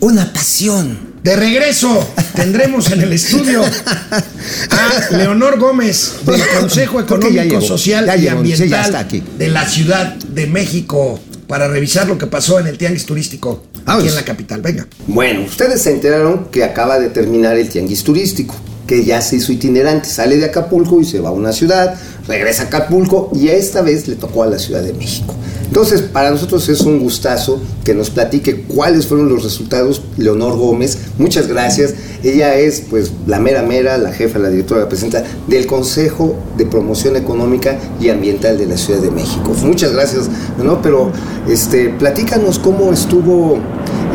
una 0.00 0.30
pasión. 0.30 1.14
De 1.24 1.36
regreso, 1.36 2.06
tendremos 2.34 2.90
en 2.90 3.00
el 3.00 3.14
estudio 3.14 3.64
a 4.70 5.16
Leonor 5.16 5.58
Gómez 5.58 6.16
del 6.26 6.42
Consejo 6.60 7.00
Económico, 7.00 7.62
Social 7.62 8.10
y 8.20 8.28
Ambiental 8.28 9.08
de 9.38 9.48
la 9.48 9.66
Ciudad 9.66 10.16
de 10.16 10.46
México 10.46 11.18
para 11.46 11.66
revisar 11.66 12.06
lo 12.06 12.18
que 12.18 12.26
pasó 12.26 12.60
en 12.60 12.66
el 12.66 12.76
Tianguis 12.76 13.06
Turístico 13.06 13.69
aquí 13.80 13.86
Vamos. 13.86 14.06
en 14.06 14.14
la 14.14 14.22
capital. 14.24 14.60
Venga. 14.62 14.86
Bueno, 15.06 15.42
ustedes 15.42 15.82
se 15.82 15.90
enteraron 15.92 16.46
que 16.50 16.64
acaba 16.64 16.98
de 16.98 17.08
terminar 17.10 17.56
el 17.56 17.68
tianguis 17.68 18.02
turístico, 18.04 18.54
que 18.90 19.04
ya 19.04 19.22
se 19.22 19.36
hizo 19.36 19.52
itinerante, 19.52 20.08
sale 20.08 20.36
de 20.36 20.46
Acapulco 20.46 21.00
y 21.00 21.04
se 21.04 21.20
va 21.20 21.28
a 21.28 21.32
una 21.32 21.52
ciudad, 21.52 21.94
regresa 22.26 22.64
a 22.64 22.66
Acapulco 22.66 23.30
y 23.32 23.46
esta 23.46 23.82
vez 23.82 24.08
le 24.08 24.16
tocó 24.16 24.42
a 24.42 24.48
la 24.48 24.58
Ciudad 24.58 24.82
de 24.82 24.92
México. 24.92 25.32
Entonces, 25.64 26.02
para 26.02 26.32
nosotros 26.32 26.68
es 26.68 26.80
un 26.80 26.98
gustazo 26.98 27.60
que 27.84 27.94
nos 27.94 28.10
platique 28.10 28.62
cuáles 28.62 29.06
fueron 29.06 29.28
los 29.28 29.44
resultados. 29.44 30.02
Leonor 30.16 30.58
Gómez, 30.58 30.98
muchas 31.18 31.46
gracias. 31.46 31.94
Ella 32.24 32.56
es, 32.56 32.80
pues, 32.80 33.12
la 33.28 33.38
mera 33.38 33.62
mera, 33.62 33.96
la 33.96 34.10
jefa, 34.10 34.40
la 34.40 34.48
directora, 34.48 34.80
la 34.80 34.88
presidenta 34.88 35.22
del 35.46 35.66
Consejo 35.66 36.34
de 36.58 36.66
Promoción 36.66 37.14
Económica 37.14 37.78
y 38.00 38.08
Ambiental 38.08 38.58
de 38.58 38.66
la 38.66 38.76
Ciudad 38.76 38.98
de 38.98 39.12
México. 39.12 39.54
Muchas 39.62 39.92
gracias, 39.92 40.28
¿no? 40.60 40.82
Pero, 40.82 41.12
este, 41.48 41.90
platícanos 41.90 42.58
cómo 42.58 42.92
estuvo, 42.92 43.60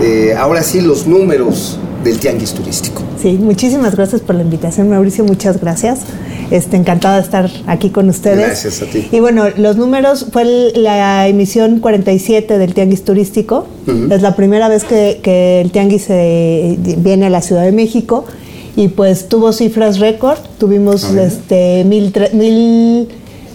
eh, 0.04 0.36
ahora 0.38 0.64
sí, 0.64 0.82
los 0.82 1.08
números 1.08 1.80
del 2.06 2.20
tianguis 2.20 2.54
turístico. 2.54 3.04
Sí, 3.22 3.34
muchísimas 3.34 3.96
gracias 3.96 4.22
por 4.22 4.36
la 4.36 4.44
invitación, 4.44 4.90
Mauricio, 4.90 5.26
muchas 5.26 5.60
gracias. 5.60 6.02
Este, 6.52 6.78
encantada 6.78 7.16
de 7.16 7.24
estar 7.24 7.52
aquí 7.66 7.90
con 7.90 8.08
ustedes. 8.08 8.38
Gracias 8.38 8.82
a 8.82 8.86
ti. 8.86 9.10
Y 9.12 9.20
bueno, 9.20 9.46
los 9.58 9.76
números 9.76 10.28
fue 10.32 10.46
la 10.76 11.28
emisión 11.28 11.80
47 11.80 12.58
del 12.58 12.74
Tianguis 12.74 13.04
Turístico. 13.04 13.68
Es 14.12 14.22
la 14.22 14.36
primera 14.36 14.70
vez 14.70 14.84
que, 14.84 15.20
que 15.22 15.60
el 15.62 15.72
Tianguis 15.72 16.06
eh, 16.10 16.78
viene 16.98 17.26
a 17.26 17.30
la 17.30 17.42
Ciudad 17.42 17.64
de 17.64 17.72
México 17.72 18.26
y 18.76 18.90
pues 18.90 19.28
tuvo 19.28 19.54
cifras 19.54 20.00
récord. 20.00 20.38
Tuvimos 20.60 21.04
este, 21.12 21.84
mil, 21.84 22.14
mil 22.34 23.08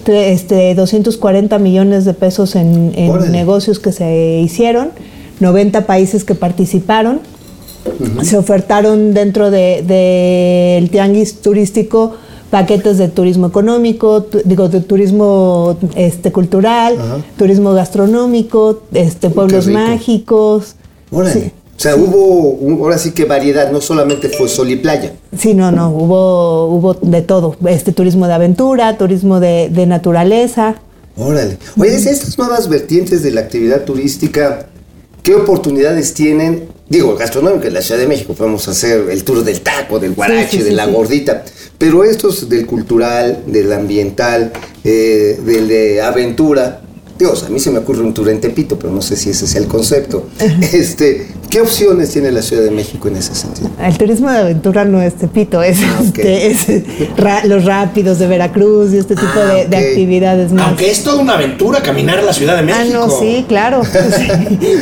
este, 0.07 0.75
240 0.75 1.59
millones 1.59 2.05
de 2.05 2.15
pesos 2.15 2.57
en, 2.57 2.93
negocios 3.31 3.79
que 3.79 3.93
se 3.93 4.41
hicieron, 4.43 4.91
90 5.41 5.87
países 5.87 6.25
que 6.25 6.35
participaron. 6.35 7.21
Se 8.23 8.37
ofertaron 8.39 9.13
dentro 9.15 9.51
del 9.51 9.87
de, 9.87 10.75
del 10.81 10.91
tianguis 10.91 11.41
turístico 11.41 12.15
paquetes 12.51 12.99
de 12.99 13.07
turismo 13.09 13.47
económico, 13.47 14.23
tu- 14.25 14.41
digo, 14.45 14.69
de 14.69 14.81
turismo 14.81 15.77
este, 15.95 16.33
cultural, 16.33 16.97
turismo 17.37 17.73
gastronómico, 17.75 18.83
este, 18.93 19.31
pueblos 19.31 19.69
mágicos. 19.69 20.75
Órale. 21.13 21.33
Sí. 21.33 21.53
O 21.77 21.81
sea, 21.83 21.97
hubo 21.97 22.51
un- 22.51 22.81
ahora 22.81 22.99
sí 22.99 23.13
que 23.13 23.25
variedad, 23.25 23.71
no 23.71 23.81
solamente 23.81 24.29
fue 24.29 24.49
sol 24.49 24.69
y 24.71 24.77
playa. 24.77 25.13
Sí, 25.39 25.55
no, 25.55 25.71
no, 25.71 25.91
hubo, 25.91 26.67
hubo 26.67 26.95
de 26.95 27.23
todo. 27.23 27.55
Este 27.67 27.93
turismo 27.93 28.27
de 28.27 28.35
aventura, 28.35 28.99
turismo 28.99 29.39
de, 29.41 29.69
de 29.71 29.87
naturaleza. 29.87 30.75
Órale. 31.17 31.57
Oye, 31.79 31.95
estas 31.95 32.37
nuevas 32.37 32.69
vertientes 32.69 33.23
de 33.23 33.31
la 33.31 33.41
actividad 33.43 33.85
turística, 33.85 34.67
¿qué 35.23 35.35
oportunidades 35.35 36.15
tienen? 36.15 36.69
Digo, 36.89 37.17
gastronómica 37.17 37.69
en 37.69 37.75
la 37.75 37.83
Ciudad 37.83 38.01
de 38.01 38.09
México, 38.09 38.35
podemos 38.35 38.67
hacer 38.67 39.09
el 39.11 39.23
tour 39.23 39.45
del 39.45 39.61
taco, 39.61 39.99
del 39.99 40.15
guarache, 40.15 40.51
sí, 40.51 40.57
sí, 40.59 40.63
de 40.65 40.73
la 40.73 40.87
sí. 40.87 40.93
gordita, 40.93 41.45
pero 41.79 42.05
estos 42.05 42.49
del 42.49 42.67
cultural, 42.67 43.45
del 43.47 43.73
ambiental, 43.73 44.53
eh, 44.83 45.39
del 45.45 45.69
de 45.69 46.03
aventura, 46.03 46.83
Dios, 47.21 47.45
a 47.45 47.51
mí 47.51 47.61
se 47.61 47.71
me 47.71 47.81
ocurre 47.81 48.03
un 48.03 48.15
tour 48.15 48.31
en 48.31 48.41
Tepito, 48.41 48.79
pero 48.79 48.91
no 48.93 49.03
sé 49.03 49.15
si 49.15 49.29
ese 49.29 49.47
sea 49.47 49.61
el 49.61 49.69
concepto. 49.69 50.29
este, 50.73 51.29
¿Qué 51.51 51.61
opciones 51.61 52.11
tiene 52.13 52.31
la 52.31 52.43
Ciudad 52.43 52.63
de 52.63 52.71
México 52.71 53.09
en 53.09 53.17
ese 53.17 53.35
sentido? 53.35 53.71
El 53.83 53.99
turismo 53.99 54.31
de 54.31 54.39
aventura 54.39 54.85
no 54.85 55.03
es 55.03 55.15
Tepito, 55.15 55.63
es, 55.63 55.79
Ah, 55.83 56.01
este, 56.05 56.47
es 56.47 56.67
ra- 57.17 57.45
los 57.45 57.65
rápidos 57.65 58.21
de 58.21 58.29
Veracruz 58.29 58.93
y 58.93 58.99
este 58.99 59.17
tipo 59.17 59.27
Ah, 59.35 59.55
de, 59.69 59.77
actividades 59.77 60.53
más. 60.53 60.69
Aunque 60.69 60.91
es 60.91 61.03
toda 61.03 61.21
una 61.21 61.35
aventura 61.35 61.83
caminar 61.83 62.23
la 62.23 62.33
Ciudad 62.33 62.57
de 62.57 62.63
México. 62.63 62.85
Ah, 63.03 63.07
no, 63.07 63.11
sí, 63.11 63.45
claro. 63.49 63.83
Sí. 63.91 64.29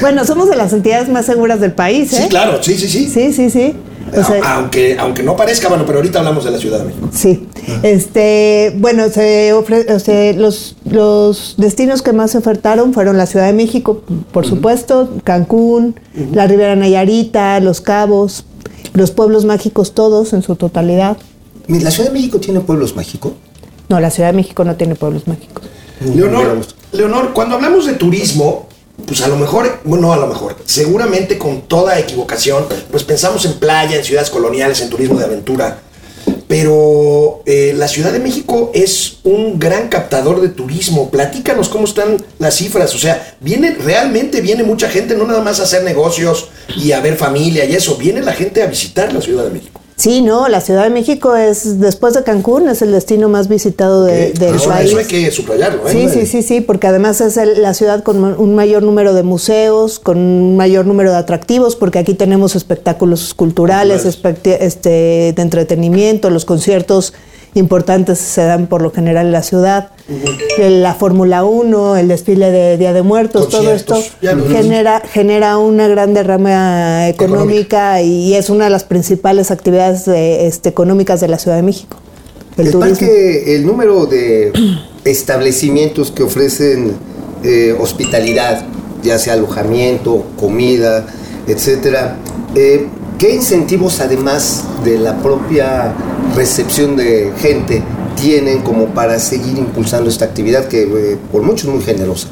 Bueno, 0.00 0.24
somos 0.26 0.48
de 0.50 0.56
las 0.56 0.72
entidades 0.72 1.08
más 1.08 1.24
seguras 1.26 1.60
del 1.60 1.72
país, 1.72 2.12
¿eh? 2.12 2.22
Sí, 2.24 2.28
claro, 2.28 2.62
sí, 2.62 2.76
sí, 2.76 2.88
sí. 2.88 3.08
Sí, 3.08 3.32
sí, 3.32 3.48
sí. 3.50 3.74
O 4.16 4.24
sea, 4.24 4.40
A- 4.42 4.54
aunque, 4.56 4.96
aunque 4.98 5.22
no 5.22 5.36
parezca, 5.36 5.68
bueno, 5.68 5.84
pero 5.86 5.98
ahorita 5.98 6.18
hablamos 6.20 6.44
de 6.44 6.50
la 6.50 6.58
Ciudad 6.58 6.78
de 6.78 6.84
México. 6.86 7.08
Sí, 7.12 7.48
este, 7.82 8.74
bueno, 8.78 9.08
se 9.08 9.52
ofre- 9.54 9.90
o 9.94 9.98
sea, 9.98 10.32
los, 10.34 10.76
los 10.88 11.54
destinos 11.58 12.02
que 12.02 12.12
más 12.12 12.30
se 12.32 12.38
ofertaron 12.38 12.92
fueron 12.94 13.16
la 13.16 13.26
Ciudad 13.26 13.46
de 13.46 13.52
México, 13.52 14.02
por 14.32 14.46
supuesto, 14.46 15.08
Cancún, 15.24 15.98
la 16.32 16.46
Ribera 16.46 16.76
Nayarita, 16.76 17.58
Los 17.60 17.80
Cabos, 17.80 18.44
los 18.94 19.10
pueblos 19.10 19.44
mágicos 19.44 19.94
todos 19.94 20.32
en 20.32 20.42
su 20.42 20.56
totalidad. 20.56 21.16
¿La 21.66 21.90
Ciudad 21.90 22.10
de 22.10 22.14
México 22.14 22.38
tiene 22.38 22.60
pueblos 22.60 22.94
mágicos? 22.96 23.32
No, 23.88 24.00
la 24.00 24.10
Ciudad 24.10 24.30
de 24.30 24.36
México 24.36 24.64
no 24.64 24.76
tiene 24.76 24.94
pueblos 24.94 25.26
mágicos. 25.26 25.64
Leonor, 26.14 26.60
Leonor, 26.92 27.32
cuando 27.32 27.56
hablamos 27.56 27.86
de 27.86 27.94
turismo, 27.94 28.67
pues 29.06 29.22
a 29.22 29.28
lo 29.28 29.36
mejor, 29.36 29.80
bueno, 29.84 30.08
no 30.08 30.12
a 30.12 30.16
lo 30.16 30.26
mejor, 30.26 30.56
seguramente 30.64 31.38
con 31.38 31.62
toda 31.62 31.98
equivocación, 31.98 32.66
pues 32.90 33.04
pensamos 33.04 33.44
en 33.44 33.54
playa, 33.54 33.96
en 33.96 34.04
ciudades 34.04 34.30
coloniales, 34.30 34.80
en 34.80 34.90
turismo 34.90 35.18
de 35.18 35.24
aventura. 35.24 35.82
Pero 36.46 37.42
eh, 37.44 37.74
la 37.76 37.88
Ciudad 37.88 38.10
de 38.10 38.20
México 38.20 38.70
es 38.72 39.18
un 39.22 39.58
gran 39.58 39.88
captador 39.88 40.40
de 40.40 40.48
turismo. 40.48 41.10
Platícanos 41.10 41.68
cómo 41.68 41.84
están 41.84 42.16
las 42.38 42.56
cifras. 42.56 42.94
O 42.94 42.98
sea, 42.98 43.36
viene, 43.40 43.76
realmente 43.78 44.40
viene 44.40 44.62
mucha 44.62 44.88
gente, 44.88 45.14
no 45.14 45.26
nada 45.26 45.42
más 45.42 45.60
a 45.60 45.64
hacer 45.64 45.84
negocios 45.84 46.48
y 46.74 46.92
a 46.92 47.00
ver 47.00 47.16
familia 47.16 47.66
y 47.66 47.74
eso. 47.74 47.96
Viene 47.96 48.22
la 48.22 48.32
gente 48.32 48.62
a 48.62 48.66
visitar 48.66 49.12
la 49.12 49.20
Ciudad 49.20 49.44
de 49.44 49.50
México. 49.50 49.78
Sí, 49.98 50.22
no, 50.22 50.46
la 50.48 50.60
Ciudad 50.60 50.84
de 50.84 50.90
México 50.90 51.34
es, 51.34 51.80
después 51.80 52.14
de 52.14 52.22
Cancún, 52.22 52.68
es 52.68 52.82
el 52.82 52.92
destino 52.92 53.28
más 53.28 53.48
visitado 53.48 54.04
de- 54.04 54.30
del 54.32 54.54
ahora 54.54 54.76
país. 54.76 54.90
eso 54.90 54.98
hay 54.98 55.04
que 55.06 55.30
subrayarlo. 55.32 55.88
¿eh? 55.88 55.92
Sí, 55.92 56.08
sí, 56.08 56.24
sí, 56.26 56.42
sí, 56.42 56.60
porque 56.60 56.86
además 56.86 57.20
es 57.20 57.36
el- 57.36 57.60
la 57.60 57.74
ciudad 57.74 58.04
con 58.04 58.22
un 58.22 58.54
mayor 58.54 58.84
número 58.84 59.12
de 59.12 59.24
museos, 59.24 59.98
con 59.98 60.18
un 60.18 60.56
mayor 60.56 60.86
número 60.86 61.10
de 61.10 61.16
atractivos, 61.16 61.74
porque 61.74 61.98
aquí 61.98 62.14
tenemos 62.14 62.54
espectáculos 62.54 63.34
culturales, 63.34 64.04
este, 64.06 65.32
de 65.34 65.42
entretenimiento, 65.42 66.30
los 66.30 66.44
conciertos 66.44 67.12
importantes 67.54 68.18
se 68.18 68.42
dan 68.44 68.66
por 68.66 68.82
lo 68.82 68.90
general 68.90 69.26
en 69.26 69.32
la 69.32 69.42
ciudad, 69.42 69.90
la 70.58 70.94
Fórmula 70.94 71.44
1, 71.44 71.96
el 71.96 72.08
desfile 72.08 72.50
de 72.50 72.76
Día 72.78 72.92
de 72.92 73.02
Muertos, 73.02 73.48
todo 73.48 73.72
esto 73.72 74.02
ya 74.22 74.36
genera, 74.36 75.00
genera 75.00 75.58
una 75.58 75.86
gran 75.88 76.14
derrama 76.14 77.08
económica 77.08 78.00
y 78.02 78.34
es 78.34 78.48
una 78.50 78.64
de 78.64 78.70
las 78.70 78.84
principales 78.84 79.50
actividades 79.50 80.04
de- 80.06 80.46
este, 80.46 80.68
económicas 80.68 81.20
de 81.20 81.28
la 81.28 81.38
Ciudad 81.38 81.56
de 81.56 81.62
México. 81.62 81.96
El, 82.56 82.68
El, 82.68 82.78
parque, 82.78 83.54
el 83.54 83.66
número 83.66 84.06
de 84.06 84.52
establecimientos 85.04 86.10
que 86.10 86.22
ofrecen 86.22 86.92
eh, 87.44 87.74
hospitalidad, 87.78 88.64
ya 89.02 89.18
sea 89.18 89.34
alojamiento, 89.34 90.24
comida, 90.38 91.06
etcétera, 91.46 92.16
eh, 92.54 92.86
¿qué 93.18 93.34
incentivos 93.34 94.00
además 94.00 94.64
de 94.84 94.98
la 94.98 95.16
propia 95.18 95.94
recepción 96.38 96.96
de 96.96 97.32
gente 97.38 97.82
tienen 98.20 98.62
como 98.62 98.86
para 98.86 99.18
seguir 99.18 99.58
impulsando 99.58 100.08
esta 100.08 100.24
actividad 100.24 100.66
que 100.66 100.82
eh, 100.82 101.18
por 101.32 101.42
mucho 101.42 101.66
es 101.66 101.74
muy 101.74 101.82
generosa? 101.82 102.28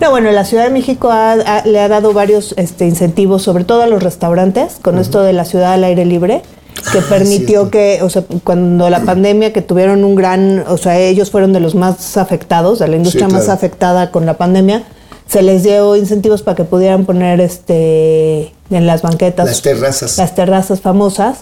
No, 0.00 0.10
bueno, 0.10 0.30
la 0.32 0.44
Ciudad 0.44 0.64
de 0.64 0.70
México 0.70 1.10
ha- 1.10 1.32
ha- 1.32 1.64
le 1.64 1.80
ha 1.80 1.88
dado 1.88 2.12
varios 2.12 2.54
este, 2.58 2.86
incentivos, 2.86 3.42
sobre 3.42 3.64
todo 3.64 3.82
a 3.82 3.86
los 3.86 4.02
restaurantes, 4.02 4.74
con 4.82 4.98
esto 4.98 5.22
de 5.22 5.32
la 5.32 5.44
ciudad 5.44 5.72
al 5.74 5.84
aire 5.84 6.04
libre, 6.04 6.42
que 6.92 6.98
permitió 7.08 7.70
que, 7.70 8.00
o 8.02 8.10
sea, 8.10 8.24
cuando 8.44 8.90
la 8.90 9.00
pandemia, 9.02 9.52
que 9.52 9.62
tuvieron 9.62 10.04
un 10.04 10.14
gran, 10.16 10.64
o 10.68 10.76
sea, 10.76 10.98
ellos 10.98 11.30
fueron 11.30 11.52
de 11.52 11.60
los 11.60 11.74
más 11.74 12.16
afectados, 12.16 12.78
de 12.80 12.88
la 12.88 12.96
industria 12.96 13.28
más 13.28 13.44
claro. 13.44 13.52
afectada 13.52 14.10
con 14.10 14.26
la 14.26 14.34
pandemia, 14.34 14.82
se 15.28 15.42
les 15.42 15.62
dio 15.64 15.96
incentivos 15.96 16.42
para 16.42 16.54
que 16.56 16.64
pudieran 16.64 17.04
poner 17.04 17.40
este 17.40 18.52
en 18.70 18.86
las 18.86 19.02
banquetas 19.02 19.46
Las 19.46 19.62
terrazas. 19.62 20.18
las 20.18 20.34
terrazas 20.34 20.80
famosas 20.80 21.38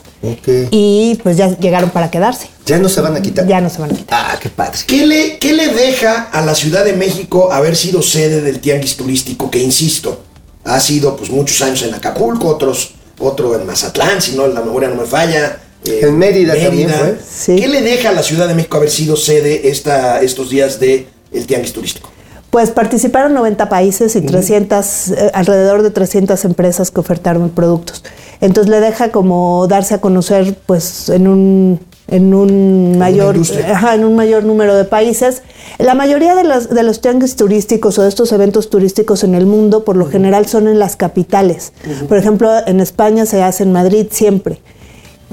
y 0.71 1.19
pues 1.23 1.37
ya 1.37 1.57
llegaron 1.59 1.91
para 1.91 2.11
quedarse. 2.11 2.49
¿Ya 2.67 2.79
no 2.79 2.89
se 2.89 3.01
van 3.01 3.17
a 3.17 3.23
quitar? 3.23 3.47
Ya 3.47 3.61
no 3.61 3.69
se 3.71 3.81
van 3.81 3.91
a 3.93 3.95
quitar. 3.95 4.19
Ah, 4.21 4.39
qué 4.41 4.49
padre. 4.51 4.79
¿Qué 4.87 5.07
le, 5.07 5.39
¿Qué 5.39 5.53
le 5.55 5.69
deja 5.69 6.29
a 6.33 6.43
la 6.45 6.55
Ciudad 6.55 6.85
de 6.85 6.93
México 6.95 7.51
haber 7.53 7.77
sido 7.77 8.03
sede 8.03 8.41
del 8.43 8.61
tianguis 8.61 8.97
turístico? 8.97 9.51
Que 9.51 9.59
insisto, 9.63 10.21
ha 10.65 10.81
sido 10.81 11.17
pues 11.17 11.31
muchos 11.31 11.61
años 11.63 11.83
en 11.83 11.95
Acapulco, 11.95 12.49
otros, 12.49 12.93
otro 13.19 13.59
en 13.59 13.67
Mazatlán, 13.67 14.21
si 14.21 14.33
no 14.37 14.47
la 14.47 14.61
memoria 14.61 14.89
no 14.89 14.97
me 14.97 15.07
falla. 15.07 15.59
eh, 15.87 16.01
En 16.03 16.19
Mérida 16.19 16.55
también 16.55 16.91
fue. 16.91 17.19
Sí. 17.27 17.57
¿Qué 17.57 17.69
le 17.69 17.81
deja 17.83 18.11
a 18.11 18.13
la 18.13 18.23
Ciudad 18.23 18.49
de 18.49 18.55
México 18.55 18.77
haber 18.79 18.91
sido 18.91 19.17
sede 19.17 19.69
esta, 19.69 20.21
estos 20.23 20.49
días 20.51 20.79
del 20.81 21.07
el 21.33 21.47
tianguis 21.47 21.73
turístico? 21.73 22.11
Pues 22.55 22.71
participaron 22.71 23.35
90 23.35 23.69
países 23.69 24.15
y 24.15 24.21
300, 24.21 25.11
eh, 25.11 25.31
alrededor 25.35 25.83
de 25.83 25.91
300 25.91 26.45
empresas 26.45 26.93
que 26.93 27.01
ofertaron 27.01 27.51
productos. 27.51 28.05
Entonces 28.41 28.71
le 28.71 28.79
deja 28.79 29.11
como 29.11 29.67
darse 29.67 29.97
a 29.97 30.01
conocer 30.01 30.57
pues 30.65 31.09
en 31.09 31.27
un 31.27 31.81
en 32.07 32.33
un 32.33 32.97
mayor 32.97 33.37
ajá, 33.69 33.97
en 33.97 34.05
un 34.05 34.15
mayor 34.15 34.45
número 34.45 34.77
de 34.77 34.85
países. 34.85 35.43
La 35.79 35.97
mayoría 35.97 36.37
de 36.37 36.45
los 36.45 36.71
de 36.71 36.85
los 36.85 37.01
tianguis 37.01 37.35
turísticos 37.35 37.99
o 37.99 38.03
de 38.03 38.09
estos 38.09 38.31
eventos 38.31 38.71
turísticos 38.71 39.25
en 39.25 39.35
el 39.35 39.47
mundo 39.47 39.85
por 39.85 39.97
lo 39.97 40.07
general 40.07 40.47
son 40.47 40.69
en 40.69 40.79
las 40.79 40.95
capitales. 40.95 41.73
Por 42.09 42.19
ejemplo, 42.19 42.53
en 42.69 42.79
España 42.79 43.27
se 43.27 43.43
hace 43.43 43.65
en 43.65 43.73
Madrid 43.73 44.07
siempre. 44.13 44.61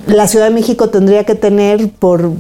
La 0.08 0.28
Ciudad 0.28 0.46
de 0.48 0.56
México 0.56 0.90
tendría 0.90 1.24
que 1.24 1.36
tener 1.36 1.92
por 1.92 2.32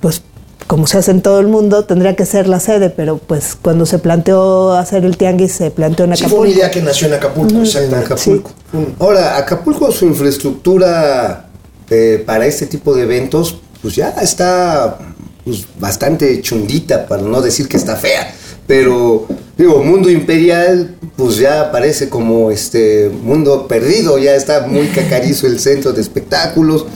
pues 0.00 0.22
como 0.66 0.86
se 0.86 0.98
hace 0.98 1.10
en 1.10 1.20
todo 1.22 1.40
el 1.40 1.46
mundo, 1.46 1.84
tendría 1.84 2.16
que 2.16 2.24
ser 2.26 2.48
la 2.48 2.58
sede, 2.60 2.90
pero 2.90 3.18
pues 3.18 3.56
cuando 3.60 3.86
se 3.86 3.98
planteó 3.98 4.72
hacer 4.74 5.04
el 5.04 5.16
tianguis 5.16 5.52
se 5.52 5.70
planteó 5.70 6.06
en 6.06 6.16
Sí, 6.16 6.22
fue 6.22 6.26
Acapulco. 6.28 6.42
una 6.42 6.58
idea 6.58 6.70
que 6.70 6.82
nació 6.82 7.08
en 7.08 7.14
Acapulco, 7.14 7.54
En 7.54 7.62
exactamente. 7.62 8.06
Acapulco. 8.06 8.50
Ahora, 8.98 9.36
Acapulco, 9.36 9.92
su 9.92 10.06
infraestructura 10.06 11.48
eh, 11.90 12.22
para 12.24 12.46
este 12.46 12.66
tipo 12.66 12.94
de 12.94 13.02
eventos, 13.02 13.58
pues 13.82 13.94
ya 13.94 14.08
está 14.22 14.98
pues, 15.44 15.66
bastante 15.78 16.40
chundita, 16.40 17.06
para 17.06 17.22
no 17.22 17.42
decir 17.42 17.68
que 17.68 17.76
está 17.76 17.96
fea. 17.96 18.34
Pero 18.66 19.26
digo, 19.58 19.82
mundo 19.84 20.08
imperial, 20.08 20.94
pues 21.16 21.36
ya 21.36 21.70
parece 21.70 22.08
como 22.08 22.50
este 22.50 23.10
mundo 23.22 23.68
perdido, 23.68 24.16
ya 24.18 24.34
está 24.34 24.66
muy 24.66 24.86
cacarizo 24.88 25.46
el 25.46 25.60
centro 25.60 25.92
de 25.92 26.00
espectáculos. 26.00 26.86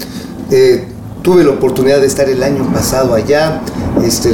Eh, 0.50 0.84
tuve 1.22 1.44
la 1.44 1.50
oportunidad 1.50 2.00
de 2.00 2.06
estar 2.06 2.28
el 2.28 2.42
año 2.42 2.70
pasado 2.72 3.14
allá, 3.14 3.60
este, 4.04 4.32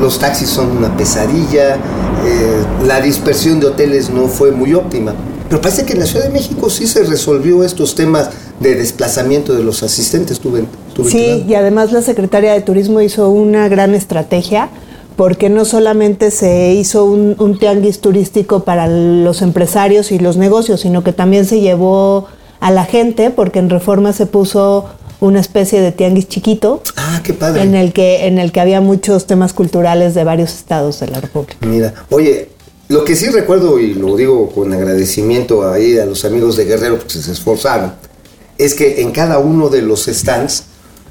los 0.00 0.18
taxis 0.18 0.48
son 0.48 0.76
una 0.76 0.96
pesadilla, 0.96 1.76
eh, 1.76 2.64
la 2.84 3.00
dispersión 3.00 3.60
de 3.60 3.68
hoteles 3.68 4.10
no 4.10 4.28
fue 4.28 4.50
muy 4.50 4.74
óptima. 4.74 5.14
Pero 5.48 5.60
parece 5.60 5.84
que 5.84 5.92
en 5.92 6.00
la 6.00 6.06
Ciudad 6.06 6.24
de 6.26 6.32
México 6.32 6.68
sí 6.70 6.86
se 6.86 7.04
resolvió 7.04 7.62
estos 7.62 7.94
temas 7.94 8.30
de 8.58 8.74
desplazamiento 8.74 9.54
de 9.54 9.62
los 9.62 9.82
asistentes. 9.82 10.40
Tuve, 10.40 10.64
tuve 10.94 11.10
Sí, 11.10 11.44
y 11.46 11.54
además 11.54 11.92
la 11.92 12.02
Secretaria 12.02 12.52
de 12.52 12.60
Turismo 12.62 13.00
hizo 13.00 13.30
una 13.30 13.68
gran 13.68 13.94
estrategia 13.94 14.70
porque 15.14 15.48
no 15.48 15.64
solamente 15.64 16.30
se 16.30 16.74
hizo 16.74 17.04
un, 17.04 17.36
un 17.38 17.58
tianguis 17.58 18.00
turístico 18.00 18.64
para 18.64 18.86
los 18.86 19.40
empresarios 19.40 20.12
y 20.12 20.18
los 20.18 20.36
negocios, 20.36 20.80
sino 20.80 21.02
que 21.02 21.12
también 21.12 21.46
se 21.46 21.60
llevó 21.60 22.26
a 22.60 22.70
la 22.70 22.84
gente, 22.84 23.30
porque 23.30 23.58
en 23.58 23.70
Reforma 23.70 24.12
se 24.12 24.26
puso 24.26 24.86
una 25.20 25.40
especie 25.40 25.80
de 25.80 25.92
tianguis 25.92 26.28
chiquito 26.28 26.82
Ah, 26.96 27.20
qué 27.24 27.32
padre. 27.32 27.62
en 27.62 27.74
el 27.74 27.92
que 27.92 28.26
en 28.26 28.38
el 28.38 28.52
que 28.52 28.60
había 28.60 28.80
muchos 28.80 29.26
temas 29.26 29.52
culturales 29.52 30.14
de 30.14 30.24
varios 30.24 30.52
estados 30.54 31.00
de 31.00 31.08
la 31.08 31.20
República. 31.20 31.56
Mira, 31.66 31.94
oye, 32.10 32.50
lo 32.88 33.04
que 33.04 33.16
sí 33.16 33.28
recuerdo 33.30 33.78
y 33.80 33.94
lo 33.94 34.16
digo 34.16 34.50
con 34.50 34.72
agradecimiento 34.72 35.68
ahí 35.70 35.98
a 35.98 36.06
los 36.06 36.24
amigos 36.24 36.56
de 36.56 36.64
Guerrero 36.66 36.98
porque 36.98 37.14
se 37.18 37.32
esforzaron, 37.32 37.94
es 38.58 38.74
que 38.74 39.00
en 39.02 39.10
cada 39.12 39.38
uno 39.38 39.68
de 39.68 39.82
los 39.82 40.04
stands, 40.06 40.64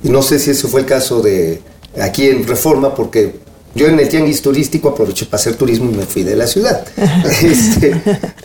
y 0.03 0.09
no 0.09 0.21
sé 0.21 0.39
si 0.39 0.51
ese 0.51 0.67
fue 0.67 0.81
el 0.81 0.85
caso 0.85 1.21
de 1.21 1.61
aquí 2.01 2.27
en 2.27 2.47
Reforma, 2.47 2.93
porque 2.95 3.35
yo 3.75 3.87
en 3.87 3.99
el 3.99 4.07
tianguis 4.07 4.41
turístico 4.41 4.89
aproveché 4.89 5.25
para 5.25 5.41
hacer 5.41 5.55
turismo 5.55 5.91
y 5.91 5.95
me 5.95 6.05
fui 6.05 6.23
de 6.23 6.35
la 6.35 6.47
ciudad. 6.47 6.85
Este, 7.43 8.01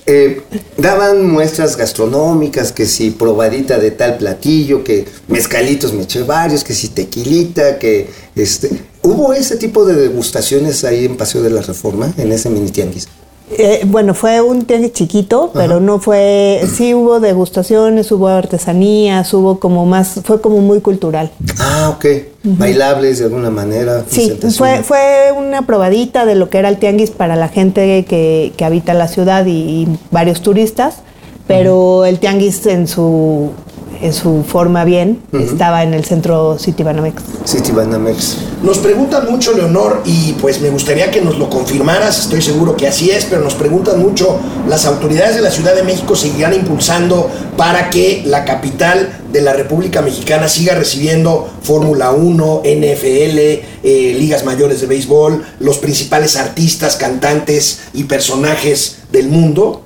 eh, 0.07 0.43
daban 0.77 1.31
muestras 1.31 1.77
gastronómicas, 1.77 2.73
que 2.73 2.85
si 2.85 3.11
probadita 3.11 3.79
de 3.79 3.93
tal 3.93 4.19
platillo, 4.19 4.83
que 4.83 5.07
mezcalitos 5.29 5.93
me 5.93 6.03
eché 6.03 6.25
varios, 6.25 6.65
que 6.65 6.75
si 6.75 6.89
tequilita, 6.89 7.79
que 7.79 8.11
este, 8.35 8.71
hubo 9.03 9.33
ese 9.33 9.57
tipo 9.57 9.85
de 9.87 9.95
degustaciones 9.95 10.83
ahí 10.85 11.05
en 11.05 11.17
Paseo 11.17 11.43
de 11.43 11.51
la 11.51 11.63
Reforma, 11.63 12.13
en 12.19 12.33
ese 12.33 12.51
mini 12.51 12.71
tianguis. 12.71 13.09
Eh, 13.53 13.83
bueno, 13.87 14.15
fue 14.15 14.41
un 14.41 14.65
tianguis 14.65 14.93
chiquito, 14.93 15.51
pero 15.53 15.81
no 15.81 15.99
fue, 15.99 16.63
sí 16.73 16.95
hubo 16.95 17.19
degustaciones, 17.19 18.11
hubo 18.13 18.29
artesanías, 18.29 19.33
hubo 19.35 19.59
como 19.59 19.87
más, 19.87 20.21
fue 20.25 20.41
como 20.41 20.59
muy 20.59 20.81
cultural. 20.81 21.31
Ah, 21.59 21.93
ok. 21.97 22.07
Bailables 22.43 23.19
de 23.19 23.25
alguna 23.25 23.51
manera. 23.51 24.05
Sí, 24.09 24.39
fue, 24.57 24.83
fue 24.83 25.33
una 25.37 25.67
probadita 25.67 26.27
de 26.27 26.37
lo 26.37 26.49
que 26.49 26.59
era 26.59 26.69
el 26.69 26.79
tianguis 26.79 27.11
para 27.11 27.35
la 27.37 27.49
gente 27.49 28.05
que, 28.05 28.53
que 28.57 28.65
habita 28.65 28.95
la 28.95 29.09
ciudad 29.09 29.45
y, 29.47 29.51
y 29.51 29.89
varios 30.11 30.43
turistas, 30.43 30.99
pero 31.47 32.05
el 32.05 32.21
tianguis 32.21 32.65
en 32.67 32.87
su, 32.87 33.51
en 34.01 34.13
su 34.13 34.45
forma 34.47 34.85
bien 34.85 35.21
estaba 35.33 35.83
en 35.83 35.95
el 35.95 36.05
centro 36.05 36.59
City 36.59 36.83
Banamex. 36.83 37.23
City 37.45 37.73
Banamex. 37.73 38.37
Nos 38.63 38.79
preguntan 38.79 39.31
mucho, 39.31 39.53
Leonor, 39.53 40.03
y 40.05 40.33
pues 40.35 40.61
me 40.61 40.71
gustaría 40.71 41.11
que 41.11 41.21
nos 41.21 41.39
lo 41.39 41.49
confirmaras, 41.49 42.19
estoy 42.19 42.43
seguro 42.43 42.77
que 42.77 42.87
así 42.87 43.11
es, 43.11 43.25
pero 43.25 43.43
nos 43.43 43.55
preguntan 43.55 44.01
mucho, 44.01 44.39
¿las 44.69 44.87
autoridades 44.87 45.35
de 45.35 45.43
la 45.43 45.51
Ciudad 45.51 45.75
de 45.75 45.83
México 45.83 46.15
seguirán 46.15 46.55
impulsando 46.55 47.31
para 47.57 47.91
que 47.91 48.23
la 48.27 48.45
capital 48.45 49.21
de 49.33 49.41
la 49.41 49.53
República 49.53 50.03
Mexicana 50.03 50.49
siga 50.49 50.75
recibiendo 50.75 51.49
Fórmula 51.63 52.11
1, 52.11 52.63
NFL, 52.65 53.39
eh, 53.39 53.63
ligas 54.19 54.45
mayores 54.45 54.81
de 54.81 54.87
béisbol, 54.87 55.45
los 55.61 55.79
principales 55.79 56.37
artistas, 56.37 56.97
cantantes 56.97 57.81
y 57.95 58.05
personajes 58.05 58.99
del 59.13 59.29
mundo? 59.29 59.83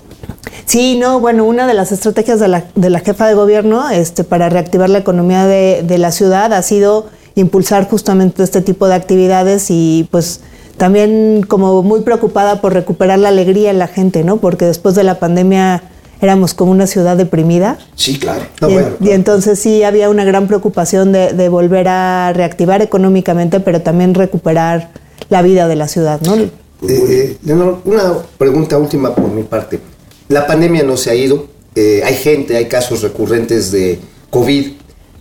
Sí, 0.66 0.96
no, 0.98 1.20
bueno, 1.20 1.44
una 1.44 1.66
de 1.66 1.74
las 1.74 1.92
estrategias 1.92 2.40
de 2.40 2.48
la, 2.48 2.64
de 2.74 2.90
la 2.90 3.00
jefa 3.00 3.26
de 3.26 3.34
gobierno 3.34 3.90
este, 3.90 4.24
para 4.24 4.48
reactivar 4.48 4.88
la 4.88 4.98
economía 4.98 5.46
de, 5.46 5.82
de 5.82 5.98
la 5.98 6.10
ciudad 6.10 6.52
ha 6.52 6.62
sido 6.62 7.06
impulsar 7.34 7.88
justamente 7.88 8.42
este 8.42 8.60
tipo 8.60 8.86
de 8.86 8.94
actividades 8.94 9.66
y 9.70 10.08
pues 10.10 10.40
también 10.76 11.44
como 11.46 11.82
muy 11.82 12.00
preocupada 12.00 12.60
por 12.60 12.72
recuperar 12.72 13.18
la 13.18 13.28
alegría 13.28 13.70
en 13.70 13.78
la 13.78 13.88
gente, 13.88 14.24
¿no? 14.24 14.38
Porque 14.38 14.64
después 14.64 14.94
de 14.94 15.04
la 15.04 15.18
pandemia 15.18 15.82
éramos 16.20 16.54
como 16.54 16.72
una 16.72 16.86
ciudad 16.86 17.16
deprimida. 17.16 17.78
Sí, 17.94 18.18
claro. 18.18 18.42
Ah, 18.60 18.66
y, 18.68 18.72
bueno, 18.72 18.88
y 19.00 19.10
entonces 19.10 19.58
sí 19.58 19.82
había 19.82 20.08
una 20.08 20.24
gran 20.24 20.46
preocupación 20.46 21.12
de, 21.12 21.32
de 21.32 21.48
volver 21.48 21.88
a 21.88 22.32
reactivar 22.32 22.82
económicamente, 22.82 23.60
pero 23.60 23.82
también 23.82 24.14
recuperar 24.14 24.90
la 25.28 25.42
vida 25.42 25.68
de 25.68 25.76
la 25.76 25.88
ciudad, 25.88 26.20
¿no? 26.22 26.34
Eh, 26.36 26.50
eh, 26.88 27.36
Leonor, 27.44 27.80
una 27.84 28.14
pregunta 28.38 28.78
última 28.78 29.14
por 29.14 29.28
mi 29.28 29.42
parte. 29.42 29.80
La 30.28 30.46
pandemia 30.46 30.82
no 30.82 30.96
se 30.96 31.10
ha 31.10 31.14
ido, 31.14 31.46
eh, 31.74 32.02
hay 32.04 32.14
gente, 32.14 32.56
hay 32.56 32.66
casos 32.66 33.02
recurrentes 33.02 33.72
de 33.72 33.98
COVID 34.30 34.72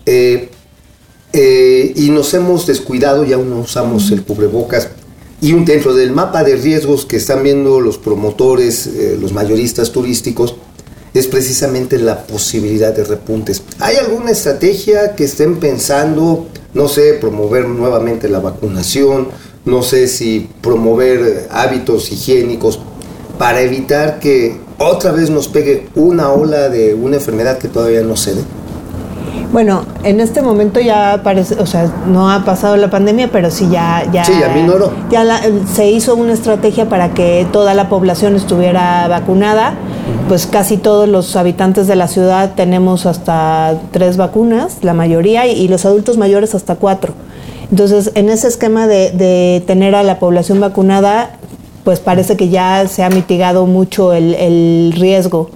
eh, 0.05 0.49
eh, 1.33 1.93
y 1.95 2.09
nos 2.09 2.33
hemos 2.33 2.67
descuidado, 2.67 3.25
ya 3.25 3.37
no 3.37 3.59
usamos 3.59 4.11
el 4.11 4.23
cubrebocas. 4.23 4.89
Y 5.41 5.51
un 5.51 5.65
dentro 5.65 5.93
del 5.93 6.11
mapa 6.11 6.43
de 6.43 6.55
riesgos 6.55 7.05
que 7.05 7.17
están 7.17 7.43
viendo 7.43 7.81
los 7.81 7.97
promotores, 7.97 8.89
los 9.19 9.33
mayoristas 9.33 9.91
turísticos, 9.91 10.55
es 11.13 11.27
precisamente 11.27 11.97
la 11.97 12.25
posibilidad 12.25 12.93
de 12.95 13.03
repuntes. 13.03 13.61
¿Hay 13.79 13.97
alguna 13.97 14.31
estrategia 14.31 15.15
que 15.15 15.25
estén 15.25 15.59
pensando, 15.59 16.47
no 16.73 16.87
sé, 16.87 17.15
promover 17.15 17.67
nuevamente 17.67 18.29
la 18.29 18.39
vacunación, 18.39 19.27
no 19.65 19.83
sé 19.83 20.07
si 20.07 20.49
promover 20.61 21.47
hábitos 21.51 22.11
higiénicos 22.11 22.79
para 23.43 23.59
evitar 23.59 24.19
que 24.19 24.55
otra 24.79 25.11
vez 25.11 25.29
nos 25.29 25.49
pegue 25.49 25.89
una 25.95 26.31
ola 26.31 26.69
de 26.69 26.93
una 26.93 27.17
enfermedad 27.17 27.57
que 27.57 27.67
todavía 27.67 28.01
no 28.01 28.15
cede? 28.15 28.41
Bueno, 29.51 29.83
en 30.03 30.21
este 30.21 30.41
momento 30.41 30.79
ya 30.79 31.19
parece, 31.25 31.55
o 31.55 31.65
sea, 31.65 31.91
no 32.07 32.31
ha 32.31 32.45
pasado 32.45 32.77
la 32.77 32.89
pandemia, 32.89 33.29
pero 33.33 33.51
sí 33.51 33.67
ya, 33.69 34.05
ya, 34.13 34.23
Sí, 34.23 34.31
ya 34.39 34.47
minoró. 34.47 34.93
ya 35.11 35.25
la- 35.25 35.41
se 35.75 35.91
hizo 35.91 36.15
una 36.15 36.31
estrategia 36.31 36.87
para 36.87 37.13
que 37.13 37.45
toda 37.51 37.73
la 37.73 37.89
población 37.89 38.37
estuviera 38.37 39.09
vacunada. 39.09 39.73
Pues 40.29 40.47
casi 40.47 40.77
todos 40.77 41.09
los 41.09 41.35
habitantes 41.35 41.85
de 41.85 41.97
la 41.97 42.07
ciudad 42.07 42.53
tenemos 42.55 43.05
hasta 43.05 43.73
tres 43.91 44.15
vacunas, 44.15 44.77
la 44.83 44.93
mayoría, 44.93 45.47
y, 45.47 45.51
y 45.51 45.67
los 45.67 45.83
adultos 45.85 46.17
mayores 46.17 46.55
hasta 46.55 46.75
cuatro. 46.75 47.13
Entonces, 47.71 48.11
en 48.15 48.29
ese 48.29 48.47
esquema 48.47 48.87
de, 48.87 49.11
de 49.11 49.61
tener 49.67 49.95
a 49.95 50.03
la 50.03 50.17
población 50.19 50.61
vacunada, 50.61 51.31
pues 51.83 51.99
parece 51.99 52.37
que 52.37 52.49
ya 52.49 52.87
se 52.87 53.03
ha 53.03 53.09
mitigado 53.09 53.65
mucho 53.65 54.13
el, 54.13 54.33
el 54.35 54.93
riesgo 54.97 55.49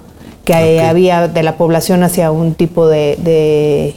que 0.44 0.80
había 0.80 1.28
de 1.28 1.42
la 1.42 1.56
población 1.58 2.02
hacia 2.02 2.30
un 2.30 2.54
tipo 2.54 2.86
de, 2.88 3.16
de- 3.22 3.94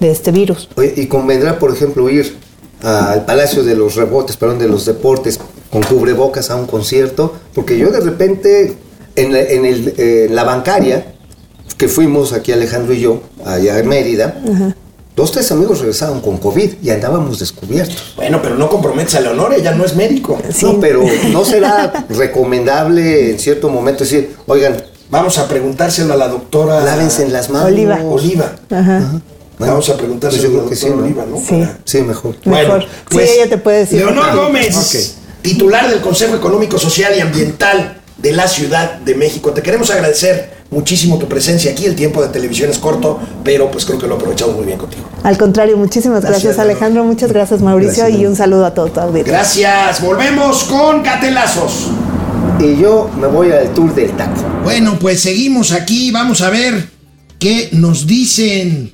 de 0.00 0.10
este 0.10 0.32
virus. 0.32 0.68
Y 0.96 1.06
convendrá, 1.06 1.58
por 1.60 1.70
ejemplo, 1.72 2.08
ir 2.10 2.36
al 2.82 3.24
Palacio 3.24 3.62
de 3.62 3.76
los 3.76 3.94
Rebotes, 3.94 4.36
perdón, 4.36 4.58
de 4.58 4.66
los 4.68 4.84
Deportes, 4.84 5.38
con 5.70 5.82
cubrebocas 5.84 6.50
a 6.50 6.56
un 6.56 6.66
concierto, 6.66 7.34
porque 7.54 7.78
yo 7.78 7.90
de 7.92 8.00
repente, 8.00 8.74
en 9.14 9.32
la, 9.32 9.40
en 9.42 9.64
el, 9.64 9.94
eh, 9.96 10.26
en 10.28 10.34
la 10.34 10.42
bancaria, 10.42 11.14
que 11.78 11.86
fuimos 11.88 12.32
aquí 12.32 12.50
Alejandro 12.50 12.92
y 12.94 13.00
yo, 13.00 13.20
allá 13.44 13.78
en 13.78 13.88
Mérida, 13.88 14.36
dos, 15.16 15.32
tres 15.32 15.50
amigos 15.52 15.78
regresaron 15.80 16.20
con 16.20 16.38
COVID 16.38 16.74
y 16.82 16.90
andábamos 16.90 17.38
descubiertos. 17.38 18.14
Bueno, 18.16 18.40
pero 18.42 18.54
no 18.56 18.68
comprometes 18.68 19.14
a 19.14 19.20
Leonor, 19.20 19.54
ella 19.54 19.72
no 19.72 19.84
es 19.84 19.94
médico. 19.94 20.38
No, 20.62 20.80
pero 20.80 21.04
¿no 21.30 21.44
será 21.44 22.06
recomendable 22.08 23.30
en 23.30 23.38
cierto 23.38 23.68
momento 23.68 24.04
decir, 24.04 24.34
oigan, 24.46 24.82
Vamos 25.10 25.36
a 25.36 25.46
preguntárselo 25.46 26.14
a 26.14 26.16
la 26.16 26.26
doctora. 26.26 26.80
lávense 26.80 27.22
en 27.22 27.34
las 27.34 27.50
manos? 27.50 27.68
Oliva. 27.68 28.00
Oliva. 28.02 28.52
Ajá. 28.70 29.20
Bueno, 29.58 29.72
Vamos 29.74 29.90
a 29.90 29.96
preguntárselo 29.98 30.42
pues 30.42 30.50
yo 30.50 30.58
a 30.58 30.62
la 30.62 30.68
creo 30.68 30.70
que 30.70 30.76
sí. 30.76 30.86
Oliva, 30.88 31.26
¿no? 31.26 31.36
Sí. 31.36 31.60
Para- 31.60 31.78
Sí, 31.84 32.00
mejor. 32.00 32.36
Mejor. 32.46 32.86
Sí, 33.10 33.18
ella 33.20 33.46
te 33.50 33.58
puede 33.58 33.78
decir. 33.80 33.98
Leonor 33.98 34.30
Ok. 34.30 34.34
Gómez, 34.36 35.16
titular 35.42 35.90
del 35.90 36.00
Consejo 36.00 36.34
Económico, 36.34 36.78
Social 36.78 37.12
y 37.14 37.20
Ambiental 37.20 38.00
de 38.16 38.32
la 38.32 38.48
Ciudad 38.48 38.94
de 39.00 39.14
México. 39.14 39.50
Te 39.52 39.60
queremos 39.60 39.90
agradecer 39.90 40.61
muchísimo 40.72 41.18
tu 41.18 41.28
presencia 41.28 41.70
aquí. 41.70 41.84
El 41.84 41.94
tiempo 41.94 42.20
de 42.20 42.28
televisión 42.28 42.70
es 42.70 42.78
corto, 42.78 43.20
pero 43.44 43.70
pues 43.70 43.84
creo 43.84 43.98
que 43.98 44.08
lo 44.08 44.16
aprovechamos 44.16 44.56
muy 44.56 44.66
bien 44.66 44.78
contigo. 44.78 45.04
Al 45.22 45.38
contrario, 45.38 45.76
muchísimas 45.76 46.22
gracias, 46.22 46.42
Gracias, 46.42 46.58
Alejandro, 46.58 47.04
muchas 47.04 47.32
gracias 47.32 47.60
Mauricio 47.60 48.04
Gracias, 48.04 48.20
y 48.20 48.26
un 48.26 48.34
saludo 48.34 48.66
a 48.66 48.74
todo 48.74 48.88
tu 48.88 48.98
audiencia. 48.98 49.32
Gracias. 49.32 50.02
Volvemos 50.02 50.64
con 50.64 51.04
Gatelazos. 51.04 51.88
Y 52.58 52.76
yo 52.80 53.08
me 53.20 53.26
voy 53.26 53.52
al 53.52 53.72
tour 53.72 53.94
del 53.94 54.10
taco. 54.12 54.40
Bueno, 54.64 54.98
pues 55.00 55.20
seguimos 55.20 55.72
aquí. 55.72 56.10
Vamos 56.10 56.40
a 56.42 56.50
ver 56.50 56.88
qué 57.38 57.68
nos 57.72 58.06
dicen 58.06 58.92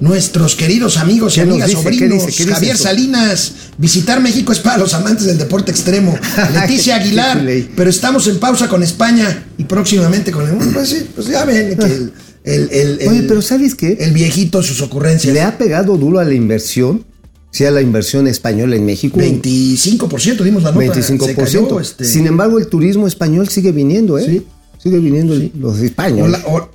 nuestros 0.00 0.54
queridos 0.56 0.98
amigos 0.98 1.36
y 1.36 1.40
¿Qué 1.40 1.46
nos 1.46 1.52
amigas 1.54 1.68
dice? 1.70 1.78
¿Qué 1.82 1.84
sobrinos. 1.96 2.26
dice? 2.26 2.36
¿Qué 2.36 2.44
dice 2.44 2.54
Javier 2.54 2.74
eso? 2.74 2.82
Salinas, 2.84 3.52
visitar 3.78 4.20
México 4.20 4.52
es 4.52 4.58
para 4.58 4.78
los 4.78 4.92
amantes 4.94 5.26
del 5.26 5.38
deporte 5.38 5.70
extremo. 5.70 6.16
Leticia 6.54 6.96
Aguilar, 6.96 7.44
pero 7.74 7.90
estamos 7.90 8.26
en 8.28 8.38
pausa 8.38 8.68
con 8.68 8.82
España 8.82 9.46
y 9.58 9.64
próximamente 9.64 10.30
con 10.32 10.46
el. 10.48 10.56
Pues 10.72 10.88
sí, 10.88 11.06
pues 11.14 11.26
ya 11.28 11.44
ven 11.44 11.76
que 11.78 11.84
el. 11.84 12.12
el- 12.44 12.98
el- 13.00 13.08
Oye, 13.08 13.22
pero 13.22 13.40
¿sabes 13.42 13.74
qué? 13.74 13.96
El 14.00 14.12
viejito, 14.12 14.62
sus 14.62 14.80
ocurrencias. 14.82 15.32
Le 15.34 15.40
ha 15.42 15.56
pegado 15.58 15.96
duro 15.96 16.18
a 16.18 16.24
la 16.24 16.34
inversión 16.34 17.04
sea 17.52 17.70
la 17.70 17.80
inversión 17.80 18.26
española 18.26 18.76
en 18.76 18.84
México. 18.84 19.18
25% 19.18 20.42
dimos 20.44 20.62
la 20.62 20.72
nota. 20.72 20.84
25%. 20.84 21.24
Se 21.24 21.34
cayó, 21.34 21.80
este, 21.80 22.04
Sin 22.04 22.26
embargo, 22.26 22.58
el 22.58 22.66
turismo 22.66 23.06
español 23.06 23.48
sigue 23.48 23.72
viniendo, 23.72 24.18
¿eh? 24.18 24.26
Sí. 24.26 24.46
Sigue 24.82 24.98
viniendo 24.98 25.34
los 25.58 25.78
españoles. 25.80 26.40
Hola, 26.44 26.54
Ol- 26.54 26.68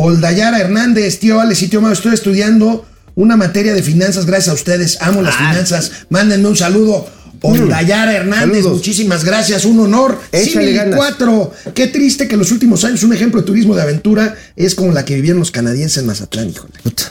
Oldayara 0.00 0.60
Hernández, 0.60 1.18
tío 1.18 1.40
Alex 1.40 1.60
y 1.62 1.68
tío 1.68 1.80
Mau, 1.80 1.90
estoy 1.90 2.14
estudiando 2.14 2.86
una 3.16 3.36
materia 3.36 3.74
de 3.74 3.82
finanzas 3.82 4.26
gracias 4.26 4.50
a 4.50 4.52
ustedes. 4.54 4.98
Amo 5.00 5.22
las 5.22 5.34
Ah. 5.34 5.50
finanzas. 5.50 5.90
Mándenme 6.08 6.46
un 6.48 6.56
saludo. 6.56 7.08
Oldayara 7.42 8.14
Hernández, 8.14 8.58
Saludos. 8.62 8.72
muchísimas 8.78 9.24
gracias, 9.24 9.64
un 9.64 9.80
honor. 9.80 10.20
Ganas. 10.32 10.94
4. 10.96 11.52
Qué 11.74 11.88
triste 11.88 12.28
que 12.28 12.34
en 12.34 12.38
los 12.38 12.52
últimos 12.52 12.84
años 12.84 13.02
un 13.02 13.12
ejemplo 13.12 13.40
de 13.40 13.46
turismo 13.48 13.74
de 13.74 13.82
aventura 13.82 14.36
es 14.54 14.76
como 14.76 14.92
la 14.92 15.04
que 15.04 15.16
vivieron 15.16 15.40
los 15.40 15.50
canadienses 15.50 15.98
en 15.98 16.06
Mazatlán, 16.06 16.48
híjole. 16.50 16.74
Puta. 16.82 17.02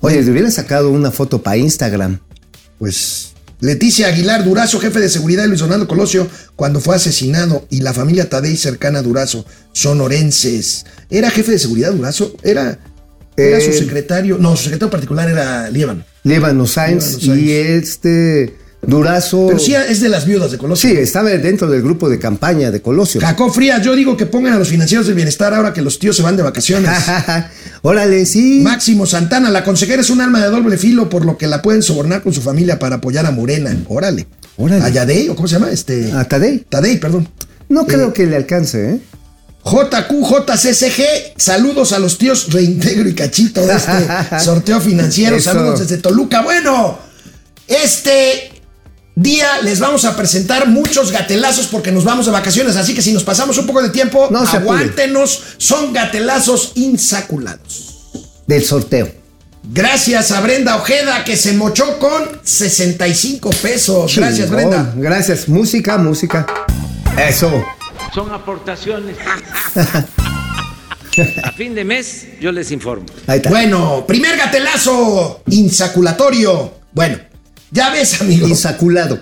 Oye, 0.00 0.22
te 0.22 0.30
hubieran 0.30 0.52
sacado 0.52 0.90
una 0.90 1.10
foto 1.10 1.42
para 1.42 1.56
Instagram. 1.56 2.20
Pues 2.78 3.27
Leticia 3.60 4.08
Aguilar 4.08 4.44
Durazo, 4.44 4.78
jefe 4.78 5.00
de 5.00 5.08
seguridad 5.08 5.42
de 5.42 5.48
Luis 5.48 5.60
Donaldo 5.60 5.88
Colosio, 5.88 6.28
cuando 6.54 6.80
fue 6.80 6.94
asesinado, 6.96 7.66
y 7.70 7.80
la 7.80 7.92
familia 7.92 8.28
Tadei 8.28 8.56
cercana 8.56 9.00
a 9.00 9.02
Durazo, 9.02 9.44
sonorenses. 9.72 10.84
¿Era 11.10 11.30
jefe 11.30 11.52
de 11.52 11.58
seguridad 11.58 11.92
Durazo? 11.92 12.34
¿Era, 12.42 12.78
era 13.36 13.58
Eh, 13.58 13.72
su 13.72 13.78
secretario? 13.78 14.38
No, 14.38 14.56
su 14.56 14.64
secretario 14.64 14.90
particular 14.90 15.28
era 15.28 15.70
Líbano. 15.70 16.04
Líbano 16.24 16.66
Sainz 16.66 17.22
Líbano 17.22 17.40
y 17.40 17.50
este 17.52 18.56
Durazo. 18.80 19.46
Pero 19.48 19.58
sí 19.58 19.74
es 19.74 20.00
de 20.00 20.08
las 20.08 20.24
viudas 20.24 20.50
de 20.52 20.58
Colosio. 20.58 20.88
Sí, 20.90 20.96
estaba 20.96 21.30
dentro 21.30 21.68
del 21.68 21.82
grupo 21.82 22.08
de 22.08 22.18
campaña 22.18 22.70
de 22.70 22.80
Colosio. 22.80 23.20
Jacob 23.20 23.52
Frías, 23.52 23.82
yo 23.82 23.94
digo 23.96 24.16
que 24.16 24.24
pongan 24.26 24.52
a 24.54 24.58
los 24.58 24.68
financieros 24.68 25.06
del 25.06 25.16
bienestar 25.16 25.52
ahora 25.52 25.72
que 25.72 25.82
los 25.82 25.98
tíos 25.98 26.16
se 26.16 26.22
van 26.22 26.36
de 26.36 26.42
vacaciones. 26.44 26.90
Órale, 27.82 28.24
sí. 28.24 28.60
Máximo 28.62 29.04
Santana, 29.04 29.50
la 29.50 29.64
consejera 29.64 30.00
es 30.02 30.10
un 30.10 30.20
arma 30.20 30.40
de 30.40 30.48
doble 30.50 30.78
filo, 30.78 31.08
por 31.08 31.24
lo 31.24 31.36
que 31.36 31.46
la 31.48 31.60
pueden 31.60 31.82
sobornar 31.82 32.22
con 32.22 32.32
su 32.32 32.40
familia 32.40 32.78
para 32.78 32.96
apoyar 32.96 33.26
a 33.26 33.30
Morena. 33.32 33.76
Órale. 33.88 34.26
Órale. 34.56 34.84
¿A 34.84 34.88
Yadei? 34.88 35.28
¿O 35.28 35.34
cómo 35.36 35.48
se 35.48 35.54
llama? 35.54 35.70
Este. 35.70 36.12
A 36.12 36.24
Tadei. 36.24 36.64
Tadei, 36.68 36.98
perdón. 36.98 37.28
No 37.68 37.86
creo 37.86 38.08
Eh, 38.08 38.12
que 38.12 38.26
le 38.26 38.36
alcance, 38.36 38.90
¿eh? 38.94 39.00
JQJCCG, 39.64 41.34
saludos 41.36 41.92
a 41.92 41.98
los 41.98 42.16
tíos 42.16 42.52
Reintegro 42.52 43.08
y 43.08 43.14
Cachito 43.14 43.66
de 43.66 43.74
este 43.74 43.92
sorteo 44.40 44.80
financiero. 44.80 45.36
Eso. 45.36 45.52
Saludos 45.52 45.80
desde 45.80 45.98
Toluca. 45.98 46.42
Bueno, 46.42 46.98
este 47.66 48.50
día 49.22 49.60
les 49.62 49.80
vamos 49.80 50.04
a 50.04 50.16
presentar 50.16 50.68
muchos 50.68 51.10
gatelazos 51.10 51.66
porque 51.66 51.90
nos 51.90 52.04
vamos 52.04 52.26
de 52.26 52.32
vacaciones. 52.32 52.76
Así 52.76 52.94
que 52.94 53.02
si 53.02 53.12
nos 53.12 53.24
pasamos 53.24 53.58
un 53.58 53.66
poco 53.66 53.82
de 53.82 53.90
tiempo, 53.90 54.28
No 54.30 54.40
aguántenos. 54.40 55.42
Son 55.58 55.92
gatelazos 55.92 56.72
insaculados. 56.76 58.10
Del 58.46 58.64
sorteo. 58.64 59.12
Gracias 59.70 60.30
a 60.30 60.40
Brenda 60.40 60.76
Ojeda 60.76 61.24
que 61.24 61.36
se 61.36 61.52
mochó 61.52 61.98
con 61.98 62.40
65 62.42 63.50
pesos. 63.60 64.16
Gracias, 64.16 64.48
Chingón. 64.48 64.70
Brenda. 64.70 64.92
Gracias. 64.96 65.48
Música, 65.48 65.98
música. 65.98 66.46
Eso. 67.18 67.50
Son 68.14 68.32
aportaciones. 68.32 69.16
A 71.42 71.50
fin 71.50 71.74
de 71.74 71.84
mes 71.84 72.28
yo 72.40 72.52
les 72.52 72.70
informo. 72.70 73.06
Ahí 73.26 73.38
está. 73.38 73.50
Bueno, 73.50 74.04
primer 74.06 74.36
gatelazo 74.36 75.42
insaculatorio. 75.48 76.74
Bueno, 76.92 77.18
ya 77.70 77.90
ves, 77.90 78.20
amigo. 78.20 78.46
Insaculado. 78.48 79.20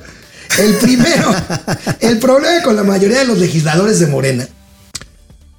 El 0.59 0.74
primero, 0.76 1.34
el 2.01 2.18
problema 2.18 2.62
con 2.62 2.76
la 2.76 2.84
mayoría 2.84 3.18
de 3.18 3.24
los 3.26 3.38
legisladores 3.38 3.99
de 4.01 4.07
Morena 4.07 4.47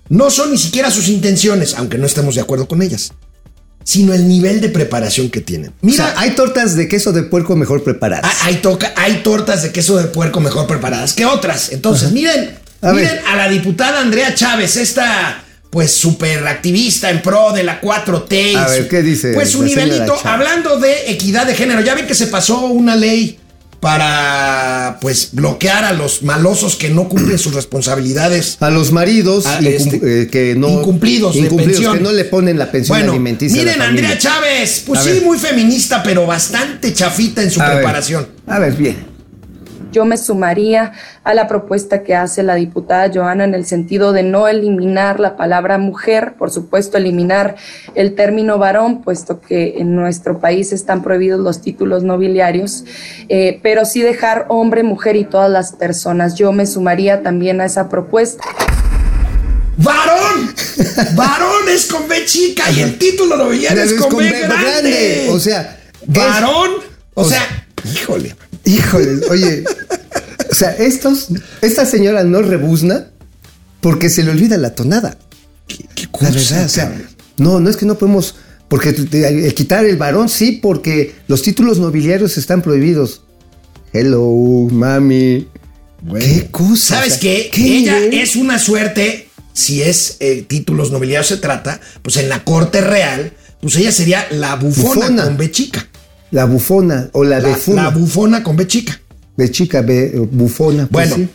no 0.10 0.30
son 0.30 0.52
ni 0.52 0.58
siquiera 0.58 0.90
sus 0.90 1.10
intenciones, 1.10 1.76
aunque 1.78 1.98
no 1.98 2.06
estemos 2.08 2.36
de 2.36 2.42
acuerdo 2.42 2.68
con 2.68 2.82
ellas, 2.82 3.12
sino 3.84 4.14
el 4.14 4.28
nivel 4.28 4.62
de 4.62 4.70
preparación 4.70 5.30
que 5.30 5.42
tienen. 5.42 5.74
Mira, 5.82 6.14
hay 6.18 6.32
tortas 6.32 6.76
de 6.76 6.88
queso 6.88 7.12
de 7.12 7.24
puerco 7.24 7.56
mejor 7.58 7.84
preparadas. 7.84 8.26
Ah, 8.26 8.46
hay, 8.46 8.56
toca- 8.56 8.94
hay 8.96 9.22
tortas 9.24 9.64
de 9.64 9.72
queso 9.72 9.98
de 9.98 10.06
puerco 10.06 10.40
mejor 10.40 10.66
preparadas 10.68 11.14
que 11.14 11.26
otras. 11.26 11.72
Entonces, 11.74 12.12
miren, 12.12 12.58
A 12.82 12.94
miren 12.94 13.10
ver. 13.16 13.24
a 13.28 13.36
la 13.36 13.50
diputada 13.50 14.00
Andrea 14.02 14.34
Chávez, 14.34 14.78
esta 14.78 15.44
pues 15.70 15.92
súper 15.96 16.48
activista 16.48 17.10
en 17.10 17.22
pro 17.22 17.52
de 17.54 17.64
la 17.64 17.82
4T. 17.82 18.52
y 18.54 18.56
A 18.56 18.68
ver, 18.68 18.88
¿qué 18.88 19.02
dice 19.02 19.34
Pues 19.34 19.52
su 19.52 19.64
nivelito, 19.64 20.16
hablando 20.24 20.80
de 20.80 21.12
equidad 21.12 21.46
de 21.46 21.56
género, 21.56 21.82
ya 21.82 21.94
ven 21.96 22.08
que 22.08 22.16
se 22.16 22.28
pasó 22.28 22.62
una 22.68 22.96
ley 22.96 23.38
para 23.80 24.98
pues 25.02 25.30
bloquear 25.34 25.86
a 25.86 25.94
los 25.94 26.24
malosos 26.24 26.76
que 26.76 26.90
no 26.90 27.08
cumplen 27.08 27.38
sus 27.38 27.54
responsabilidades. 27.54 28.58
A 28.60 28.70
los 28.70 28.92
maridos 28.92 29.46
Ah, 29.46 29.60
este, 29.62 30.24
eh, 30.24 30.28
que 30.30 30.56
no. 30.56 30.70
incumplidos 30.70 31.36
de 31.36 31.50
pensión. 31.50 31.98
que 31.98 32.04
no 32.04 32.12
le 32.12 32.26
ponen 32.26 32.58
la 32.58 32.72
pensión 32.72 32.98
Bueno, 32.98 33.12
alimenticia. 33.14 33.62
a 33.62 33.66
la 33.66 33.72
miren. 33.74 33.82
Andrea 33.88 34.18
Chávez, 34.18 34.84
pues 34.86 35.00
A 35.00 35.04
sí, 35.04 35.10
ver. 35.12 35.22
muy 35.24 35.38
feminista, 35.38 36.02
pero 36.02 36.26
bastante 36.26 36.92
chafita 36.94 37.44
en 37.44 37.52
su 37.52 37.62
A 37.62 37.68
ver. 37.68 37.76
preparación. 37.78 38.28
A 38.48 38.60
ver, 38.60 38.74
bien. 38.74 39.17
Yo 39.98 40.06
me 40.06 40.18
sumaría 40.18 40.92
a 41.24 41.34
la 41.34 41.48
propuesta 41.48 42.04
que 42.04 42.14
hace 42.14 42.44
la 42.44 42.54
diputada 42.54 43.10
Joana 43.12 43.46
en 43.46 43.56
el 43.56 43.66
sentido 43.66 44.14
de 44.14 44.22
no 44.22 44.48
eliminar 44.48 45.20
la 45.20 45.36
palabra 45.36 45.80
mujer, 45.80 46.36
por 46.38 46.52
supuesto 46.52 47.00
eliminar 47.00 47.56
el 47.96 48.14
término 48.14 48.60
varón, 48.60 49.02
puesto 49.02 49.42
que 49.42 49.80
en 49.80 49.96
nuestro 49.96 50.40
país 50.40 50.72
están 50.72 51.02
prohibidos 51.02 51.40
los 51.40 51.64
títulos 51.64 52.04
nobiliarios, 52.04 52.84
eh, 53.28 53.60
pero 53.64 53.86
sí 53.86 54.04
dejar 54.04 54.46
hombre, 54.50 54.84
mujer 54.84 55.16
y 55.16 55.24
todas 55.24 55.50
las 55.50 55.72
personas. 55.72 56.36
Yo 56.36 56.52
me 56.52 56.68
sumaría 56.68 57.24
también 57.24 57.60
a 57.60 57.66
esa 57.66 57.90
propuesta. 57.90 58.44
¡Varón! 59.78 60.54
¡Varón 61.16 61.70
es 61.70 61.88
con 61.88 62.08
B 62.08 62.24
chica 62.26 62.70
y 62.70 62.82
el 62.82 63.00
título 63.00 63.36
nobiliario 63.36 63.82
es 63.82 63.94
con, 63.94 64.12
con 64.12 64.20
B 64.20 64.30
B 64.32 64.42
grande. 64.42 64.62
grande. 64.62 65.30
O 65.32 65.40
sea, 65.40 65.76
¡Varón! 66.06 66.70
O, 67.16 67.24
o 67.24 67.26
sea, 67.26 67.42
híjole. 67.92 68.36
Híjole, 68.68 69.26
oye. 69.30 69.64
O 70.52 70.56
sea, 70.56 70.72
estos, 70.72 71.28
esta 71.62 71.86
señora 71.86 72.24
no 72.24 72.42
rebuzna 72.42 73.08
porque 73.82 74.10
se 74.10 74.24
le 74.24 74.32
olvida 74.32 74.58
la 74.58 74.76
tonada. 74.76 75.18
¿Qué 75.68 75.86
La 76.04 76.12
cosa, 76.12 76.30
verdad, 76.32 76.66
o 76.66 76.70
sea, 76.70 77.02
no, 77.38 77.60
no 77.60 77.70
es 77.70 77.78
que 77.78 77.86
no 77.86 77.98
podemos. 77.98 78.36
Porque 78.68 78.90
el 78.90 79.54
quitar 79.54 79.86
el 79.86 79.96
varón, 79.96 80.28
sí, 80.28 80.60
porque 80.62 81.16
los 81.28 81.42
títulos 81.42 81.80
nobiliarios 81.80 82.38
están 82.38 82.62
prohibidos. 82.62 83.22
Hello, 83.94 84.68
mami. 84.70 85.48
¿Qué 86.20 86.48
cosa? 86.52 86.96
¿Sabes 86.98 87.14
O 87.14 87.20
sea, 87.20 87.20
qué? 87.22 87.52
Ella 87.56 87.98
es 88.12 88.36
una 88.36 88.60
suerte, 88.60 89.30
si 89.54 89.82
es 89.82 90.18
eh, 90.20 90.44
títulos 90.48 90.92
nobiliarios 90.92 91.28
se 91.28 91.38
trata, 91.38 91.80
pues 92.02 92.18
en 92.18 92.28
la 92.30 92.44
corte 92.44 92.82
real, 92.82 93.32
pues 93.62 93.76
ella 93.78 93.92
sería 93.92 94.28
la 94.32 94.56
bufona, 94.56 95.08
Bufona. 95.08 95.24
con 95.24 95.38
B 95.38 95.50
chica. 95.52 95.88
La 96.32 96.46
bufona 96.46 97.10
o 97.14 97.24
la, 97.24 97.40
La, 97.40 97.48
befuna. 97.50 97.84
la 97.84 97.90
bufona 97.90 98.44
con 98.44 98.56
B 98.56 98.68
chica. 98.68 99.00
de 99.38 99.52
chica 99.52 99.82
be- 99.82 100.12
bufona. 100.32 100.88
pues 100.92 101.10
Bueno. 101.10 101.16
sí. 101.26 101.30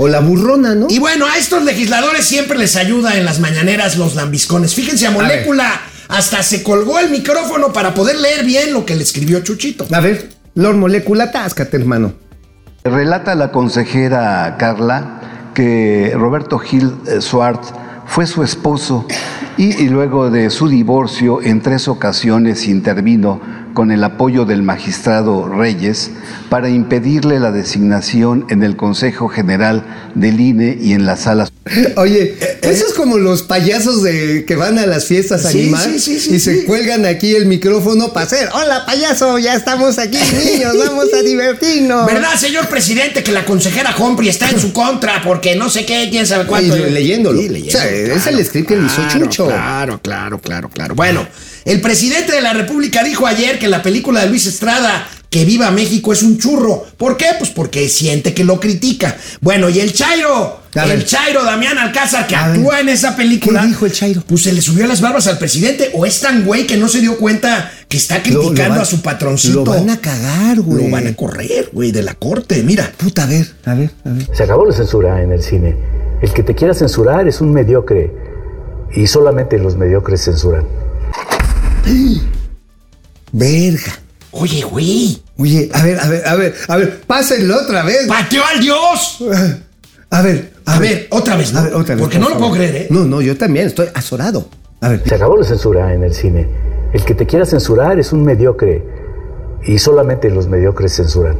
O 0.00 0.06
la 0.06 0.20
burrona, 0.20 0.76
¿no? 0.76 0.86
Y 0.88 1.00
bueno, 1.00 1.26
a 1.26 1.36
estos 1.38 1.64
legisladores 1.64 2.24
siempre 2.24 2.56
les 2.56 2.76
ayuda 2.76 3.16
en 3.16 3.24
las 3.24 3.40
mañaneras 3.40 3.96
los 3.98 4.14
lambiscones. 4.14 4.72
Fíjense, 4.74 5.06
a 5.08 5.10
Molécula 5.10 5.80
hasta 6.06 6.42
se 6.44 6.62
colgó 6.62 7.00
el 7.00 7.10
micrófono 7.10 7.72
para 7.72 7.94
poder 7.94 8.16
leer 8.16 8.44
bien 8.44 8.72
lo 8.72 8.86
que 8.86 8.94
le 8.94 9.02
escribió 9.02 9.40
Chuchito. 9.40 9.86
A 9.92 9.98
ver, 10.00 10.28
Lord 10.54 10.76
Molécula, 10.76 11.32
táscate, 11.32 11.76
hermano. 11.76 12.12
Relata 12.84 13.34
la 13.34 13.50
consejera 13.50 14.56
Carla 14.56 15.50
que 15.52 16.12
Roberto 16.14 16.58
Gil 16.60 16.92
eh, 17.08 17.20
Suart 17.20 17.64
fue 18.06 18.26
su 18.28 18.44
esposo 18.44 19.04
y, 19.56 19.82
y 19.82 19.88
luego 19.88 20.30
de 20.30 20.48
su 20.50 20.68
divorcio 20.68 21.42
en 21.42 21.60
tres 21.60 21.88
ocasiones 21.88 22.68
intervino 22.68 23.40
con 23.78 23.92
el 23.92 24.02
apoyo 24.02 24.44
del 24.44 24.64
magistrado 24.64 25.48
Reyes 25.48 26.10
para 26.50 26.68
impedirle 26.68 27.38
la 27.38 27.52
designación 27.52 28.44
en 28.50 28.64
el 28.64 28.74
Consejo 28.74 29.28
General 29.28 29.84
del 30.16 30.40
INE 30.40 30.76
y 30.82 30.94
en 30.94 31.06
las 31.06 31.20
salas. 31.20 31.52
Oye, 31.96 32.34
eso 32.62 32.86
es 32.88 32.92
como 32.94 33.18
los 33.18 33.44
payasos 33.44 34.02
de 34.02 34.44
que 34.44 34.56
van 34.56 34.80
a 34.80 34.86
las 34.86 35.04
fiestas 35.04 35.44
a 35.44 35.50
Eh, 35.50 35.52
Sí, 35.52 35.60
animar 35.60 35.84
sí, 35.84 36.00
sí, 36.00 36.18
sí, 36.18 36.34
y 36.34 36.40
se 36.40 36.64
cuelgan 36.64 37.06
aquí 37.06 37.36
el 37.36 37.46
micrófono 37.46 38.12
para 38.12 38.26
hacer, 38.26 38.48
hola 38.52 38.84
payaso, 38.84 39.38
ya 39.38 39.54
estamos 39.54 40.00
aquí 40.00 40.18
niños, 40.44 40.76
vamos 40.76 41.14
a 41.14 41.22
divertirnos. 41.22 42.04
¿Verdad, 42.04 42.34
señor 42.34 42.66
presidente, 42.66 43.22
que 43.22 43.30
la 43.30 43.44
consejera 43.44 43.94
Humphrey 43.96 44.28
está 44.28 44.50
en 44.50 44.58
su 44.58 44.72
contra 44.72 45.22
porque 45.22 45.54
no 45.54 45.70
sé 45.70 45.86
qué, 45.86 46.08
quién 46.10 46.26
sabe 46.26 46.46
cuánto? 46.46 46.76
Y 46.76 46.90
leyéndolo. 46.90 47.40
Sí, 47.40 47.48
leyéndolo, 47.48 47.78
O 47.78 47.80
sea, 47.80 48.16
es 48.16 48.26
el 48.26 48.44
script 48.44 48.66
que 48.66 48.76
le 48.76 48.86
hizo 48.86 48.96
claro, 48.96 49.20
Chucho. 49.20 49.46
Claro, 49.46 50.00
claro, 50.02 50.40
claro, 50.40 50.68
claro. 50.68 50.96
Bueno, 50.96 51.28
el 51.68 51.80
presidente 51.80 52.32
de 52.32 52.40
la 52.40 52.52
República 52.52 53.04
dijo 53.04 53.26
ayer 53.26 53.58
que 53.58 53.68
la 53.68 53.82
película 53.82 54.20
de 54.22 54.28
Luis 54.28 54.46
Estrada, 54.46 55.06
Que 55.30 55.44
Viva 55.44 55.70
México, 55.70 56.10
es 56.14 56.22
un 56.22 56.38
churro. 56.38 56.86
¿Por 56.96 57.18
qué? 57.18 57.26
Pues 57.38 57.50
porque 57.50 57.86
siente 57.90 58.32
que 58.32 58.44
lo 58.44 58.58
critica. 58.58 59.14
Bueno, 59.42 59.68
y 59.68 59.78
el 59.78 59.92
Chairo, 59.92 60.60
A 60.74 60.84
el 60.84 60.88
ver. 60.90 61.04
Chairo 61.04 61.44
Damián 61.44 61.76
Alcázar, 61.76 62.26
que 62.26 62.34
A 62.34 62.46
actúa 62.46 62.76
ver. 62.76 62.80
en 62.84 62.88
esa 62.88 63.14
película. 63.14 63.60
¿Qué 63.60 63.66
dijo 63.66 63.84
el 63.84 63.92
Chairo? 63.92 64.22
Pues 64.26 64.42
se 64.44 64.52
le 64.54 64.62
subió 64.62 64.86
las 64.86 65.02
barbas 65.02 65.26
al 65.26 65.36
presidente. 65.36 65.90
O 65.92 66.06
es 66.06 66.20
tan 66.20 66.46
güey 66.46 66.66
que 66.66 66.78
no 66.78 66.88
se 66.88 67.00
dio 67.00 67.18
cuenta 67.18 67.70
que 67.90 67.98
está 67.98 68.16
Lo- 68.20 68.24
lo 68.24 68.40
criticando 68.40 68.70
van- 68.76 68.80
a 68.80 68.84
su 68.86 69.02
patroncito. 69.02 69.64
Lo 69.66 69.70
van 69.72 69.90
a 69.90 69.98
cagar, 70.00 70.60
güey. 70.62 70.84
Lo 70.86 70.90
van 70.90 71.06
a 71.08 71.14
correr, 71.14 71.68
güey, 71.74 71.92
de 71.92 72.02
la 72.02 72.14
corte. 72.14 72.62
Mira. 72.62 72.90
Puta, 72.96 73.24
a 73.24 73.26
ver, 73.26 73.46
a 73.66 73.74
ver, 73.74 73.90
a 74.06 74.08
ver. 74.08 74.26
Se 74.34 74.44
acabó 74.44 74.64
la 74.64 74.72
censura 74.74 75.22
en 75.22 75.32
el 75.32 75.42
cine. 75.42 75.76
El 76.22 76.32
que 76.32 76.42
te 76.42 76.54
quiera 76.54 76.72
censurar 76.72 77.28
es 77.28 77.42
un 77.42 77.52
mediocre. 77.52 78.10
Y 78.96 79.06
solamente 79.06 79.58
los 79.58 79.76
mediocres 79.76 80.24
censuran. 80.24 80.64
Verga. 83.32 83.92
Oye, 84.30 84.62
güey. 84.62 85.22
Oye, 85.38 85.70
a 85.72 85.82
ver, 85.82 85.98
a 86.00 86.08
ver, 86.08 86.26
a 86.26 86.34
ver, 86.34 86.54
a 86.68 86.76
ver, 86.76 87.00
pásenlo 87.06 87.56
otra 87.62 87.82
vez. 87.82 88.06
¡Pateó 88.06 88.42
al 88.44 88.60
Dios! 88.60 89.18
A 90.10 90.22
ver, 90.22 90.52
A 90.64 90.78
ver, 90.78 91.06
otra 91.10 91.36
vez, 91.36 91.52
¿no? 91.52 91.60
A 91.60 91.62
ver, 91.64 91.74
otra 91.74 91.94
vez. 91.94 92.02
Porque 92.02 92.18
por 92.18 92.28
no 92.28 92.34
lo 92.34 92.38
puedo 92.40 92.52
creer, 92.54 92.76
¿eh? 92.76 92.86
No, 92.90 93.04
no, 93.04 93.20
yo 93.20 93.36
también 93.36 93.66
estoy 93.66 93.88
azorado. 93.94 94.48
A 94.80 94.88
ver. 94.90 95.02
Se 95.06 95.14
acabó 95.14 95.36
la 95.36 95.44
censura 95.44 95.92
en 95.94 96.02
el 96.02 96.14
cine. 96.14 96.48
El 96.92 97.04
que 97.04 97.14
te 97.14 97.26
quiera 97.26 97.44
censurar 97.44 97.98
es 97.98 98.12
un 98.12 98.24
mediocre. 98.24 98.82
Y 99.64 99.78
solamente 99.78 100.30
los 100.30 100.46
mediocres 100.48 100.94
censuran. 100.96 101.36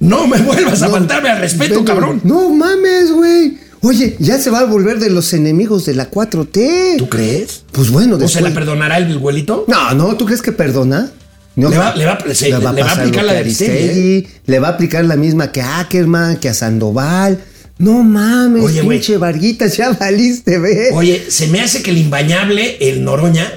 No 0.00 0.26
me 0.26 0.38
vuelvas 0.38 0.82
a 0.82 0.88
faltarme 0.88 1.30
al 1.30 1.40
respeto, 1.40 1.84
cabrón. 1.84 2.20
No 2.24 2.50
mames, 2.50 3.12
güey. 3.12 3.58
Oye, 3.82 4.16
ya 4.18 4.38
se 4.38 4.50
va 4.50 4.60
a 4.60 4.64
volver 4.64 4.98
de 4.98 5.08
los 5.10 5.32
enemigos 5.32 5.86
de 5.86 5.94
la 5.94 6.10
4T. 6.10 6.98
¿Tú 6.98 7.08
crees? 7.08 7.62
Pues 7.72 7.90
bueno, 7.90 8.16
¿O 8.16 8.18
se 8.18 8.24
después... 8.24 8.44
la 8.44 8.54
perdonará 8.54 8.98
el 8.98 9.12
abuelito? 9.16 9.64
No, 9.68 9.94
no, 9.94 10.16
¿tú 10.16 10.26
crees 10.26 10.42
que 10.42 10.52
perdona? 10.52 11.10
No, 11.56 11.68
Le 11.70 11.78
va- 11.78 11.94
le 11.96 12.04
va- 12.06 12.18
se- 12.32 12.50
le 12.50 12.58
va 12.58 12.70
a 12.70 12.92
aplicar 12.92 13.24
la 13.24 13.32
de 13.32 13.38
Aristegui, 13.38 14.18
¿eh? 14.18 14.26
Le 14.46 14.58
va 14.58 14.68
a 14.68 14.70
aplicar 14.72 15.04
la 15.04 15.16
misma 15.16 15.50
que 15.50 15.60
a 15.62 15.80
Ackerman, 15.80 16.36
que 16.36 16.48
a 16.48 16.54
Sandoval. 16.54 17.40
No 17.78 18.02
mames, 18.02 18.62
Oye, 18.62 18.82
pinche 18.84 19.16
Varguitas, 19.16 19.76
ya 19.76 19.90
valiste, 19.90 20.58
ve. 20.58 20.90
Oye, 20.92 21.24
se 21.28 21.48
me 21.48 21.60
hace 21.62 21.82
que 21.82 21.90
el 21.90 21.98
imbañable, 21.98 22.76
el 22.80 23.02
Noroña, 23.02 23.50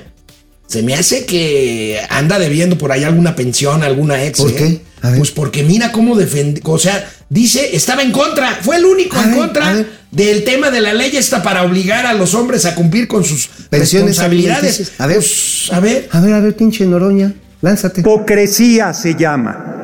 se 0.67 0.81
me 0.81 0.93
hace 0.95 1.25
que 1.25 1.99
anda 2.09 2.39
debiendo 2.39 2.77
por 2.77 2.93
ahí 2.93 3.03
alguna 3.03 3.35
pensión, 3.35 3.83
alguna 3.83 4.23
ex. 4.23 4.39
¿Por 4.39 4.51
¿eh? 4.51 4.55
qué? 4.57 4.81
A 5.03 5.09
ver. 5.09 5.17
Pues 5.19 5.31
porque 5.31 5.63
mira 5.63 5.91
cómo 5.91 6.15
defendió, 6.15 6.63
o 6.65 6.79
sea, 6.79 7.07
dice, 7.29 7.75
estaba 7.75 8.01
en 8.01 8.11
contra, 8.11 8.57
fue 8.61 8.77
el 8.77 8.85
único 8.85 9.17
A 9.17 9.23
en 9.23 9.29
ver, 9.31 9.37
contra 9.37 9.85
del 10.09 10.45
tema 10.45 10.71
de 10.71 10.79
la 10.79 10.93
ley 10.93 11.15
esta 11.15 11.43
para 11.43 11.63
obligar 11.63 12.05
a 12.05 12.13
los 12.13 12.33
hombres 12.33 12.65
a 12.65 12.73
cumplir 12.73 13.07
con 13.07 13.25
sus 13.25 13.47
Pensiones 13.69 14.07
responsabilidades. 14.07 14.93
A 14.97 15.07
ver. 15.07 15.17
Pues, 15.17 15.67
a 15.71 15.79
ver. 15.81 16.07
A 16.09 16.21
ver, 16.21 16.33
a 16.33 16.39
ver, 16.39 16.55
pinche 16.55 16.85
Noroña, 16.85 17.33
lánzate. 17.61 17.99
Hipocresía 17.99 18.93
se 18.93 19.15
llama. 19.15 19.83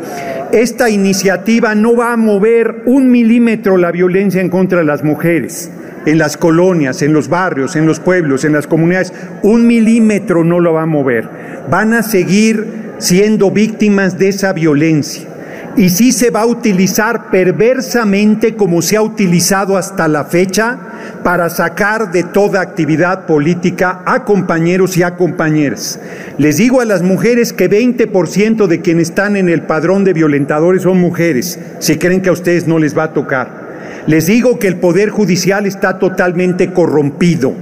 Esta 0.53 0.89
iniciativa 0.89 1.75
no 1.75 1.97
va 1.97 2.13
a 2.13 2.17
mover 2.17 2.83
un 2.85 3.11
milímetro 3.11 3.77
la 3.77 3.91
violencia 3.91 4.39
en 4.39 4.49
contra 4.49 4.79
de 4.79 4.85
las 4.85 5.03
mujeres. 5.03 5.69
En 6.05 6.17
las 6.17 6.37
colonias, 6.37 7.01
en 7.01 7.13
los 7.13 7.27
barrios, 7.27 7.75
en 7.75 7.85
los 7.85 7.99
pueblos, 7.99 8.45
en 8.45 8.53
las 8.53 8.67
comunidades, 8.67 9.13
un 9.43 9.67
milímetro 9.67 10.43
no 10.43 10.59
lo 10.59 10.73
va 10.73 10.83
a 10.83 10.87
mover. 10.87 11.29
Van 11.69 11.93
a 11.93 12.03
seguir 12.03 12.95
siendo 12.99 13.51
víctimas 13.51 14.17
de 14.17 14.29
esa 14.29 14.53
violencia. 14.53 15.27
Y 15.75 15.89
sí 15.89 16.11
se 16.11 16.29
va 16.29 16.41
a 16.41 16.45
utilizar 16.45 17.29
perversamente 17.29 18.55
como 18.55 18.81
se 18.81 18.97
ha 18.97 19.01
utilizado 19.01 19.77
hasta 19.77 20.07
la 20.07 20.25
fecha 20.25 20.77
para 21.23 21.49
sacar 21.49 22.11
de 22.11 22.23
toda 22.23 22.59
actividad 22.59 23.25
política 23.25 24.01
a 24.05 24.25
compañeros 24.25 24.97
y 24.97 25.03
a 25.03 25.15
compañeras. 25.15 25.99
Les 26.37 26.57
digo 26.57 26.81
a 26.81 26.85
las 26.85 27.01
mujeres 27.01 27.53
que 27.53 27.69
20% 27.69 28.67
de 28.67 28.81
quienes 28.81 29.09
están 29.09 29.35
en 29.35 29.47
el 29.47 29.61
padrón 29.61 30.03
de 30.03 30.13
violentadores 30.13 30.83
son 30.83 30.99
mujeres, 30.99 31.59
si 31.79 31.97
creen 31.97 32.21
que 32.21 32.29
a 32.29 32.33
ustedes 32.33 32.67
no 32.67 32.79
les 32.79 32.97
va 32.97 33.03
a 33.03 33.13
tocar. 33.13 33.58
Les 34.07 34.27
digo 34.27 34.59
que 34.59 34.67
el 34.67 34.77
Poder 34.77 35.09
Judicial 35.09 35.65
está 35.65 35.99
totalmente 35.99 36.71
corrompido. 36.71 37.53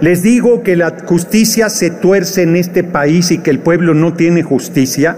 Les 0.00 0.22
digo 0.22 0.62
que 0.62 0.76
la 0.76 0.96
justicia 1.06 1.68
se 1.68 1.90
tuerce 1.90 2.42
en 2.42 2.56
este 2.56 2.84
país 2.84 3.30
y 3.30 3.38
que 3.38 3.50
el 3.50 3.58
pueblo 3.58 3.94
no 3.94 4.14
tiene 4.14 4.42
justicia 4.42 5.16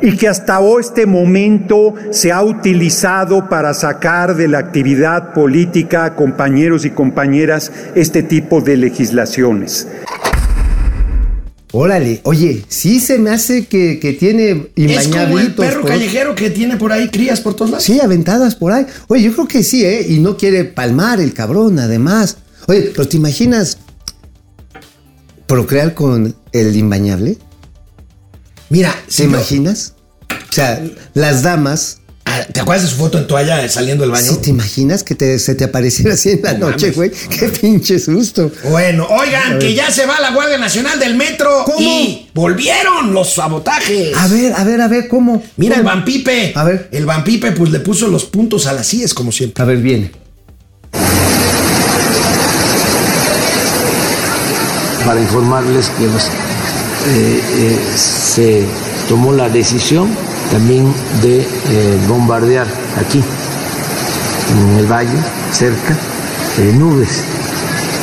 y 0.00 0.16
que 0.16 0.28
hasta 0.28 0.60
este 0.78 1.06
momento 1.06 1.94
se 2.10 2.30
ha 2.30 2.42
utilizado 2.42 3.48
para 3.48 3.74
sacar 3.74 4.36
de 4.36 4.48
la 4.48 4.58
actividad 4.58 5.32
política 5.32 6.14
compañeros 6.14 6.84
y 6.84 6.90
compañeras 6.90 7.72
este 7.94 8.22
tipo 8.22 8.60
de 8.60 8.76
legislaciones. 8.76 9.88
Órale, 11.72 12.20
oye, 12.24 12.64
sí 12.68 12.98
se 12.98 13.18
me 13.18 13.28
hace 13.30 13.66
que, 13.66 13.98
que 14.00 14.14
tiene 14.14 14.68
Es 14.74 15.08
como 15.08 15.38
el 15.38 15.54
perro 15.54 15.82
por- 15.82 15.90
callejero 15.90 16.34
que 16.34 16.48
tiene 16.48 16.78
por 16.78 16.92
ahí 16.92 17.08
crías 17.10 17.40
por 17.42 17.54
todos 17.54 17.70
lados. 17.70 17.84
Sí, 17.84 18.00
aventadas 18.00 18.54
por 18.54 18.72
ahí. 18.72 18.86
Oye, 19.08 19.22
yo 19.24 19.34
creo 19.34 19.46
que 19.48 19.62
sí, 19.62 19.84
¿eh? 19.84 20.06
Y 20.08 20.18
no 20.20 20.36
quiere 20.38 20.64
palmar 20.64 21.20
el 21.20 21.34
cabrón, 21.34 21.78
además. 21.78 22.38
Oye, 22.68 22.90
pero 22.94 23.06
¿te 23.06 23.18
imaginas 23.18 23.76
procrear 25.46 25.94
con 25.94 26.34
el 26.52 26.76
imbañable? 26.76 27.36
Mira, 28.70 28.94
¿Te 29.06 29.12
si 29.12 29.22
imaginas? 29.24 29.94
O 30.50 30.52
sea, 30.52 30.82
las 31.14 31.42
damas. 31.42 32.00
Ah, 32.30 32.44
¿Te 32.52 32.60
acuerdas 32.60 32.84
de 32.84 32.90
su 32.90 32.96
foto 32.96 33.16
en 33.18 33.26
toalla 33.26 33.66
saliendo 33.68 34.02
del 34.02 34.10
baño? 34.10 34.30
¿Sí 34.30 34.36
te 34.42 34.50
imaginas 34.50 35.02
que 35.02 35.14
te- 35.14 35.38
se 35.38 35.54
te 35.54 35.64
apareciera 35.64 36.12
así 36.14 36.30
en 36.32 36.42
la 36.42 36.52
No 36.54 36.70
noche, 36.70 36.90
güey? 36.90 37.10
Qué 37.10 37.48
pinche 37.48 37.98
susto. 37.98 38.50
Bueno, 38.64 39.06
oigan, 39.08 39.58
que 39.58 39.72
ya 39.74 39.90
se 39.90 40.04
va 40.04 40.20
la 40.20 40.32
Guardia 40.32 40.58
Nacional 40.58 40.98
del 41.00 41.14
Metro 41.14 41.64
¿Cómo? 41.64 41.80
y 41.80 42.28
volvieron 42.34 43.14
los 43.14 43.32
sabotajes. 43.34 44.14
A 44.16 44.28
ver, 44.28 44.52
a 44.54 44.64
ver, 44.64 44.80
a 44.82 44.88
ver, 44.88 45.08
¿cómo? 45.08 45.42
Mira 45.56 45.76
el 45.76 45.82
¿Cómo? 45.82 45.94
Vampipe. 45.94 46.52
A 46.54 46.64
ver. 46.64 46.88
El 46.92 47.06
Vampipe, 47.06 47.52
pues 47.52 47.70
le 47.70 47.80
puso 47.80 48.08
los 48.08 48.24
puntos 48.26 48.66
a 48.66 48.72
las 48.74 48.92
IES, 48.92 49.14
como 49.14 49.32
siempre. 49.32 49.62
A 49.62 49.66
ver, 49.66 49.78
viene. 49.78 50.10
para 55.04 55.20
informarles 55.20 55.88
que 55.98 56.06
pues, 56.06 56.24
eh, 57.06 57.40
eh, 57.56 57.78
se 57.96 58.64
tomó 59.08 59.32
la 59.32 59.48
decisión 59.48 60.08
también 60.50 60.92
de 61.22 61.40
eh, 61.40 61.46
bombardear 62.08 62.66
aquí, 62.98 63.22
en 64.50 64.78
el 64.78 64.86
valle, 64.86 65.18
cerca, 65.52 65.96
eh, 66.58 66.72
nubes 66.74 67.22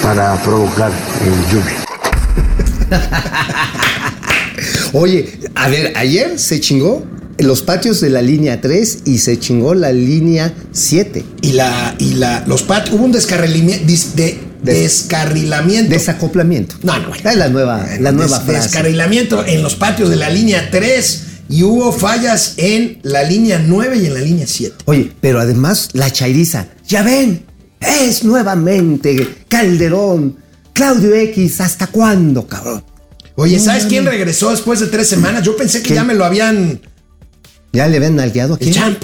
para 0.03 0.35
provocar 0.43 0.91
eh, 0.91 1.51
lluvia. 1.51 2.89
Oye, 4.93 5.39
a 5.55 5.67
ver, 5.67 5.93
ayer 5.95 6.39
se 6.39 6.59
chingó 6.59 7.03
los 7.39 7.61
patios 7.63 7.99
de 7.99 8.09
la 8.09 8.21
línea 8.21 8.61
3 8.61 8.99
y 9.05 9.17
se 9.17 9.37
chingó 9.39 9.73
la 9.73 9.91
línea 9.91 10.53
7. 10.71 11.25
Y 11.41 11.53
la, 11.53 11.95
y 11.99 12.13
la, 12.13 12.43
los 12.47 12.63
pat 12.63 12.89
hubo 12.93 13.03
un 13.03 13.11
descarrilamiento, 13.11 13.85
de, 14.15 14.39
descarrilamiento. 14.61 15.89
Desacoplamiento. 15.91 16.75
no, 16.83 16.97
no, 16.97 17.09
bueno. 17.09 17.29
Es 17.29 17.35
la 17.35 17.49
nueva, 17.49 17.85
la 17.99 18.11
nueva 18.13 18.37
Des- 18.39 18.45
frase. 18.47 18.67
Descarrilamiento 18.67 19.45
en 19.45 19.63
los 19.63 19.75
patios 19.75 20.09
de 20.09 20.15
la 20.15 20.29
línea 20.29 20.69
3 20.71 21.23
y 21.49 21.63
hubo 21.63 21.91
fallas 21.91 22.53
en 22.57 22.99
la 23.03 23.23
línea 23.23 23.63
9 23.65 23.97
y 23.97 24.05
en 24.07 24.13
la 24.13 24.19
línea 24.21 24.47
7. 24.47 24.75
Oye, 24.85 25.11
pero 25.21 25.39
además 25.39 25.89
la 25.93 26.11
chairiza, 26.11 26.67
ya 26.87 27.03
ven, 27.03 27.45
es 27.79 28.23
nuevamente 28.23 29.27
Calderón, 29.47 30.37
Claudio 30.73 31.13
X, 31.15 31.61
¿hasta 31.61 31.87
cuándo, 31.87 32.47
cabrón? 32.47 32.83
Oye, 33.35 33.59
¿sabes 33.59 33.85
quién 33.85 34.05
regresó 34.05 34.51
después 34.51 34.79
de 34.79 34.87
tres 34.87 35.07
semanas? 35.09 35.43
Yo 35.43 35.55
pensé 35.57 35.81
que 35.81 35.93
ya 35.93 36.03
me 36.03 36.13
lo 36.13 36.23
habían. 36.25 36.79
¿Ya 37.73 37.87
le 37.87 37.97
habían 37.97 38.15
nalgueado 38.15 38.53
aquí? 38.55 38.69
El 38.69 38.73
champ. 38.73 39.03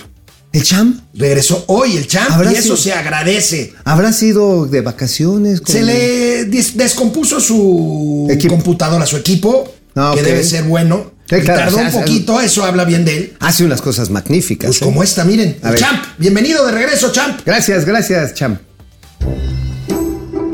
¿El 0.53 0.63
champ? 0.63 0.99
Regresó 1.13 1.63
hoy 1.67 1.95
el 1.97 2.07
champ 2.07 2.29
y 2.45 2.53
eso 2.53 2.61
sido- 2.63 2.77
se 2.77 2.93
agradece. 2.93 3.73
¿Habrá 3.83 4.11
sido 4.13 4.65
de 4.65 4.81
vacaciones? 4.81 5.61
con- 5.61 5.73
Se 5.73 5.81
le 5.83 6.45
des- 6.45 6.75
descompuso 6.77 7.39
su 7.39 8.27
Equipo. 8.29 8.55
computadora, 8.55 9.05
su 9.05 9.17
equipo, 9.17 9.73
Ah, 9.95 10.13
que 10.15 10.23
debe 10.23 10.43
ser 10.43 10.63
bueno. 10.63 11.11
Claro, 11.39 11.59
tardó 11.61 11.71
o 11.75 11.79
sea, 11.79 11.81
un 11.83 11.87
hace- 11.87 11.99
poquito, 11.99 12.41
eso 12.41 12.63
habla 12.65 12.83
bien 12.85 13.05
de 13.05 13.17
él. 13.17 13.33
Hace 13.39 13.63
unas 13.65 13.81
cosas 13.81 14.09
magníficas. 14.09 14.67
Pues 14.67 14.81
¿eh? 14.81 14.85
como 14.85 15.01
esta, 15.03 15.23
miren. 15.23 15.57
A 15.63 15.67
El 15.67 15.71
ver. 15.73 15.79
champ, 15.79 16.03
bienvenido 16.17 16.65
de 16.65 16.71
regreso, 16.73 17.11
champ. 17.11 17.39
Gracias, 17.45 17.85
gracias, 17.85 18.33
champ. 18.33 18.59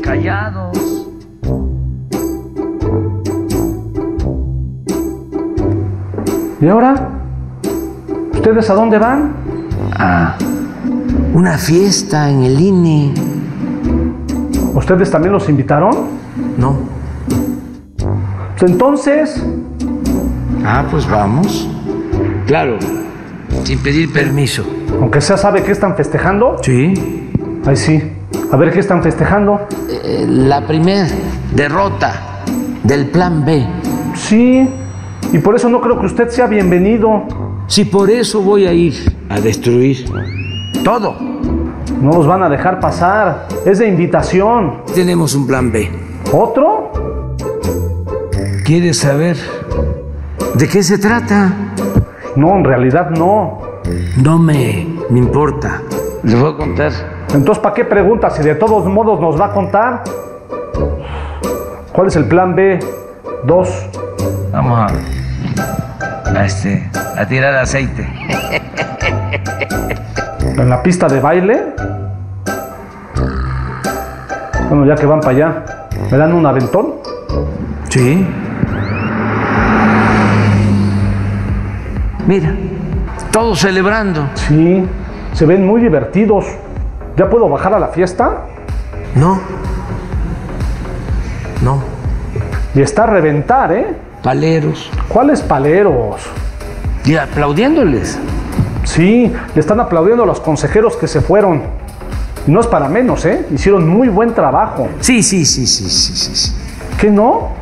Callados. 0.02 0.78
¿Y 6.60 6.66
ahora? 6.68 7.08
¿Ustedes 8.34 8.68
a 8.70 8.74
dónde 8.74 8.98
van? 8.98 9.32
A 9.92 10.36
una 11.34 11.56
fiesta 11.58 12.30
en 12.30 12.42
el 12.42 12.60
INE. 12.60 13.14
¿Ustedes 14.74 15.10
también 15.10 15.32
los 15.32 15.48
invitaron? 15.48 16.06
No. 16.56 16.76
Pues 18.58 18.70
entonces, 18.70 19.42
Ah, 20.70 20.84
pues 20.90 21.08
vamos. 21.08 21.66
Claro, 22.46 22.76
sin 23.64 23.78
pedir 23.78 24.12
permiso. 24.12 24.66
aunque 25.00 25.22
sea 25.22 25.38
sabe 25.38 25.62
qué 25.62 25.72
están 25.72 25.96
festejando. 25.96 26.58
Sí. 26.62 26.92
Ay, 27.64 27.74
sí. 27.74 28.12
A 28.52 28.56
ver 28.58 28.70
qué 28.70 28.80
están 28.80 29.02
festejando. 29.02 29.66
Eh, 29.88 30.26
la 30.28 30.66
primera 30.66 31.08
derrota 31.54 32.42
del 32.84 33.06
plan 33.06 33.46
B. 33.46 33.66
Sí. 34.14 34.68
Y 35.32 35.38
por 35.38 35.56
eso 35.56 35.70
no 35.70 35.80
creo 35.80 35.98
que 35.98 36.04
usted 36.04 36.28
sea 36.28 36.46
bienvenido. 36.46 37.22
Si 37.66 37.86
por 37.86 38.10
eso 38.10 38.42
voy 38.42 38.66
a 38.66 38.72
ir 38.74 38.92
a 39.30 39.40
destruir 39.40 40.04
todo. 40.84 41.16
No 42.02 42.12
los 42.12 42.26
van 42.26 42.42
a 42.42 42.50
dejar 42.50 42.78
pasar. 42.78 43.48
Es 43.64 43.78
de 43.78 43.88
invitación. 43.88 44.82
Tenemos 44.94 45.34
un 45.34 45.46
plan 45.46 45.72
B. 45.72 45.90
¿Otro? 46.30 46.92
¿Quieres 48.66 48.98
saber 48.98 49.38
de 50.58 50.68
qué 50.68 50.82
se 50.82 50.98
trata? 50.98 51.52
No, 52.34 52.56
en 52.56 52.64
realidad 52.64 53.10
no. 53.10 53.62
No 54.16 54.38
me, 54.38 54.86
me 55.08 55.18
importa. 55.18 55.82
Le 56.24 56.34
voy 56.34 56.52
a 56.52 56.56
contar. 56.56 56.92
Entonces, 57.32 57.62
¿para 57.62 57.74
qué 57.74 57.84
pregunta 57.84 58.28
si 58.30 58.42
de 58.42 58.56
todos 58.56 58.84
modos 58.86 59.20
nos 59.20 59.40
va 59.40 59.46
a 59.46 59.52
contar? 59.52 60.02
¿Cuál 61.92 62.08
es 62.08 62.16
el 62.16 62.24
plan 62.24 62.54
B? 62.56 62.80
Dos. 63.44 63.86
Vamos 64.52 64.78
a 64.78 64.88
a, 66.36 66.44
este, 66.44 66.90
a 67.16 67.24
tirar 67.26 67.54
aceite. 67.54 68.06
¿En 70.56 70.68
la 70.68 70.82
pista 70.82 71.06
de 71.06 71.20
baile? 71.20 71.74
Bueno, 74.68 74.84
ya 74.86 74.96
que 74.96 75.06
van 75.06 75.20
para 75.20 75.30
allá, 75.30 75.64
¿me 76.10 76.18
dan 76.18 76.32
un 76.32 76.44
aventón? 76.44 76.94
Sí. 77.88 78.26
Mira, 82.28 82.54
todos 83.32 83.58
celebrando. 83.58 84.28
Sí, 84.34 84.84
se 85.32 85.46
ven 85.46 85.66
muy 85.66 85.80
divertidos. 85.80 86.44
¿Ya 87.16 87.30
puedo 87.30 87.48
bajar 87.48 87.72
a 87.72 87.78
la 87.78 87.88
fiesta? 87.88 88.42
No. 89.14 89.40
No. 91.62 91.82
Y 92.74 92.82
está 92.82 93.04
a 93.04 93.06
reventar, 93.06 93.72
¿eh? 93.72 93.96
Paleros. 94.22 94.90
¿Cuáles 95.08 95.40
paleros? 95.40 96.20
Y 97.06 97.16
aplaudiéndoles. 97.16 98.18
Sí, 98.84 99.32
le 99.54 99.60
están 99.60 99.80
aplaudiendo 99.80 100.24
a 100.24 100.26
los 100.26 100.38
consejeros 100.40 100.98
que 100.98 101.08
se 101.08 101.22
fueron. 101.22 101.62
Y 102.46 102.50
no 102.50 102.60
es 102.60 102.66
para 102.66 102.90
menos, 102.90 103.24
¿eh? 103.24 103.46
Hicieron 103.50 103.88
muy 103.88 104.08
buen 104.10 104.34
trabajo. 104.34 104.86
Sí, 105.00 105.22
sí, 105.22 105.46
sí, 105.46 105.66
sí, 105.66 105.88
sí, 105.88 106.14
sí. 106.14 106.36
sí. 106.36 106.54
¿Qué 107.00 107.10
no? 107.10 107.52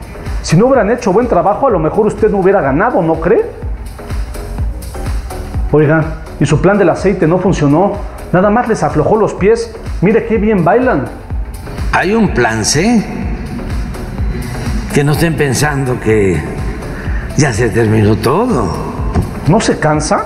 Si 0.42 0.56
no 0.56 0.66
hubieran 0.66 0.90
hecho 0.90 1.12
buen 1.12 1.28
trabajo, 1.28 1.68
a 1.68 1.70
lo 1.70 1.78
mejor 1.78 2.06
usted 2.06 2.32
no 2.32 2.38
hubiera 2.38 2.60
ganado, 2.60 3.00
¿no 3.00 3.20
cree? 3.20 3.44
Oigan, 5.76 6.06
y 6.40 6.46
su 6.46 6.62
plan 6.62 6.78
del 6.78 6.88
aceite 6.88 7.26
no 7.26 7.36
funcionó. 7.36 7.98
Nada 8.32 8.48
más 8.48 8.66
les 8.66 8.82
aflojó 8.82 9.14
los 9.18 9.34
pies. 9.34 9.76
Mire 10.00 10.24
qué 10.24 10.38
bien 10.38 10.64
bailan. 10.64 11.04
Hay 11.92 12.14
un 12.14 12.32
plan 12.32 12.64
C. 12.64 13.04
Que 14.94 15.04
no 15.04 15.12
estén 15.12 15.36
pensando 15.36 16.00
que 16.00 16.42
ya 17.36 17.52
se 17.52 17.68
terminó 17.68 18.16
todo. 18.16 18.72
¿No 19.48 19.60
se 19.60 19.78
cansa? 19.78 20.24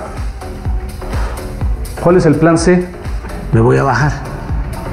¿Cuál 2.01 2.15
es 2.15 2.25
el 2.25 2.35
plan 2.35 2.57
C? 2.57 2.87
Me 3.51 3.59
voy 3.59 3.75
a 3.75 3.83
bajar. 3.83 4.13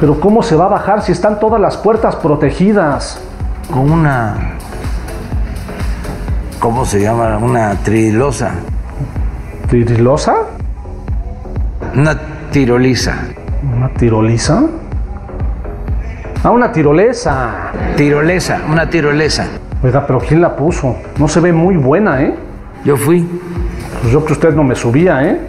Pero 0.01 0.19
¿cómo 0.19 0.43
se 0.43 0.57
va 0.57 0.65
a 0.65 0.69
bajar 0.71 1.03
si 1.03 1.13
están 1.13 1.39
todas 1.39 1.61
las 1.61 1.77
puertas 1.77 2.17
protegidas? 2.17 3.21
Con 3.71 3.93
una... 3.93 4.57
¿Cómo 6.59 6.85
se 6.85 7.01
llama? 7.01 7.39
Una 7.39 7.77
trilosa. 7.77 8.55
¿Trilosa? 9.69 10.48
Una 11.95 12.17
tiroliza. 12.51 13.15
¿Una 13.77 13.89
tiroliza? 13.89 14.63
Ah, 16.45 16.51
una 16.51 16.71
tirolesa. 16.71 17.73
Tirolesa, 17.97 18.61
una 18.71 18.89
tirolesa. 18.89 19.47
Oiga, 19.83 20.07
pero 20.07 20.19
¿quién 20.19 20.41
la 20.41 20.55
puso? 20.55 20.97
No 21.19 21.29
se 21.29 21.41
ve 21.41 21.53
muy 21.53 21.77
buena, 21.77 22.23
¿eh? 22.23 22.35
Yo 22.85 22.97
fui. 22.97 23.27
Pues 24.01 24.13
yo 24.13 24.25
que 24.25 24.33
usted 24.33 24.55
no 24.55 24.63
me 24.63 24.75
subía, 24.75 25.25
¿eh? 25.25 25.41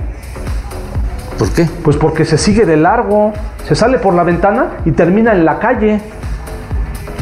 ¿Por 1.37 1.49
qué? 1.51 1.67
Pues 1.83 1.97
porque 1.97 2.25
se 2.25 2.37
sigue 2.37 2.65
de 2.65 2.77
largo. 2.77 3.33
Se 3.65 3.75
sale 3.75 3.99
por 3.99 4.13
la 4.13 4.23
ventana 4.23 4.77
y 4.85 4.91
termina 4.91 5.31
en 5.31 5.45
la 5.45 5.59
calle. 5.59 6.01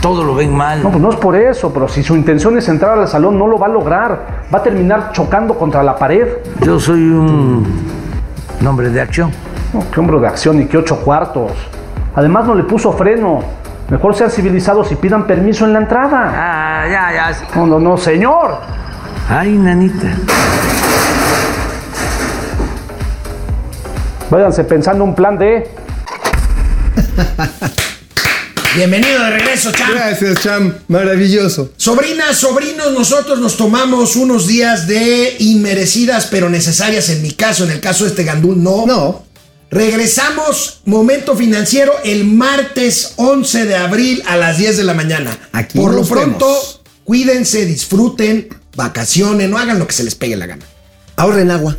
Todo 0.01 0.23
lo 0.23 0.35
ven 0.35 0.55
mal. 0.55 0.81
No, 0.83 0.89
pues 0.89 1.01
no 1.01 1.09
es 1.09 1.15
por 1.17 1.35
eso, 1.35 1.73
pero 1.73 1.87
si 1.87 2.03
su 2.03 2.15
intención 2.15 2.57
es 2.57 2.69
entrar 2.69 2.97
al 2.97 3.07
salón, 3.07 3.37
no 3.37 3.47
lo 3.47 3.57
va 3.57 3.65
a 3.65 3.69
lograr. 3.69 4.45
Va 4.53 4.59
a 4.59 4.63
terminar 4.63 5.11
chocando 5.11 5.55
contra 5.55 5.83
la 5.83 5.95
pared. 5.97 6.27
Yo 6.61 6.79
soy 6.79 7.01
un 7.01 7.65
hombre 8.65 8.89
de 8.89 9.01
acción. 9.01 9.31
No, 9.73 9.83
qué 9.91 9.99
hombre 9.99 10.19
de 10.19 10.27
acción 10.27 10.61
y 10.61 10.65
qué 10.65 10.77
ocho 10.77 11.01
cuartos. 11.01 11.51
Además 12.15 12.45
no 12.45 12.55
le 12.55 12.63
puso 12.63 12.93
freno. 12.93 13.41
Mejor 13.89 14.15
sean 14.15 14.31
civilizados 14.31 14.91
y 14.91 14.95
pidan 14.95 15.27
permiso 15.27 15.65
en 15.65 15.73
la 15.73 15.79
entrada. 15.79 16.31
Ah, 16.35 16.87
ya, 16.89 17.13
ya. 17.13 17.31
No, 17.55 17.67
no, 17.67 17.79
no, 17.79 17.97
señor. 17.97 18.59
Ay, 19.29 19.53
nanita. 19.53 20.07
Váyanse 24.29 24.63
pensando 24.63 25.03
un 25.03 25.13
plan 25.15 25.37
de... 25.37 25.69
Bienvenido 28.77 29.23
de 29.23 29.31
regreso, 29.31 29.71
Cham. 29.71 29.89
Gracias, 29.89 30.39
Cham. 30.43 30.71
Maravilloso. 30.87 31.71
Sobrinas, 31.77 32.37
sobrinos, 32.37 32.93
nosotros 32.93 33.39
nos 33.39 33.57
tomamos 33.57 34.15
unos 34.15 34.45
días 34.45 34.85
de 34.85 35.35
inmerecidas 35.39 36.27
pero 36.29 36.47
necesarias 36.47 37.09
en 37.09 37.23
mi 37.23 37.31
caso, 37.31 37.63
en 37.63 37.71
el 37.71 37.79
caso 37.79 38.03
de 38.03 38.11
este 38.11 38.23
gandul, 38.23 38.61
no. 38.61 38.85
No. 38.85 39.25
Regresamos, 39.71 40.81
momento 40.85 41.35
financiero, 41.35 41.91
el 42.03 42.25
martes 42.25 43.13
11 43.15 43.65
de 43.65 43.75
abril 43.75 44.21
a 44.27 44.37
las 44.37 44.59
10 44.59 44.77
de 44.77 44.83
la 44.83 44.93
mañana. 44.93 45.35
Aquí 45.53 45.79
Por 45.79 45.95
lo 45.95 46.05
pronto, 46.05 46.45
vemos. 46.45 46.81
cuídense, 47.03 47.65
disfruten, 47.65 48.47
vacacionen, 48.75 49.49
no 49.49 49.57
hagan 49.57 49.79
lo 49.79 49.87
que 49.87 49.93
se 49.93 50.03
les 50.03 50.13
pegue 50.13 50.35
la 50.35 50.45
gana. 50.45 50.65
Ahorren 51.15 51.49
agua. 51.49 51.75